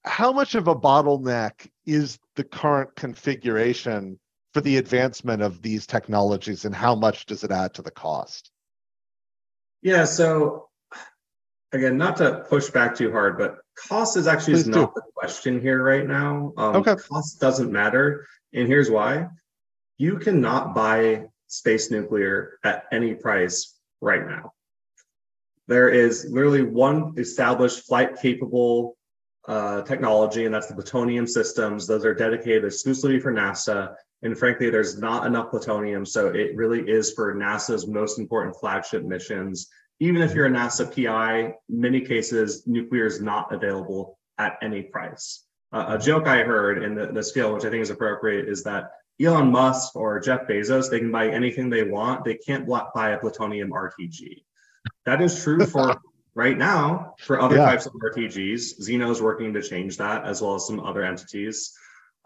how 0.04 0.32
much 0.32 0.54
of 0.54 0.68
a 0.68 0.74
bottleneck 0.74 1.68
is 1.86 2.18
the 2.36 2.44
current 2.44 2.94
configuration 2.94 4.18
for 4.52 4.60
the 4.60 4.76
advancement 4.76 5.42
of 5.42 5.62
these 5.62 5.86
technologies, 5.86 6.64
and 6.64 6.74
how 6.74 6.94
much 6.94 7.26
does 7.26 7.42
it 7.42 7.50
add 7.50 7.74
to 7.74 7.82
the 7.82 7.90
cost? 7.90 8.52
Yeah, 9.82 10.04
so 10.04 10.68
again, 11.74 11.98
not 11.98 12.16
to 12.18 12.44
push 12.48 12.70
back 12.70 12.94
too 12.94 13.10
hard, 13.10 13.36
but 13.36 13.58
cost 13.76 14.16
is 14.16 14.26
actually 14.26 14.54
is 14.54 14.68
not 14.68 14.94
the 14.94 15.02
question 15.14 15.60
here 15.60 15.82
right 15.82 16.06
now. 16.06 16.52
Um, 16.56 16.76
okay. 16.76 16.94
Cost 16.94 17.40
doesn't 17.40 17.70
matter. 17.70 18.26
And 18.54 18.68
here's 18.68 18.90
why 18.90 19.28
you 19.98 20.18
cannot 20.18 20.74
buy 20.74 21.26
space 21.48 21.90
nuclear 21.90 22.58
at 22.64 22.84
any 22.92 23.14
price 23.14 23.76
right 24.00 24.26
now. 24.26 24.52
There 25.66 25.88
is 25.88 26.26
literally 26.30 26.62
one 26.62 27.14
established 27.16 27.86
flight 27.86 28.20
capable 28.20 28.96
uh, 29.46 29.82
technology, 29.82 30.44
and 30.44 30.54
that's 30.54 30.68
the 30.68 30.74
plutonium 30.74 31.26
systems. 31.26 31.86
Those 31.86 32.04
are 32.04 32.14
dedicated 32.14 32.64
exclusively 32.64 33.20
for 33.20 33.32
NASA. 33.32 33.94
And 34.22 34.38
frankly, 34.38 34.70
there's 34.70 34.98
not 34.98 35.26
enough 35.26 35.50
plutonium. 35.50 36.06
So 36.06 36.28
it 36.28 36.56
really 36.56 36.80
is 36.80 37.12
for 37.12 37.34
NASA's 37.34 37.86
most 37.86 38.18
important 38.18 38.56
flagship 38.56 39.04
missions 39.04 39.68
even 40.00 40.22
if 40.22 40.34
you're 40.34 40.46
a 40.46 40.50
NASA 40.50 40.84
PI, 40.92 41.54
many 41.68 42.00
cases 42.00 42.66
nuclear 42.66 43.06
is 43.06 43.20
not 43.20 43.52
available 43.52 44.18
at 44.38 44.58
any 44.62 44.82
price. 44.82 45.44
Uh, 45.72 45.86
a 45.88 45.98
joke 45.98 46.26
I 46.26 46.42
heard 46.42 46.82
in 46.82 46.94
the, 46.94 47.06
the 47.06 47.22
scale, 47.22 47.54
which 47.54 47.64
I 47.64 47.70
think 47.70 47.82
is 47.82 47.90
appropriate, 47.90 48.48
is 48.48 48.62
that 48.64 48.90
Elon 49.20 49.50
Musk 49.50 49.94
or 49.94 50.20
Jeff 50.20 50.46
Bezos, 50.48 50.90
they 50.90 50.98
can 50.98 51.12
buy 51.12 51.28
anything 51.28 51.70
they 51.70 51.84
want. 51.84 52.24
They 52.24 52.34
can't 52.34 52.66
buy 52.66 53.10
a 53.10 53.18
plutonium 53.18 53.70
RTG. 53.70 54.42
That 55.06 55.22
is 55.22 55.42
true 55.42 55.64
for 55.66 56.00
right 56.34 56.58
now 56.58 57.14
for 57.20 57.40
other 57.40 57.56
yeah. 57.56 57.66
types 57.66 57.86
of 57.86 57.92
RTGs. 57.92 58.82
Zeno 58.82 59.10
is 59.10 59.22
working 59.22 59.52
to 59.54 59.62
change 59.62 59.96
that, 59.98 60.24
as 60.24 60.42
well 60.42 60.56
as 60.56 60.66
some 60.66 60.80
other 60.80 61.04
entities. 61.04 61.72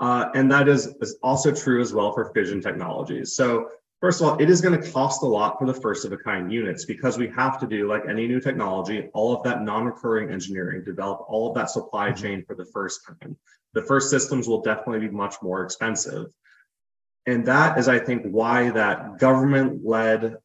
Uh, 0.01 0.27
and 0.35 0.51
that 0.51 0.69
is, 0.69 0.95
is 1.01 1.19
also 1.23 1.53
true 1.53 1.81
as 1.81 1.93
well 1.93 2.13
for 2.13 2.33
fission 2.33 2.61
technologies. 2.61 3.35
So 3.35 3.69
First 4.01 4.21
of 4.21 4.29
all, 4.29 4.39
it 4.39 4.49
is 4.49 4.61
going 4.61 4.81
to 4.81 4.91
cost 4.93 5.23
a 5.23 5.27
lot 5.27 5.59
for 5.59 5.67
the 5.67 5.75
first 5.75 6.05
of 6.05 6.13
a 6.13 6.17
kind 6.17 6.53
units 6.53 6.85
because 6.85 7.19
we 7.19 7.29
have 7.29 7.59
to 7.59 7.67
do, 7.67 7.89
like 7.89 8.05
any 8.09 8.29
new 8.29 8.41
technology, 8.41 9.09
all 9.13 9.35
of 9.35 9.43
that 9.43 9.63
non 9.63 9.87
recurring 9.87 10.31
engineering, 10.31 10.85
develop 10.85 11.25
all 11.29 11.49
of 11.49 11.55
that 11.57 11.71
supply 11.71 12.11
mm-hmm. 12.11 12.23
chain 12.23 12.45
for 12.47 12.55
the 12.55 12.67
first 12.67 13.01
time. 13.07 13.37
The 13.75 13.83
first 13.83 14.09
systems 14.09 14.47
will 14.47 14.63
definitely 14.63 15.09
be 15.09 15.15
much 15.15 15.35
more 15.43 15.65
expensive. 15.65 16.27
And 17.27 17.45
that 17.47 17.77
is, 17.77 17.89
I 17.89 17.99
think, 17.99 18.23
why 18.25 18.71
that 18.71 19.19
government 19.19 19.85
led 19.85 20.37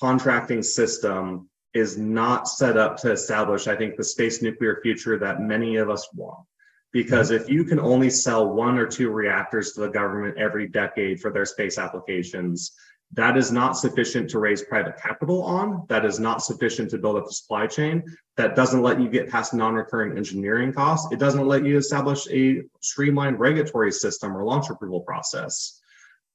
contracting 0.00 0.62
system 0.62 1.48
is 1.74 1.96
not 1.96 2.48
set 2.48 2.76
up 2.76 2.96
to 2.98 3.12
establish, 3.12 3.68
I 3.68 3.76
think, 3.76 3.96
the 3.96 4.04
space 4.04 4.42
nuclear 4.42 4.80
future 4.82 5.18
that 5.18 5.40
many 5.40 5.76
of 5.76 5.88
us 5.88 6.08
want. 6.12 6.47
Because 6.92 7.30
if 7.30 7.48
you 7.48 7.64
can 7.64 7.78
only 7.78 8.08
sell 8.08 8.48
one 8.48 8.78
or 8.78 8.86
two 8.86 9.10
reactors 9.10 9.72
to 9.72 9.80
the 9.80 9.88
government 9.88 10.38
every 10.38 10.68
decade 10.68 11.20
for 11.20 11.30
their 11.30 11.44
space 11.44 11.78
applications, 11.78 12.72
that 13.12 13.38
is 13.38 13.50
not 13.50 13.76
sufficient 13.76 14.28
to 14.30 14.38
raise 14.38 14.62
private 14.62 15.00
capital 15.00 15.42
on. 15.42 15.84
That 15.88 16.04
is 16.04 16.20
not 16.20 16.42
sufficient 16.42 16.90
to 16.90 16.98
build 16.98 17.16
up 17.16 17.26
the 17.26 17.32
supply 17.32 17.66
chain. 17.66 18.04
That 18.36 18.54
doesn't 18.54 18.82
let 18.82 19.00
you 19.00 19.08
get 19.08 19.30
past 19.30 19.54
non 19.54 19.74
recurring 19.74 20.16
engineering 20.18 20.72
costs. 20.72 21.10
It 21.10 21.18
doesn't 21.18 21.46
let 21.46 21.64
you 21.64 21.78
establish 21.78 22.26
a 22.30 22.62
streamlined 22.80 23.40
regulatory 23.40 23.92
system 23.92 24.36
or 24.36 24.44
launch 24.44 24.68
approval 24.68 25.00
process. 25.00 25.80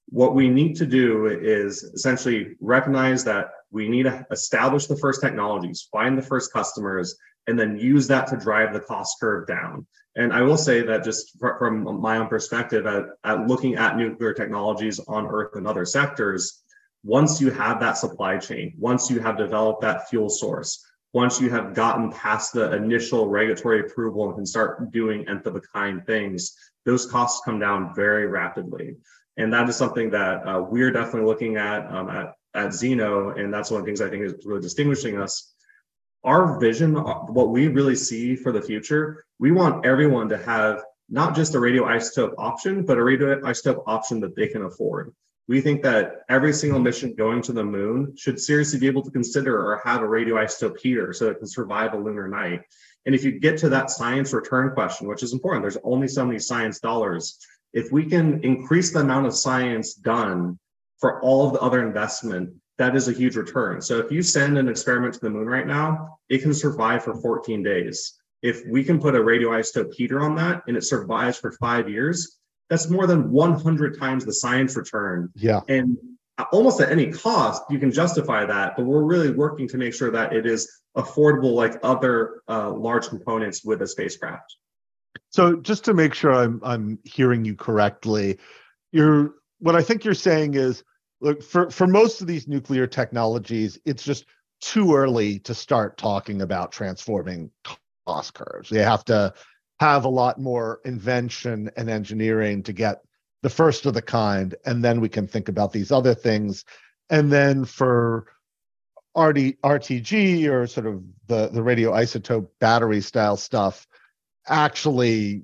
What 0.07 0.35
we 0.35 0.49
need 0.49 0.75
to 0.77 0.85
do 0.85 1.27
is 1.27 1.83
essentially 1.83 2.55
recognize 2.59 3.23
that 3.25 3.51
we 3.71 3.87
need 3.87 4.03
to 4.03 4.25
establish 4.31 4.87
the 4.87 4.97
first 4.97 5.21
technologies, 5.21 5.87
find 5.91 6.17
the 6.17 6.23
first 6.23 6.51
customers, 6.51 7.15
and 7.47 7.59
then 7.59 7.77
use 7.77 8.07
that 8.07 8.27
to 8.27 8.37
drive 8.37 8.73
the 8.73 8.79
cost 8.79 9.19
curve 9.19 9.47
down. 9.47 9.85
And 10.15 10.31
I 10.31 10.41
will 10.41 10.57
say 10.57 10.81
that 10.81 11.03
just 11.03 11.37
from 11.39 12.01
my 12.01 12.17
own 12.17 12.27
perspective, 12.27 12.85
at, 12.85 13.05
at 13.23 13.47
looking 13.47 13.75
at 13.75 13.97
nuclear 13.97 14.33
technologies 14.33 14.99
on 15.07 15.27
Earth 15.27 15.55
and 15.55 15.67
other 15.67 15.85
sectors, 15.85 16.63
once 17.03 17.41
you 17.41 17.51
have 17.51 17.79
that 17.79 17.97
supply 17.97 18.37
chain, 18.37 18.73
once 18.77 19.09
you 19.09 19.19
have 19.19 19.37
developed 19.37 19.81
that 19.81 20.07
fuel 20.09 20.29
source, 20.29 20.85
once 21.13 21.41
you 21.41 21.49
have 21.49 21.73
gotten 21.73 22.11
past 22.11 22.53
the 22.53 22.73
initial 22.73 23.27
regulatory 23.27 23.81
approval 23.81 24.27
and 24.27 24.35
can 24.35 24.45
start 24.45 24.91
doing 24.91 25.27
nth 25.27 25.45
of 25.47 25.55
a 25.55 25.61
kind 25.61 26.05
things, 26.05 26.55
those 26.85 27.05
costs 27.05 27.41
come 27.43 27.59
down 27.59 27.93
very 27.95 28.27
rapidly. 28.27 28.95
And 29.37 29.51
that 29.51 29.67
is 29.67 29.75
something 29.75 30.11
that 30.11 30.47
uh, 30.47 30.61
we're 30.61 30.91
definitely 30.91 31.27
looking 31.27 31.57
at, 31.57 31.91
um, 31.91 32.09
at 32.09 32.35
at 32.53 32.73
Zeno, 32.73 33.31
and 33.31 33.53
that's 33.53 33.71
one 33.71 33.79
of 33.79 33.85
the 33.85 33.89
things 33.89 34.01
I 34.01 34.09
think 34.09 34.23
is 34.23 34.45
really 34.45 34.61
distinguishing 34.61 35.19
us. 35.19 35.52
Our 36.23 36.59
vision, 36.59 36.95
what 36.95 37.49
we 37.49 37.67
really 37.67 37.95
see 37.95 38.35
for 38.35 38.51
the 38.51 38.61
future, 38.61 39.25
we 39.39 39.51
want 39.51 39.85
everyone 39.85 40.29
to 40.29 40.37
have 40.37 40.83
not 41.09 41.35
just 41.35 41.55
a 41.55 41.57
radioisotope 41.57 42.33
option, 42.37 42.85
but 42.85 42.97
a 42.97 43.01
radioisotope 43.01 43.83
option 43.85 44.21
that 44.21 44.35
they 44.35 44.47
can 44.47 44.63
afford 44.63 45.13
we 45.47 45.59
think 45.59 45.83
that 45.83 46.21
every 46.29 46.53
single 46.53 46.79
mission 46.79 47.15
going 47.15 47.41
to 47.41 47.53
the 47.53 47.63
moon 47.63 48.13
should 48.15 48.39
seriously 48.39 48.79
be 48.79 48.87
able 48.87 49.03
to 49.03 49.11
consider 49.11 49.57
or 49.57 49.81
have 49.83 50.01
a 50.01 50.05
radioisotope 50.05 50.79
heater 50.79 51.11
so 51.11 51.29
it 51.29 51.39
can 51.39 51.47
survive 51.47 51.93
a 51.93 51.97
lunar 51.97 52.27
night. 52.27 52.61
And 53.05 53.13
if 53.13 53.23
you 53.25 53.39
get 53.39 53.57
to 53.59 53.69
that 53.69 53.89
science 53.89 54.31
return 54.31 54.71
question, 54.73 55.07
which 55.07 55.23
is 55.23 55.33
important, 55.33 55.63
there's 55.63 55.77
only 55.83 56.07
so 56.07 56.25
many 56.25 56.39
science 56.39 56.79
dollars. 56.79 57.37
If 57.73 57.91
we 57.91 58.05
can 58.05 58.41
increase 58.43 58.93
the 58.93 58.99
amount 58.99 59.25
of 59.25 59.35
science 59.35 59.95
done 59.95 60.57
for 60.99 61.21
all 61.21 61.47
of 61.47 61.53
the 61.53 61.59
other 61.59 61.85
investment, 61.85 62.53
that 62.77 62.95
is 62.95 63.07
a 63.07 63.13
huge 63.13 63.35
return. 63.35 63.81
So 63.81 63.99
if 63.99 64.11
you 64.11 64.21
send 64.21 64.57
an 64.57 64.67
experiment 64.67 65.13
to 65.15 65.19
the 65.19 65.29
moon 65.29 65.47
right 65.47 65.67
now, 65.67 66.17
it 66.29 66.41
can 66.41 66.53
survive 66.53 67.03
for 67.03 67.15
14 67.15 67.63
days. 67.63 68.19
If 68.41 68.63
we 68.67 68.83
can 68.83 68.99
put 68.99 69.15
a 69.15 69.19
radioisotope 69.19 69.93
heater 69.93 70.19
on 70.21 70.35
that 70.35 70.63
and 70.67 70.75
it 70.75 70.83
survives 70.83 71.37
for 71.37 71.51
five 71.53 71.89
years, 71.89 72.39
that's 72.69 72.89
more 72.89 73.07
than 73.07 73.31
100 73.31 73.99
times 73.99 74.25
the 74.25 74.33
science 74.33 74.75
return. 74.75 75.29
Yeah. 75.35 75.61
And 75.69 75.97
almost 76.51 76.81
at 76.81 76.91
any 76.91 77.11
cost, 77.11 77.61
you 77.69 77.79
can 77.79 77.91
justify 77.91 78.45
that. 78.45 78.75
But 78.75 78.85
we're 78.85 79.03
really 79.03 79.31
working 79.31 79.67
to 79.69 79.77
make 79.77 79.93
sure 79.93 80.11
that 80.11 80.33
it 80.33 80.45
is 80.45 80.81
affordable 80.97 81.53
like 81.53 81.79
other 81.83 82.41
uh, 82.49 82.71
large 82.71 83.07
components 83.07 83.63
with 83.63 83.81
a 83.81 83.87
spacecraft. 83.87 84.55
So 85.29 85.57
just 85.57 85.85
to 85.85 85.93
make 85.93 86.13
sure 86.13 86.33
I'm 86.33 86.59
I'm 86.63 86.99
hearing 87.03 87.45
you 87.45 87.55
correctly, 87.55 88.39
you're 88.91 89.33
what 89.59 89.75
I 89.75 89.81
think 89.81 90.03
you're 90.03 90.13
saying 90.13 90.55
is 90.55 90.83
look 91.23 91.41
for 91.41 91.69
for 91.69 91.87
most 91.87 92.21
of 92.21 92.27
these 92.27 92.47
nuclear 92.47 92.85
technologies, 92.85 93.79
it's 93.85 94.03
just 94.03 94.25
too 94.61 94.95
early 94.95 95.39
to 95.39 95.53
start 95.53 95.97
talking 95.97 96.41
about 96.41 96.71
transforming 96.71 97.49
cost 98.05 98.33
curves. 98.33 98.69
They 98.69 98.83
have 98.83 99.05
to 99.05 99.33
have 99.79 100.05
a 100.05 100.09
lot 100.09 100.39
more 100.39 100.81
invention 100.85 101.71
and 101.75 101.89
engineering 101.89 102.63
to 102.63 102.73
get 102.73 103.01
the 103.41 103.49
first 103.49 103.85
of 103.85 103.93
the 103.93 104.01
kind 104.01 104.55
and 104.65 104.83
then 104.83 105.01
we 105.01 105.09
can 105.09 105.27
think 105.27 105.49
about 105.49 105.73
these 105.73 105.91
other 105.91 106.13
things 106.13 106.63
and 107.09 107.31
then 107.31 107.65
for 107.65 108.27
RD, 109.17 109.59
rtg 109.61 110.49
or 110.49 110.65
sort 110.67 110.87
of 110.87 111.03
the 111.27 111.49
the 111.49 111.59
radioisotope 111.59 112.47
battery 112.59 113.01
style 113.01 113.35
stuff 113.35 113.85
actually 114.47 115.43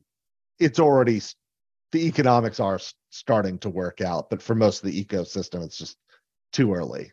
it's 0.60 0.80
already 0.80 1.22
the 1.92 2.08
economics 2.08 2.60
are 2.60 2.80
starting 3.10 3.58
to 3.58 3.70
work 3.70 4.02
out 4.02 4.30
but 4.30 4.42
for 4.42 4.56
most 4.56 4.84
of 4.84 4.90
the 4.90 5.06
ecosystem 5.06 5.64
it's 5.64 5.78
just 5.78 5.98
too 6.52 6.74
early 6.74 7.12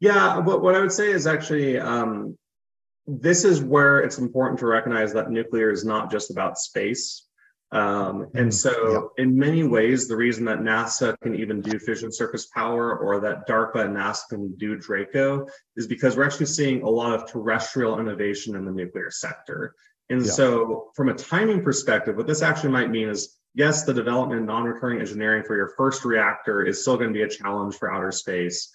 yeah 0.00 0.40
but 0.40 0.62
what 0.62 0.74
i 0.74 0.80
would 0.80 0.92
say 0.92 1.10
is 1.10 1.26
actually 1.26 1.78
um, 1.78 2.36
this 3.06 3.44
is 3.44 3.62
where 3.62 4.00
it's 4.00 4.18
important 4.18 4.58
to 4.60 4.66
recognize 4.66 5.12
that 5.12 5.30
nuclear 5.30 5.70
is 5.70 5.84
not 5.84 6.10
just 6.10 6.30
about 6.30 6.58
space. 6.58 7.26
Um, 7.72 8.26
and 8.34 8.50
mm, 8.50 8.52
so, 8.52 9.12
in 9.16 9.36
many 9.36 9.64
ways, 9.64 10.06
the 10.06 10.16
reason 10.16 10.44
that 10.44 10.58
NASA 10.58 11.14
can 11.22 11.34
even 11.34 11.62
do 11.62 11.78
fission 11.78 12.12
surface 12.12 12.46
power 12.48 12.98
or 12.98 13.18
that 13.20 13.48
DARPA 13.48 13.86
and 13.86 13.96
NASA 13.96 14.28
can 14.28 14.54
do 14.56 14.76
DRACO 14.76 15.48
is 15.76 15.86
because 15.86 16.16
we're 16.16 16.24
actually 16.24 16.46
seeing 16.46 16.82
a 16.82 16.88
lot 16.88 17.14
of 17.14 17.30
terrestrial 17.30 17.98
innovation 17.98 18.56
in 18.56 18.66
the 18.66 18.70
nuclear 18.70 19.10
sector. 19.10 19.74
And 20.10 20.24
yeah. 20.24 20.32
so, 20.32 20.90
from 20.94 21.08
a 21.08 21.14
timing 21.14 21.64
perspective, 21.64 22.16
what 22.16 22.26
this 22.26 22.42
actually 22.42 22.72
might 22.72 22.90
mean 22.90 23.08
is 23.08 23.38
yes, 23.54 23.84
the 23.84 23.94
development 23.94 24.44
non 24.44 24.64
recurring 24.64 25.00
engineering 25.00 25.44
for 25.44 25.56
your 25.56 25.72
first 25.76 26.04
reactor 26.04 26.64
is 26.64 26.80
still 26.80 26.96
going 26.96 27.12
to 27.12 27.14
be 27.14 27.22
a 27.22 27.28
challenge 27.28 27.76
for 27.76 27.92
outer 27.92 28.12
space. 28.12 28.72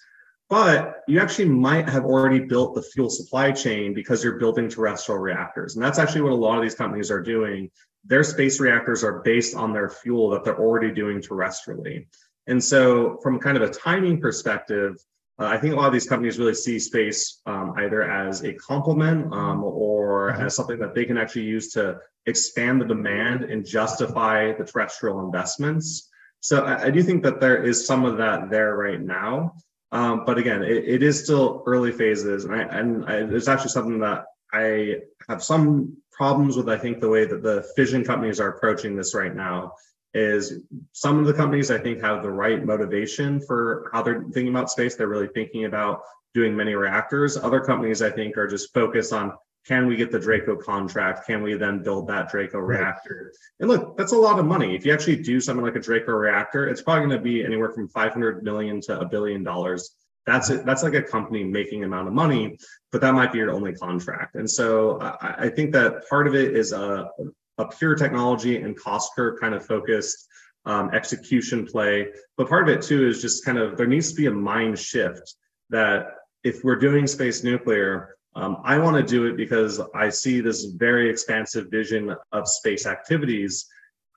But 0.48 1.02
you 1.06 1.20
actually 1.20 1.50
might 1.50 1.88
have 1.88 2.04
already 2.04 2.40
built 2.40 2.74
the 2.74 2.82
fuel 2.82 3.10
supply 3.10 3.52
chain 3.52 3.92
because 3.92 4.24
you're 4.24 4.38
building 4.38 4.68
terrestrial 4.68 5.20
reactors. 5.20 5.76
And 5.76 5.84
that's 5.84 5.98
actually 5.98 6.22
what 6.22 6.32
a 6.32 6.36
lot 6.36 6.56
of 6.56 6.62
these 6.62 6.74
companies 6.74 7.10
are 7.10 7.20
doing. 7.20 7.70
Their 8.06 8.24
space 8.24 8.58
reactors 8.58 9.04
are 9.04 9.20
based 9.20 9.54
on 9.54 9.74
their 9.74 9.90
fuel 9.90 10.30
that 10.30 10.44
they're 10.44 10.58
already 10.58 10.90
doing 10.90 11.20
terrestrially. 11.20 12.06
And 12.46 12.62
so, 12.64 13.18
from 13.22 13.38
kind 13.38 13.58
of 13.58 13.62
a 13.62 13.72
timing 13.72 14.20
perspective, 14.20 14.94
uh, 15.38 15.46
I 15.46 15.58
think 15.58 15.74
a 15.74 15.76
lot 15.76 15.86
of 15.86 15.92
these 15.92 16.08
companies 16.08 16.38
really 16.38 16.54
see 16.54 16.78
space 16.78 17.40
um, 17.46 17.74
either 17.78 18.02
as 18.02 18.44
a 18.44 18.52
complement 18.54 19.32
um, 19.32 19.62
or 19.62 20.32
mm-hmm. 20.32 20.42
as 20.42 20.56
something 20.56 20.78
that 20.80 20.94
they 20.94 21.04
can 21.04 21.16
actually 21.16 21.44
use 21.44 21.72
to 21.74 21.98
expand 22.26 22.80
the 22.80 22.84
demand 22.84 23.44
and 23.44 23.64
justify 23.64 24.52
the 24.52 24.64
terrestrial 24.64 25.24
investments. 25.24 26.08
So 26.40 26.64
I, 26.64 26.86
I 26.86 26.90
do 26.90 27.02
think 27.02 27.22
that 27.22 27.40
there 27.40 27.62
is 27.62 27.86
some 27.86 28.04
of 28.04 28.16
that 28.18 28.50
there 28.50 28.76
right 28.76 29.00
now. 29.00 29.54
Um, 29.92 30.24
but 30.26 30.38
again, 30.38 30.62
it, 30.62 30.84
it 30.86 31.02
is 31.02 31.22
still 31.22 31.62
early 31.66 31.92
phases, 31.92 32.44
and, 32.44 32.54
I, 32.54 32.62
and 32.62 33.04
I, 33.06 33.14
it's 33.34 33.48
actually 33.48 33.70
something 33.70 34.00
that 34.00 34.24
I 34.52 34.96
have 35.28 35.42
some 35.42 35.96
problems 36.12 36.56
with. 36.56 36.68
I 36.68 36.76
think 36.76 37.00
the 37.00 37.08
way 37.08 37.24
that 37.24 37.42
the 37.42 37.66
fission 37.74 38.04
companies 38.04 38.38
are 38.38 38.50
approaching 38.50 38.96
this 38.96 39.14
right 39.14 39.34
now 39.34 39.72
is 40.14 40.62
some 40.92 41.18
of 41.18 41.26
the 41.26 41.34
companies 41.34 41.70
I 41.70 41.78
think 41.78 42.00
have 42.00 42.22
the 42.22 42.30
right 42.30 42.64
motivation 42.64 43.40
for 43.40 43.90
how 43.92 44.02
they're 44.02 44.22
thinking 44.32 44.48
about 44.48 44.70
space. 44.70 44.96
They're 44.96 45.08
really 45.08 45.28
thinking 45.28 45.66
about 45.66 46.02
doing 46.34 46.56
many 46.56 46.74
reactors. 46.74 47.36
Other 47.36 47.60
companies 47.60 48.02
I 48.02 48.10
think 48.10 48.36
are 48.36 48.46
just 48.46 48.72
focused 48.72 49.12
on 49.12 49.32
can 49.66 49.86
we 49.86 49.96
get 49.96 50.10
the 50.10 50.18
Draco 50.18 50.56
contract? 50.56 51.26
Can 51.26 51.42
we 51.42 51.54
then 51.54 51.82
build 51.82 52.08
that 52.08 52.30
Draco 52.30 52.58
right. 52.58 52.80
reactor? 52.80 53.32
And 53.60 53.68
look, 53.68 53.98
that's 53.98 54.12
a 54.12 54.16
lot 54.16 54.38
of 54.38 54.46
money. 54.46 54.74
If 54.74 54.86
you 54.86 54.94
actually 54.94 55.16
do 55.16 55.40
something 55.40 55.64
like 55.64 55.76
a 55.76 55.80
Draco 55.80 56.12
reactor, 56.12 56.66
it's 56.68 56.80
probably 56.80 57.06
going 57.06 57.18
to 57.18 57.22
be 57.22 57.44
anywhere 57.44 57.70
from 57.72 57.86
500 57.88 58.42
million 58.42 58.80
to 58.82 59.00
a 59.00 59.04
billion 59.04 59.42
dollars. 59.42 59.90
That's 60.24 60.48
it. 60.48 60.64
That's 60.64 60.82
like 60.82 60.94
a 60.94 61.02
company 61.02 61.44
making 61.44 61.84
amount 61.84 62.08
of 62.08 62.14
money, 62.14 62.58
but 62.92 63.00
that 63.02 63.12
might 63.14 63.32
be 63.32 63.38
your 63.38 63.50
only 63.50 63.74
contract. 63.74 64.36
And 64.36 64.50
so 64.50 65.00
I, 65.00 65.34
I 65.38 65.48
think 65.50 65.72
that 65.72 66.08
part 66.08 66.26
of 66.26 66.34
it 66.34 66.56
is 66.56 66.72
a, 66.72 67.10
a 67.58 67.66
pure 67.66 67.94
technology 67.94 68.56
and 68.58 68.76
cost 68.76 69.12
curve 69.14 69.40
kind 69.40 69.54
of 69.54 69.64
focused 69.64 70.28
um, 70.64 70.90
execution 70.92 71.66
play. 71.66 72.08
But 72.36 72.48
part 72.48 72.68
of 72.68 72.74
it 72.74 72.82
too 72.82 73.06
is 73.06 73.20
just 73.20 73.44
kind 73.44 73.58
of 73.58 73.76
there 73.76 73.86
needs 73.86 74.10
to 74.10 74.16
be 74.16 74.26
a 74.26 74.30
mind 74.30 74.78
shift 74.78 75.34
that 75.70 76.06
if 76.44 76.62
we're 76.64 76.76
doing 76.76 77.06
space 77.06 77.42
nuclear, 77.42 78.16
um, 78.36 78.58
I 78.64 78.78
want 78.78 78.96
to 78.96 79.02
do 79.02 79.26
it 79.26 79.36
because 79.36 79.80
I 79.94 80.08
see 80.10 80.40
this 80.40 80.64
very 80.64 81.10
expansive 81.10 81.70
vision 81.70 82.14
of 82.32 82.48
space 82.48 82.86
activities. 82.86 83.66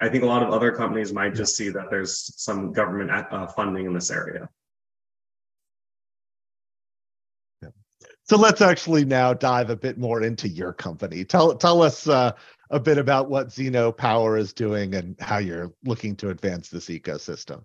I 0.02 0.10
think 0.10 0.24
a 0.24 0.28
lot 0.28 0.44
of 0.44 0.50
other 0.50 0.72
companies 0.72 1.14
might 1.14 1.34
just 1.34 1.56
see 1.56 1.70
that 1.70 1.90
there's 1.90 2.34
some 2.42 2.72
government 2.72 3.12
uh, 3.12 3.48
funding 3.48 3.86
in 3.86 3.94
this 3.94 4.12
area. 4.12 4.50
So 8.24 8.38
let's 8.38 8.62
actually 8.62 9.04
now 9.04 9.34
dive 9.34 9.70
a 9.70 9.76
bit 9.76 9.98
more 9.98 10.22
into 10.24 10.48
your 10.48 10.72
company. 10.72 11.26
Tell 11.26 11.56
tell 11.56 11.82
us 11.82 12.08
uh, 12.08 12.32
a 12.72 12.80
bit 12.80 12.98
about 12.98 13.30
what 13.30 13.52
Zeno 13.52 13.92
Power 13.92 14.38
is 14.38 14.54
doing 14.54 14.96
and 14.96 15.16
how 15.20 15.38
you're 15.38 15.74
looking 15.84 16.16
to 16.18 16.30
advance 16.30 16.70
this 16.70 16.88
ecosystem. 16.88 17.64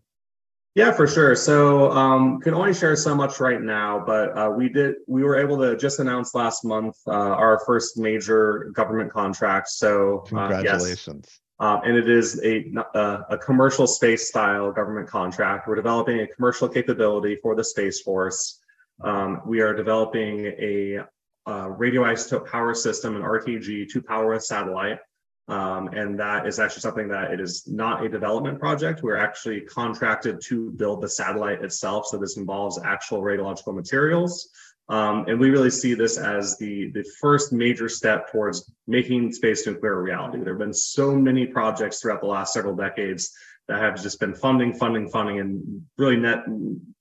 Yeah, 0.74 0.92
for 0.92 1.06
sure. 1.06 1.34
So 1.34 1.90
um, 1.92 2.38
can 2.42 2.52
only 2.52 2.74
share 2.74 2.96
so 2.96 3.14
much 3.14 3.40
right 3.40 3.62
now, 3.62 4.02
but 4.04 4.36
uh, 4.36 4.50
we 4.50 4.68
did. 4.68 4.96
We 5.06 5.24
were 5.24 5.36
able 5.36 5.56
to 5.58 5.74
just 5.74 6.00
announce 6.00 6.34
last 6.34 6.66
month 6.66 6.96
uh, 7.06 7.12
our 7.12 7.62
first 7.64 7.96
major 7.96 8.70
government 8.74 9.10
contract. 9.10 9.68
So 9.70 10.24
uh, 10.26 10.48
congratulations. 10.48 11.24
Yes. 11.28 11.40
Um, 11.58 11.80
and 11.84 11.96
it 11.96 12.10
is 12.10 12.38
a, 12.44 12.70
a, 12.94 13.24
a 13.30 13.38
commercial 13.38 13.86
space 13.86 14.28
style 14.28 14.70
government 14.70 15.08
contract. 15.08 15.66
We're 15.66 15.76
developing 15.76 16.20
a 16.20 16.26
commercial 16.26 16.68
capability 16.68 17.36
for 17.36 17.54
the 17.54 17.64
Space 17.64 18.02
Force. 18.02 18.60
Um, 19.02 19.40
we 19.46 19.60
are 19.60 19.72
developing 19.74 20.44
a, 20.44 20.98
a 21.46 21.52
radioisotope 21.52 22.50
power 22.50 22.74
system, 22.74 23.16
an 23.16 23.22
RTG, 23.22 23.88
to 23.88 24.02
power 24.02 24.34
a 24.34 24.40
satellite. 24.40 24.98
Um, 25.48 25.88
and 25.88 26.18
that 26.18 26.46
is 26.46 26.58
actually 26.58 26.80
something 26.80 27.08
that 27.08 27.30
it 27.30 27.40
is 27.40 27.68
not 27.68 28.04
a 28.04 28.08
development 28.08 28.58
project. 28.58 29.02
We're 29.04 29.16
actually 29.16 29.60
contracted 29.60 30.40
to 30.46 30.72
build 30.72 31.02
the 31.02 31.08
satellite 31.08 31.62
itself. 31.62 32.06
So 32.06 32.18
this 32.18 32.36
involves 32.36 32.80
actual 32.84 33.22
radiological 33.22 33.74
materials. 33.74 34.48
Um, 34.88 35.24
and 35.28 35.38
we 35.38 35.50
really 35.50 35.70
see 35.70 35.94
this 35.94 36.16
as 36.16 36.56
the, 36.58 36.90
the 36.92 37.04
first 37.20 37.52
major 37.52 37.88
step 37.88 38.30
towards 38.30 38.72
making 38.86 39.32
space 39.32 39.66
nuclear 39.66 39.98
a 39.98 40.02
reality. 40.02 40.38
There 40.38 40.54
have 40.54 40.58
been 40.58 40.74
so 40.74 41.14
many 41.14 41.46
projects 41.46 42.00
throughout 42.00 42.20
the 42.20 42.28
last 42.28 42.52
several 42.52 42.74
decades 42.74 43.32
that 43.68 43.80
have 43.80 44.00
just 44.00 44.20
been 44.20 44.34
funding, 44.34 44.72
funding, 44.74 45.08
funding, 45.08 45.40
and 45.40 45.82
really 45.98 46.16
net 46.16 46.44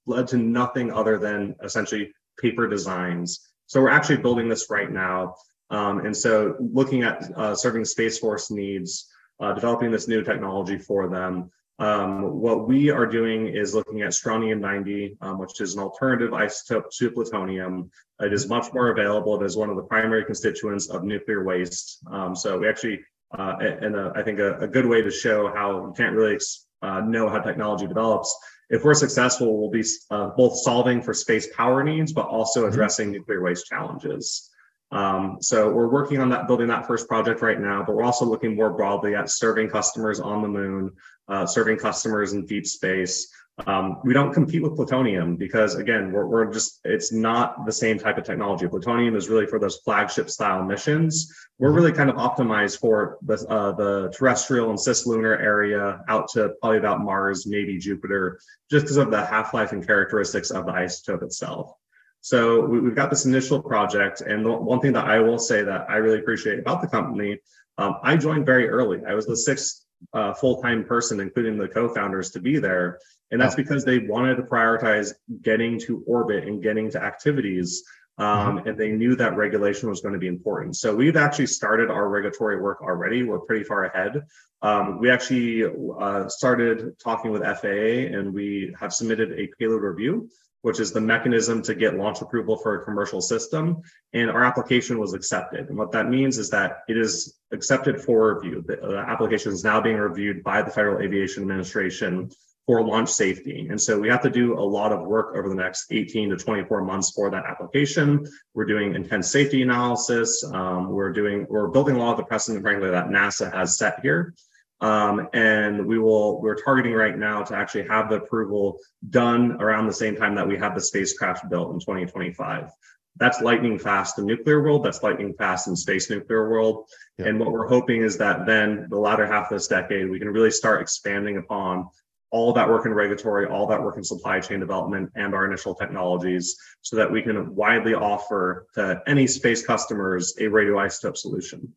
led 0.07 0.27
to 0.27 0.37
nothing 0.37 0.91
other 0.91 1.17
than 1.17 1.55
essentially 1.63 2.11
paper 2.39 2.67
designs. 2.67 3.47
So 3.68 3.82
we're 3.82 3.89
actually 3.89 4.18
building 4.18 4.49
this 4.49 4.68
right 4.70 4.91
now. 4.91 5.36
Um, 5.70 6.05
and 6.05 6.16
so 6.16 6.55
looking 6.59 7.03
at 7.03 7.24
uh, 7.36 7.55
serving 7.55 7.86
Space 7.86 8.20
Force 8.20 8.51
needs, 8.51 9.09
uh, 9.39 9.53
developing 9.53 9.91
this 9.91 10.07
new 10.07 10.24
technology 10.24 10.78
for 10.78 11.09
them. 11.09 11.51
Um, 11.78 12.39
what 12.39 12.68
we 12.68 12.89
are 12.89 13.05
doing 13.05 13.47
is 13.47 13.76
looking 13.76 14.01
at 14.01 14.13
strontium 14.13 14.61
90, 14.61 15.18
um, 15.22 15.39
which 15.39 15.59
is 15.59 15.76
an 15.76 15.82
alternative 15.82 16.32
isotope 16.32 16.89
to 16.97 17.11
plutonium. 17.11 17.91
It 18.22 18.32
is 18.32 18.47
much 18.47 18.74
more 18.74 18.89
available. 18.89 19.41
It 19.41 19.45
is 19.45 19.57
one 19.57 19.70
of 19.70 19.76
the 19.76 19.84
primary 19.84 20.24
constituents 20.24 20.89
of 20.89 21.03
nuclear 21.03 21.43
waste. 21.43 21.99
Um, 22.09 22.34
so 22.34 22.59
we 22.59 22.70
actually, 22.70 23.01
uh, 23.38 23.55
and 23.59 23.97
I 23.97 24.24
think 24.24 24.39
a, 24.39 24.57
a, 24.59 24.68
good 24.68 24.86
way 24.86 25.01
to 25.01 25.11
show 25.11 25.51
how 25.53 25.88
you 25.88 25.93
can't 25.97 26.16
really 26.16 26.38
uh, 26.82 27.01
know 27.01 27.28
how 27.28 27.39
technology 27.39 27.88
develops. 27.88 28.34
If 28.70 28.84
we're 28.84 28.93
successful, 28.93 29.59
we'll 29.59 29.70
be 29.70 29.84
uh, 30.09 30.30
both 30.30 30.57
solving 30.57 31.01
for 31.01 31.13
space 31.13 31.47
power 31.55 31.84
needs, 31.84 32.13
but 32.13 32.28
also 32.28 32.61
mm-hmm. 32.61 32.74
addressing 32.74 33.07
mm-hmm. 33.07 33.18
nuclear 33.18 33.41
waste 33.41 33.68
challenges. 33.68 34.49
Um, 34.91 35.38
so 35.41 35.72
we're 35.72 35.89
working 35.89 36.20
on 36.22 36.30
that, 36.30 36.47
building 36.47 36.68
that 36.68 36.88
first 36.88 37.07
project 37.07 37.41
right 37.41 37.59
now, 37.59 37.84
but 37.86 37.95
we're 37.95 38.03
also 38.03 38.26
looking 38.26 38.55
more 38.55 38.72
broadly 38.72 39.16
at 39.16 39.30
serving 39.30 39.70
customers 39.70 40.20
on 40.20 40.41
the 40.41 40.47
moon, 40.47 40.91
uh, 41.28 41.45
serving 41.45 41.78
customers 41.78 42.34
in 42.34 42.45
deep 42.45 42.66
space. 42.66 43.32
Um, 43.67 44.01
we 44.03 44.13
don't 44.13 44.33
compete 44.33 44.61
with 44.61 44.75
plutonium 44.75 45.37
because 45.37 45.75
again, 45.75 46.11
we're, 46.11 46.25
we're 46.25 46.51
just, 46.51 46.81
it's 46.83 47.13
not 47.13 47.65
the 47.65 47.71
same 47.71 47.97
type 47.97 48.17
of 48.17 48.25
technology. 48.25 48.67
Plutonium 48.67 49.15
is 49.15 49.29
really 49.29 49.45
for 49.45 49.59
those 49.59 49.77
flagship 49.77 50.29
style 50.29 50.61
missions. 50.63 51.33
We're 51.57 51.71
really 51.71 51.93
kind 51.93 52.09
of 52.09 52.17
optimized 52.17 52.79
for 52.79 53.17
the, 53.21 53.35
uh, 53.47 53.71
the 53.71 54.13
terrestrial 54.13 54.71
and 54.71 54.77
cislunar 54.77 55.39
area 55.39 56.01
out 56.09 56.27
to 56.33 56.53
probably 56.59 56.79
about 56.79 56.99
Mars, 56.99 57.47
maybe 57.47 57.77
Jupiter, 57.77 58.39
just 58.69 58.85
because 58.85 58.97
of 58.97 59.09
the 59.09 59.25
half-life 59.25 59.71
and 59.71 59.85
characteristics 59.85 60.51
of 60.51 60.65
the 60.65 60.73
isotope 60.73 61.23
itself. 61.23 61.71
So 62.19 62.65
we, 62.65 62.83
have 62.83 62.95
got 62.95 63.09
this 63.09 63.25
initial 63.25 63.61
project, 63.61 64.19
and 64.21 64.43
the 64.43 64.51
one 64.51 64.81
thing 64.81 64.93
that 64.93 65.05
I 65.05 65.19
will 65.19 65.37
say 65.37 65.63
that 65.63 65.85
I 65.87 65.97
really 65.97 66.19
appreciate 66.19 66.59
about 66.59 66.81
the 66.81 66.87
company, 66.87 67.37
um, 67.77 67.97
I 68.03 68.17
joined 68.17 68.45
very 68.45 68.67
early. 68.67 68.99
I 69.07 69.13
was 69.13 69.27
the 69.27 69.37
sixth 69.37 69.85
uh, 70.13 70.33
full-time 70.33 70.83
person, 70.85 71.19
including 71.19 71.57
the 71.57 71.67
co-founders, 71.67 72.31
to 72.31 72.39
be 72.39 72.57
there, 72.57 72.99
and 73.32 73.41
that's 73.41 73.55
because 73.55 73.84
they 73.84 73.99
wanted 73.99 74.36
to 74.36 74.43
prioritize 74.43 75.13
getting 75.41 75.80
to 75.80 76.03
orbit 76.05 76.47
and 76.47 76.61
getting 76.61 76.89
to 76.91 77.01
activities. 77.01 77.84
Um, 78.17 78.59
mm-hmm. 78.59 78.69
and 78.69 78.78
they 78.78 78.91
knew 78.93 79.15
that 79.17 79.36
regulation 79.36 79.89
was 79.89 79.99
going 79.99 80.13
to 80.13 80.19
be 80.19 80.28
important. 80.28 80.78
So 80.78 80.95
we've 80.95 81.17
actually 81.17 81.47
started 81.47 81.89
our 81.89 82.07
regulatory 82.07 82.61
work 82.61 82.82
already. 82.82 83.23
We're 83.23 83.39
pretty 83.39 83.65
far 83.65 83.86
ahead. 83.86 84.23
Um, 84.61 84.99
we 84.99 85.11
actually 85.11 85.65
uh, 85.99 86.30
started 86.30 86.97
talking 86.97 87.32
with 87.32 87.43
FAA, 87.43 88.15
and 88.17 88.34
we 88.34 88.73
have 88.80 88.93
submitted 88.93 89.34
a 89.34 89.49
payload 89.59 89.82
review 89.82 90.30
which 90.65 90.80
is 90.80 90.91
the 90.91 90.99
mechanism 90.99 91.61
to 91.61 91.76
get 91.76 91.95
launch 91.95 92.21
approval 92.23 92.57
for 92.57 92.82
a 92.82 92.84
commercial 92.84 93.21
system. 93.21 93.84
And 94.13 94.32
our 94.32 94.43
application 94.43 94.97
was 94.97 95.13
accepted. 95.13 95.69
And 95.69 95.78
what 95.78 95.91
that 95.91 96.09
means 96.09 96.39
is 96.39 96.49
that 96.49 96.80
it 96.88 96.97
is 96.97 97.38
accepted 97.53 98.01
for 98.01 98.34
review. 98.34 98.63
The, 98.65 98.78
the 98.78 98.97
application 98.97 99.51
is 99.51 99.63
now 99.63 99.80
being 99.80 99.97
reviewed 99.97 100.43
by 100.43 100.63
the 100.63 100.71
Federal 100.71 101.03
Aviation 101.03 101.43
Administration 101.43 102.32
for 102.66 102.84
launch 102.84 103.09
safety. 103.09 103.68
And 103.70 103.80
so 103.80 103.99
we 103.99 104.09
have 104.09 104.22
to 104.24 104.30
do 104.30 104.57
a 104.57 104.61
lot 104.61 104.91
of 104.91 105.05
work 105.05 105.36
over 105.36 105.47
the 105.47 105.55
next 105.55 105.86
18 105.91 106.32
to 106.32 106.36
24 106.36 106.84
months 106.84 107.11
for 107.11 107.30
that 107.30 107.45
application. 107.45 108.26
We're 108.53 108.66
doing 108.66 108.95
intense 108.95 109.30
safety 109.30 109.61
analysis. 109.61 110.43
Um, 110.51 110.89
we're 110.89 111.11
doing, 111.11 111.45
we're 111.49 111.68
building 111.68 111.95
a 111.95 111.99
lot 111.99 112.11
of 112.11 112.18
the 112.18 112.24
precedent, 112.24 112.63
frankly, 112.63 112.89
that 112.89 113.07
NASA 113.07 113.53
has 113.53 113.78
set 113.78 113.99
here. 114.01 114.34
Um, 114.82 115.30
and 115.34 115.86
we 115.86 115.99
will, 115.99 116.41
we're 116.41 116.55
targeting 116.55 116.93
right 116.93 117.18
now 117.18 117.43
to 117.43 117.55
actually 117.55 117.88
have 117.88 118.09
the 118.09 118.16
approval 118.16 118.80
done 119.09 119.61
around 119.61 119.86
the 119.86 119.93
same 119.93 120.16
time 120.16 120.36
that 120.36 120.47
we 120.47 120.57
have 120.57 120.76
the 120.76 120.82
spacecraft 120.82 121.49
built 121.49 121.72
in 121.72 121.80
2025. 121.80 122.72
That's 123.18 123.41
lightning 123.41 123.80
fast 123.80 124.20
in 124.20 124.26
nuclear 124.26 124.61
world. 124.61 124.84
That's 124.84 125.01
lightning 125.01 125.34
fast 125.38 125.68
in 125.68 125.76
space 125.76 126.09
nuclear 126.09 126.49
world. 126.49 126.89
Yeah. 127.18 127.28
And 127.28 127.39
what 127.39 127.51
we're 127.51 127.68
hoping 127.68 128.01
is 128.01 128.18
that 128.18 128.45
then 128.45 128.88
the 128.89 128.99
latter 128.99 129.26
half 129.26 129.51
of 129.51 129.57
this 129.57 129.68
decade, 129.68 130.09
we 130.09 130.20
can 130.20 130.28
really 130.28 130.51
start 130.51 130.82
expanding 130.82 131.38
upon 131.38 131.88
all 132.36 132.51
that 132.51 132.67
work 132.67 132.86
in 132.86 132.93
regulatory, 132.93 133.47
all 133.47 133.65
that 133.65 133.81
work 133.81 133.95
in 133.95 134.03
supply 134.03 134.41
chain 134.41 134.59
development 134.59 135.09
and 135.15 135.33
our 135.33 135.45
initial 135.45 135.73
technologies 135.73 136.57
so 136.81 136.97
that 136.97 137.09
we 137.09 137.21
can 137.21 137.55
widely 137.55 137.93
offer 137.93 138.67
to 138.75 139.01
any 139.07 139.25
space 139.25 139.65
customers 139.65 140.36
a 140.39 140.43
radioisotope 140.43 141.15
solution. 141.15 141.73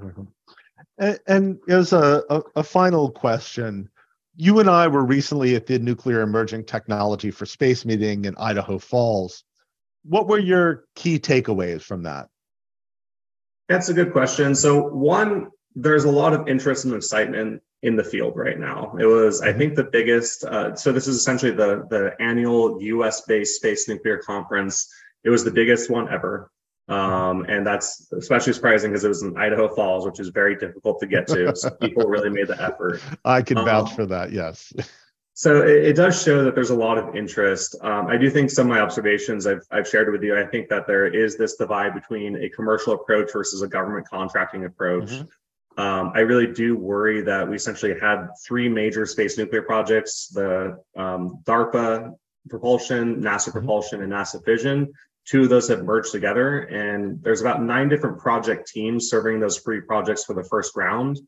Mm-hmm. 0.00 0.22
And, 0.96 1.20
and 1.26 1.58
as 1.68 1.92
a, 1.92 2.22
a, 2.30 2.40
a, 2.56 2.62
final 2.62 3.10
question, 3.10 3.90
you 4.36 4.58
and 4.58 4.70
I 4.70 4.88
were 4.88 5.04
recently 5.04 5.54
at 5.54 5.66
the 5.66 5.78
Nuclear 5.78 6.22
Emerging 6.22 6.64
Technology 6.64 7.30
for 7.30 7.44
Space 7.44 7.84
meeting 7.84 8.24
in 8.24 8.34
Idaho 8.38 8.78
Falls. 8.78 9.44
What 10.02 10.28
were 10.28 10.38
your 10.38 10.86
key 10.94 11.18
takeaways 11.18 11.82
from 11.82 12.04
that? 12.04 12.30
That's 13.68 13.90
a 13.90 13.94
good 13.94 14.12
question. 14.12 14.54
So, 14.54 14.88
one, 14.88 15.48
there's 15.74 16.04
a 16.04 16.10
lot 16.10 16.32
of 16.32 16.48
interest 16.48 16.86
and 16.86 16.94
excitement 16.94 17.60
in 17.82 17.96
the 17.96 18.04
field 18.04 18.36
right 18.36 18.58
now. 18.58 18.96
It 18.98 19.06
was, 19.06 19.40
I 19.40 19.48
mm-hmm. 19.48 19.58
think, 19.58 19.74
the 19.76 19.84
biggest. 19.84 20.44
Uh, 20.44 20.74
so, 20.74 20.92
this 20.92 21.06
is 21.06 21.16
essentially 21.16 21.52
the 21.52 21.86
the 21.90 22.12
annual 22.20 22.80
U.S. 22.82 23.22
based 23.22 23.56
space 23.56 23.88
nuclear 23.88 24.18
conference. 24.18 24.92
It 25.24 25.30
was 25.30 25.44
the 25.44 25.50
biggest 25.50 25.90
one 25.90 26.12
ever. 26.12 26.50
Um, 26.88 27.44
and 27.48 27.66
that's 27.66 28.10
especially 28.12 28.54
surprising 28.54 28.90
because 28.90 29.04
it 29.04 29.08
was 29.08 29.22
in 29.22 29.36
Idaho 29.36 29.68
Falls, 29.68 30.06
which 30.06 30.20
is 30.20 30.28
very 30.28 30.56
difficult 30.56 30.98
to 31.00 31.06
get 31.06 31.26
to. 31.28 31.54
So 31.54 31.70
people 31.82 32.04
really 32.04 32.30
made 32.30 32.48
the 32.48 32.60
effort. 32.60 33.02
I 33.24 33.42
can 33.42 33.56
vouch 33.56 33.90
um, 33.90 33.96
for 33.96 34.06
that. 34.06 34.32
Yes. 34.32 34.72
so 35.34 35.62
it, 35.62 35.84
it, 35.84 35.96
does 35.96 36.22
show 36.22 36.44
that 36.44 36.54
there's 36.54 36.70
a 36.70 36.74
lot 36.74 36.96
of 36.96 37.14
interest. 37.14 37.76
Um, 37.82 38.06
I 38.06 38.16
do 38.16 38.30
think 38.30 38.50
some 38.50 38.70
of 38.70 38.74
my 38.74 38.80
observations 38.80 39.46
I've, 39.46 39.66
I've 39.70 39.86
shared 39.86 40.10
with 40.10 40.22
you. 40.22 40.38
I 40.38 40.46
think 40.46 40.70
that 40.70 40.86
there 40.86 41.06
is 41.06 41.36
this 41.36 41.56
divide 41.56 41.92
between 41.92 42.42
a 42.42 42.48
commercial 42.48 42.94
approach 42.94 43.32
versus 43.34 43.60
a 43.60 43.68
government 43.68 44.08
contracting 44.08 44.64
approach. 44.64 45.10
Mm-hmm. 45.10 45.28
Um, 45.78 46.12
I 46.14 46.20
really 46.20 46.52
do 46.52 46.76
worry 46.76 47.22
that 47.22 47.48
we 47.48 47.56
essentially 47.56 47.98
had 47.98 48.26
three 48.44 48.68
major 48.68 49.06
space 49.06 49.38
nuclear 49.38 49.62
projects: 49.62 50.28
the 50.28 50.78
um, 50.96 51.40
DARPA 51.44 52.12
propulsion, 52.50 53.22
NASA 53.22 53.48
mm-hmm. 53.48 53.52
propulsion, 53.52 54.02
and 54.02 54.12
NASA 54.12 54.44
fission. 54.44 54.92
Two 55.26 55.42
of 55.42 55.50
those 55.50 55.68
have 55.68 55.84
merged 55.84 56.10
together 56.10 56.60
and 56.60 57.22
there's 57.22 57.42
about 57.42 57.62
nine 57.62 57.90
different 57.90 58.18
project 58.18 58.66
teams 58.66 59.10
serving 59.10 59.40
those 59.40 59.58
three 59.58 59.82
projects 59.82 60.24
for 60.24 60.34
the 60.34 60.42
first 60.42 60.74
round. 60.74 61.20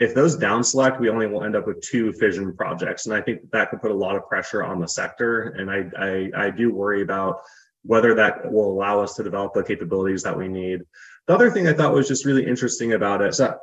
If 0.00 0.14
those 0.14 0.36
down 0.36 0.64
select 0.64 0.98
we 0.98 1.10
only 1.10 1.28
will 1.28 1.44
end 1.44 1.54
up 1.54 1.66
with 1.66 1.80
two 1.80 2.12
fission 2.12 2.56
projects 2.56 3.06
and 3.06 3.14
i 3.14 3.20
think 3.20 3.50
that 3.52 3.70
could 3.70 3.82
put 3.82 3.90
a 3.90 3.94
lot 3.94 4.16
of 4.16 4.26
pressure 4.26 4.64
on 4.64 4.80
the 4.80 4.88
sector 4.88 5.42
and 5.42 5.70
i 5.70 5.84
i, 5.96 6.46
I 6.46 6.50
do 6.50 6.72
worry 6.72 7.02
about 7.02 7.42
whether 7.82 8.14
that 8.14 8.50
will 8.50 8.72
allow 8.72 9.00
us 9.00 9.14
to 9.14 9.22
develop 9.22 9.54
the 9.54 9.62
capabilities 9.62 10.22
that 10.24 10.36
we 10.36 10.48
need. 10.48 10.80
The 11.26 11.34
other 11.34 11.50
thing 11.50 11.68
i 11.68 11.74
thought 11.74 11.92
was 11.92 12.08
just 12.08 12.24
really 12.24 12.46
interesting 12.46 12.94
about 12.94 13.20
it 13.20 13.34
so 13.34 13.44
uh, 13.44 13.56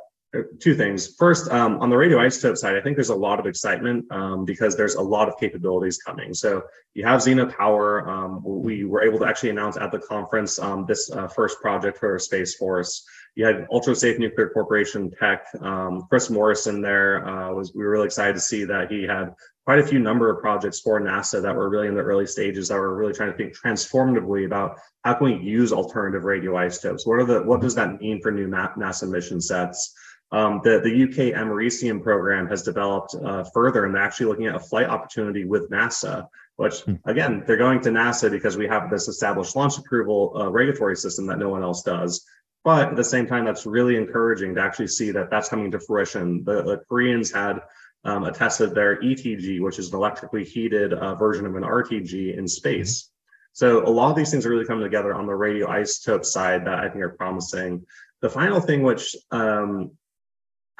two 0.60 0.74
things. 0.74 1.14
First, 1.16 1.50
um, 1.50 1.80
on 1.80 1.88
the 1.88 1.96
radioisotope 1.96 2.58
side, 2.58 2.76
I 2.76 2.80
think 2.80 2.96
there's 2.96 3.08
a 3.08 3.14
lot 3.14 3.40
of 3.40 3.46
excitement 3.46 4.04
um, 4.10 4.44
because 4.44 4.76
there's 4.76 4.96
a 4.96 5.02
lot 5.02 5.28
of 5.28 5.38
capabilities 5.38 5.98
coming. 5.98 6.34
So 6.34 6.62
you 6.94 7.04
have 7.06 7.22
Zeno 7.22 7.46
Power. 7.46 8.08
Um, 8.08 8.42
we 8.44 8.84
were 8.84 9.02
able 9.02 9.18
to 9.20 9.24
actually 9.24 9.50
announce 9.50 9.78
at 9.78 9.90
the 9.90 9.98
conference 9.98 10.58
um, 10.58 10.84
this 10.86 11.10
uh, 11.10 11.28
first 11.28 11.60
project 11.60 11.98
for 11.98 12.18
Space 12.18 12.56
Force. 12.56 13.06
You 13.36 13.46
had 13.46 13.66
Ultra 13.72 13.94
Safe 13.94 14.18
Nuclear 14.18 14.50
Corporation 14.50 15.10
Tech. 15.10 15.46
Um, 15.60 16.06
Chris 16.10 16.28
Morrison 16.28 16.82
there 16.82 17.26
uh, 17.26 17.52
was. 17.54 17.72
We 17.74 17.84
were 17.84 17.90
really 17.90 18.06
excited 18.06 18.34
to 18.34 18.40
see 18.40 18.64
that 18.64 18.90
he 18.90 19.04
had 19.04 19.34
quite 19.64 19.78
a 19.78 19.86
few 19.86 19.98
number 19.98 20.30
of 20.30 20.40
projects 20.40 20.80
for 20.80 21.00
NASA 21.00 21.40
that 21.42 21.54
were 21.54 21.68
really 21.68 21.88
in 21.88 21.94
the 21.94 22.00
early 22.00 22.26
stages 22.26 22.68
that 22.68 22.78
were 22.78 22.96
really 22.96 23.12
trying 23.12 23.30
to 23.30 23.36
think 23.36 23.54
transformatively 23.54 24.46
about 24.46 24.78
how 25.04 25.14
can 25.14 25.26
we 25.26 25.36
use 25.36 25.72
alternative 25.72 26.22
radioisotopes. 26.22 27.06
What 27.06 27.20
are 27.20 27.24
the 27.24 27.42
what 27.42 27.60
does 27.60 27.74
that 27.76 28.00
mean 28.00 28.20
for 28.20 28.30
new 28.30 28.48
NASA 28.48 29.08
mission 29.08 29.40
sets? 29.40 29.94
Um, 30.30 30.60
the, 30.62 30.80
the 30.80 31.04
UK 31.04 31.34
Americium 31.38 32.02
program 32.02 32.46
has 32.48 32.62
developed 32.62 33.14
uh, 33.14 33.44
further 33.44 33.86
and 33.86 33.94
they're 33.94 34.02
actually 34.02 34.26
looking 34.26 34.46
at 34.46 34.54
a 34.54 34.60
flight 34.60 34.86
opportunity 34.86 35.44
with 35.44 35.70
NASA, 35.70 36.28
which 36.56 36.80
hmm. 36.82 36.94
again, 37.06 37.44
they're 37.46 37.56
going 37.56 37.80
to 37.82 37.88
NASA 37.90 38.30
because 38.30 38.56
we 38.56 38.66
have 38.68 38.90
this 38.90 39.08
established 39.08 39.56
launch 39.56 39.78
approval 39.78 40.32
uh, 40.36 40.50
regulatory 40.50 40.96
system 40.96 41.26
that 41.26 41.38
no 41.38 41.48
one 41.48 41.62
else 41.62 41.82
does. 41.82 42.26
But 42.64 42.90
at 42.90 42.96
the 42.96 43.04
same 43.04 43.26
time, 43.26 43.46
that's 43.46 43.64
really 43.64 43.96
encouraging 43.96 44.54
to 44.56 44.60
actually 44.60 44.88
see 44.88 45.10
that 45.12 45.30
that's 45.30 45.48
coming 45.48 45.70
to 45.70 45.80
fruition. 45.80 46.44
The, 46.44 46.62
the 46.62 46.82
Koreans 46.88 47.32
had 47.32 47.60
um, 48.04 48.24
attested 48.24 48.74
their 48.74 49.00
ETG, 49.00 49.60
which 49.60 49.78
is 49.78 49.88
an 49.90 49.96
electrically 49.96 50.44
heated 50.44 50.92
uh, 50.92 51.14
version 51.14 51.46
of 51.46 51.56
an 51.56 51.62
RTG 51.62 52.36
in 52.36 52.46
space. 52.46 53.10
So 53.52 53.86
a 53.86 53.90
lot 53.90 54.10
of 54.10 54.16
these 54.16 54.30
things 54.30 54.46
are 54.46 54.50
really 54.50 54.66
coming 54.66 54.84
together 54.84 55.14
on 55.14 55.26
the 55.26 55.32
radioisotope 55.32 56.24
side 56.24 56.66
that 56.66 56.78
I 56.78 56.88
think 56.88 57.02
are 57.02 57.16
promising. 57.16 57.86
The 58.20 58.30
final 58.30 58.60
thing, 58.60 58.82
which 58.82 59.16
um, 59.30 59.92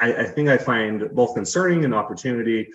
I, 0.00 0.14
I 0.14 0.24
think 0.24 0.48
I 0.48 0.58
find 0.58 1.08
both 1.14 1.34
concerning 1.34 1.84
and 1.84 1.94
opportunity. 1.94 2.68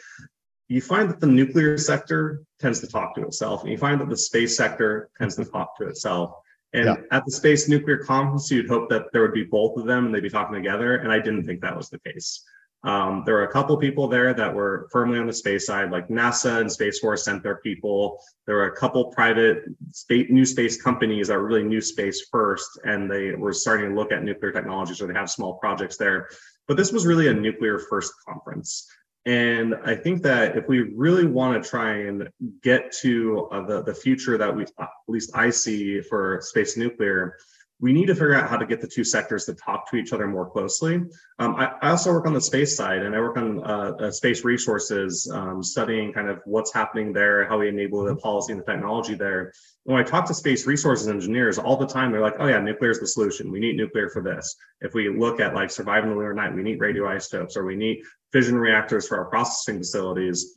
You 0.68 0.82
find 0.82 1.10
that 1.10 1.20
the 1.20 1.28
nuclear 1.28 1.78
sector 1.78 2.44
tends 2.60 2.80
to 2.82 2.88
talk 2.88 3.16
to 3.16 3.26
itself, 3.26 3.62
and 3.62 3.72
you 3.72 3.78
find 3.78 4.00
that 4.02 4.10
the 4.10 4.18
space 4.18 4.56
sector 4.58 5.10
tends 5.18 5.36
to 5.36 5.46
talk 5.46 5.78
to 5.78 5.88
itself. 5.88 6.36
And 6.74 6.86
yeah. 6.86 6.96
at 7.12 7.24
the 7.26 7.32
Space 7.32 7.70
Nuclear 7.70 7.98
Conference, 7.98 8.50
you'd 8.50 8.68
hope 8.68 8.90
that 8.90 9.12
there 9.14 9.22
would 9.22 9.34
be 9.34 9.44
both 9.44 9.78
of 9.78 9.86
them 9.86 10.08
and 10.08 10.16
they'd 10.16 10.24
be 10.24 10.30
talking 10.30 10.56
together. 10.56 10.96
And 10.98 11.12
I 11.12 11.20
didn't 11.20 11.46
think 11.46 11.62
that 11.62 11.78
was 11.78 11.90
the 11.90 12.00
case. 12.00 12.44
Um, 12.84 13.24
there 13.26 13.36
were 13.36 13.44
a 13.44 13.52
couple 13.52 13.78
people 13.78 14.08
there 14.10 14.34
that 14.34 14.54
were 14.54 14.90
firmly 14.92 15.18
on 15.18 15.28
the 15.28 15.34
space 15.34 15.66
side, 15.68 15.90
like 15.90 16.10
NASA 16.10 16.60
and 16.60 16.70
Space 16.70 17.00
Force 17.00 17.24
sent 17.24 17.42
their 17.42 17.58
people. 17.58 18.20
There 18.46 18.58
were 18.58 18.66
a 18.66 18.76
couple 18.76 19.06
private 19.06 19.64
space, 19.92 20.28
new 20.30 20.46
space 20.46 20.82
companies 20.82 21.30
that 21.30 21.38
were 21.38 21.46
really 21.46 21.64
new 21.64 21.80
space 21.80 22.28
first, 22.30 22.80
and 22.84 23.10
they 23.10 23.36
were 23.36 23.54
starting 23.54 23.92
to 23.92 23.96
look 23.96 24.12
at 24.12 24.24
nuclear 24.24 24.52
technology, 24.52 24.96
so 24.96 25.08
they 25.08 25.14
have 25.14 25.30
small 25.30 25.54
projects 25.60 25.96
there. 25.96 26.28
But 26.68 26.78
this 26.78 26.92
was 26.92 27.06
really 27.06 27.28
a 27.28 27.34
nuclear 27.34 27.80
first 27.80 28.14
conference. 28.28 28.88
And 29.26 29.76
I 29.86 29.96
think 29.96 30.22
that 30.24 30.58
if 30.58 30.68
we 30.68 30.94
really 30.96 31.26
want 31.26 31.62
to 31.62 31.70
try 31.70 31.94
and 32.08 32.30
get 32.62 32.92
to 33.02 33.48
uh, 33.52 33.66
the, 33.66 33.84
the 33.84 33.94
future 33.94 34.38
that 34.38 34.54
we, 34.54 34.64
at 34.80 34.90
least 35.08 35.32
I 35.34 35.50
see 35.50 36.02
for 36.02 36.40
space 36.42 36.76
nuclear, 36.76 37.38
we 37.84 37.92
need 37.92 38.06
to 38.06 38.16
figure 38.16 38.34
out 38.34 38.50
how 38.50 38.56
to 38.56 38.66
get 38.66 38.80
the 38.80 38.88
two 38.88 39.04
sectors 39.04 39.44
to 39.44 39.54
talk 39.54 39.92
to 39.92 39.98
each 39.98 40.14
other 40.14 40.26
more 40.26 40.50
closely. 40.50 40.96
Um, 41.38 41.56
I, 41.58 41.74
I, 41.82 41.90
also 41.90 42.14
work 42.14 42.26
on 42.26 42.34
the 42.34 42.40
space 42.40 42.78
side 42.78 43.02
and 43.02 43.14
I 43.14 43.20
work 43.20 43.36
on 43.36 43.62
uh, 43.62 43.92
uh, 44.00 44.10
space 44.10 44.46
resources, 44.46 45.30
um, 45.30 45.62
studying 45.62 46.14
kind 46.14 46.30
of 46.30 46.40
what's 46.46 46.74
happening 46.74 47.12
there, 47.12 47.46
how 47.46 47.60
we 47.60 47.68
enable 47.68 48.06
the 48.06 48.16
policy 48.16 48.54
and 48.54 48.62
the 48.62 48.66
technology 48.66 49.16
there. 49.16 49.52
When 49.84 50.00
I 50.00 50.04
talk 50.04 50.26
to 50.28 50.34
space 50.34 50.66
resources 50.66 51.10
engineers 51.10 51.58
all 51.58 51.76
the 51.76 51.86
time, 51.86 52.14
they're 52.14 52.22
like, 52.22 52.38
oh 52.40 52.48
yeah, 52.48 52.62
nuclear 52.62 52.92
is 52.92 53.02
the 53.02 53.08
solution. 53.08 53.52
We 53.52 53.60
need 53.60 53.76
nuclear 53.76 54.08
for 54.10 54.24
this. 54.24 54.56
If 54.80 54.94
we 54.94 55.10
look 55.10 55.42
at 55.42 55.54
like 55.54 55.70
surviving 55.70 56.12
the 56.12 56.16
lunar 56.16 56.34
night, 56.34 56.56
we 56.56 56.64
need 56.64 56.80
radioisotopes 56.80 57.58
or 57.58 57.66
we 57.66 57.76
need 57.76 58.02
fission 58.32 58.56
reactors 58.56 59.10
for 59.10 59.18
our 59.18 59.26
processing 59.26 59.80
facilities 59.80 60.56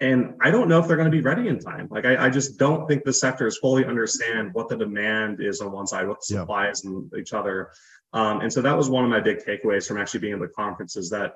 and 0.00 0.34
I 0.42 0.50
don't 0.50 0.68
know 0.68 0.78
if 0.78 0.86
they're 0.86 0.96
going 0.96 1.10
to 1.10 1.16
be 1.16 1.22
ready 1.22 1.48
in 1.48 1.58
time. 1.58 1.88
Like 1.90 2.04
I, 2.04 2.26
I, 2.26 2.30
just 2.30 2.58
don't 2.58 2.86
think 2.86 3.04
the 3.04 3.12
sectors 3.12 3.56
fully 3.58 3.86
understand 3.86 4.52
what 4.52 4.68
the 4.68 4.76
demand 4.76 5.40
is 5.40 5.62
on 5.62 5.72
one 5.72 5.86
side, 5.86 6.06
what 6.06 6.18
the 6.20 6.34
supply 6.34 6.64
yeah. 6.64 6.70
is 6.70 6.84
in 6.84 7.10
each 7.18 7.32
other. 7.32 7.70
Um, 8.12 8.42
and 8.42 8.52
so 8.52 8.60
that 8.60 8.76
was 8.76 8.90
one 8.90 9.04
of 9.04 9.10
my 9.10 9.20
big 9.20 9.38
takeaways 9.38 9.88
from 9.88 9.96
actually 9.96 10.20
being 10.20 10.34
at 10.34 10.40
the 10.40 10.48
conference 10.48 10.96
is 10.96 11.08
that 11.10 11.34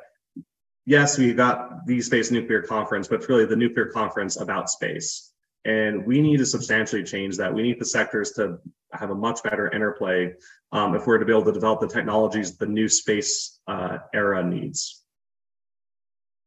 yes, 0.84 1.16
we 1.16 1.32
got 1.32 1.86
the 1.86 2.00
space 2.02 2.30
nuclear 2.30 2.62
conference, 2.62 3.08
but 3.08 3.26
really 3.28 3.46
the 3.46 3.56
nuclear 3.56 3.86
conference 3.86 4.38
about 4.38 4.68
space. 4.68 5.32
And 5.64 6.06
we 6.06 6.20
need 6.20 6.38
to 6.38 6.46
substantially 6.46 7.02
change 7.02 7.36
that. 7.36 7.52
We 7.52 7.62
need 7.62 7.78
the 7.78 7.84
sectors 7.84 8.32
to 8.32 8.58
have 8.92 9.10
a 9.10 9.14
much 9.14 9.42
better 9.42 9.70
interplay 9.70 10.34
um, 10.72 10.94
if 10.94 11.06
we're 11.06 11.18
to 11.18 11.24
be 11.24 11.32
able 11.32 11.44
to 11.44 11.52
develop 11.52 11.80
the 11.80 11.88
technologies 11.88 12.56
the 12.56 12.66
new 12.66 12.88
space 12.88 13.60
uh, 13.66 13.98
era 14.12 14.42
needs. 14.42 15.02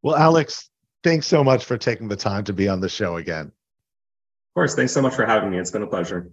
Well, 0.01 0.16
Alex, 0.16 0.70
thanks 1.04 1.28
so 1.28 1.43
much 1.43 1.66
for 1.66 1.78
taking 1.78 2.08
the 2.08 2.16
time 2.16 2.43
to 2.45 2.54
be 2.54 2.68
on 2.68 2.80
the 2.80 2.89
show 2.89 3.18
again. 3.18 3.47
Of 3.47 4.56
course. 4.56 4.76
Thanks 4.76 4.91
so 4.91 5.01
much 5.01 5.16
for 5.16 5.26
having 5.26 5.51
me. 5.51 5.58
It's 5.58 5.72
been 5.72 5.84
a 5.84 5.88
pleasure. 5.88 6.32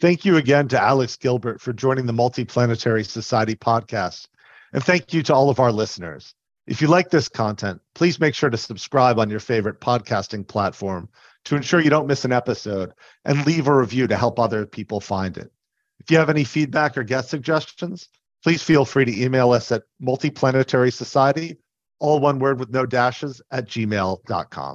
Thank 0.00 0.24
you 0.24 0.36
again 0.36 0.68
to 0.68 0.80
Alex 0.80 1.16
Gilbert 1.16 1.60
for 1.60 1.72
joining 1.72 2.04
the 2.04 2.12
Multiplanetary 2.12 3.06
Society 3.06 3.54
podcast. 3.54 4.28
And 4.72 4.84
thank 4.84 5.14
you 5.14 5.22
to 5.22 5.34
all 5.34 5.48
of 5.48 5.58
our 5.58 5.72
listeners. 5.72 6.34
If 6.66 6.82
you 6.82 6.88
like 6.88 7.10
this 7.10 7.28
content, 7.28 7.80
please 7.94 8.20
make 8.20 8.34
sure 8.34 8.50
to 8.50 8.56
subscribe 8.56 9.18
on 9.18 9.30
your 9.30 9.40
favorite 9.40 9.80
podcasting 9.80 10.46
platform 10.46 11.08
to 11.44 11.56
ensure 11.56 11.80
you 11.80 11.90
don't 11.90 12.08
miss 12.08 12.24
an 12.24 12.32
episode 12.32 12.92
and 13.24 13.46
leave 13.46 13.68
a 13.68 13.74
review 13.74 14.06
to 14.08 14.16
help 14.16 14.38
other 14.38 14.66
people 14.66 15.00
find 15.00 15.38
it. 15.38 15.50
If 16.00 16.10
you 16.10 16.18
have 16.18 16.28
any 16.28 16.44
feedback 16.44 16.98
or 16.98 17.04
guest 17.04 17.30
suggestions, 17.30 18.08
please 18.42 18.62
feel 18.62 18.84
free 18.84 19.04
to 19.04 19.22
email 19.22 19.52
us 19.52 19.70
at 19.72 19.84
multiplanetary 20.02 20.92
society 20.92 21.56
all 21.98 22.20
one 22.20 22.38
word 22.38 22.58
with 22.60 22.70
no 22.70 22.86
dashes 22.86 23.40
at 23.50 23.66
gmail.com. 23.68 24.74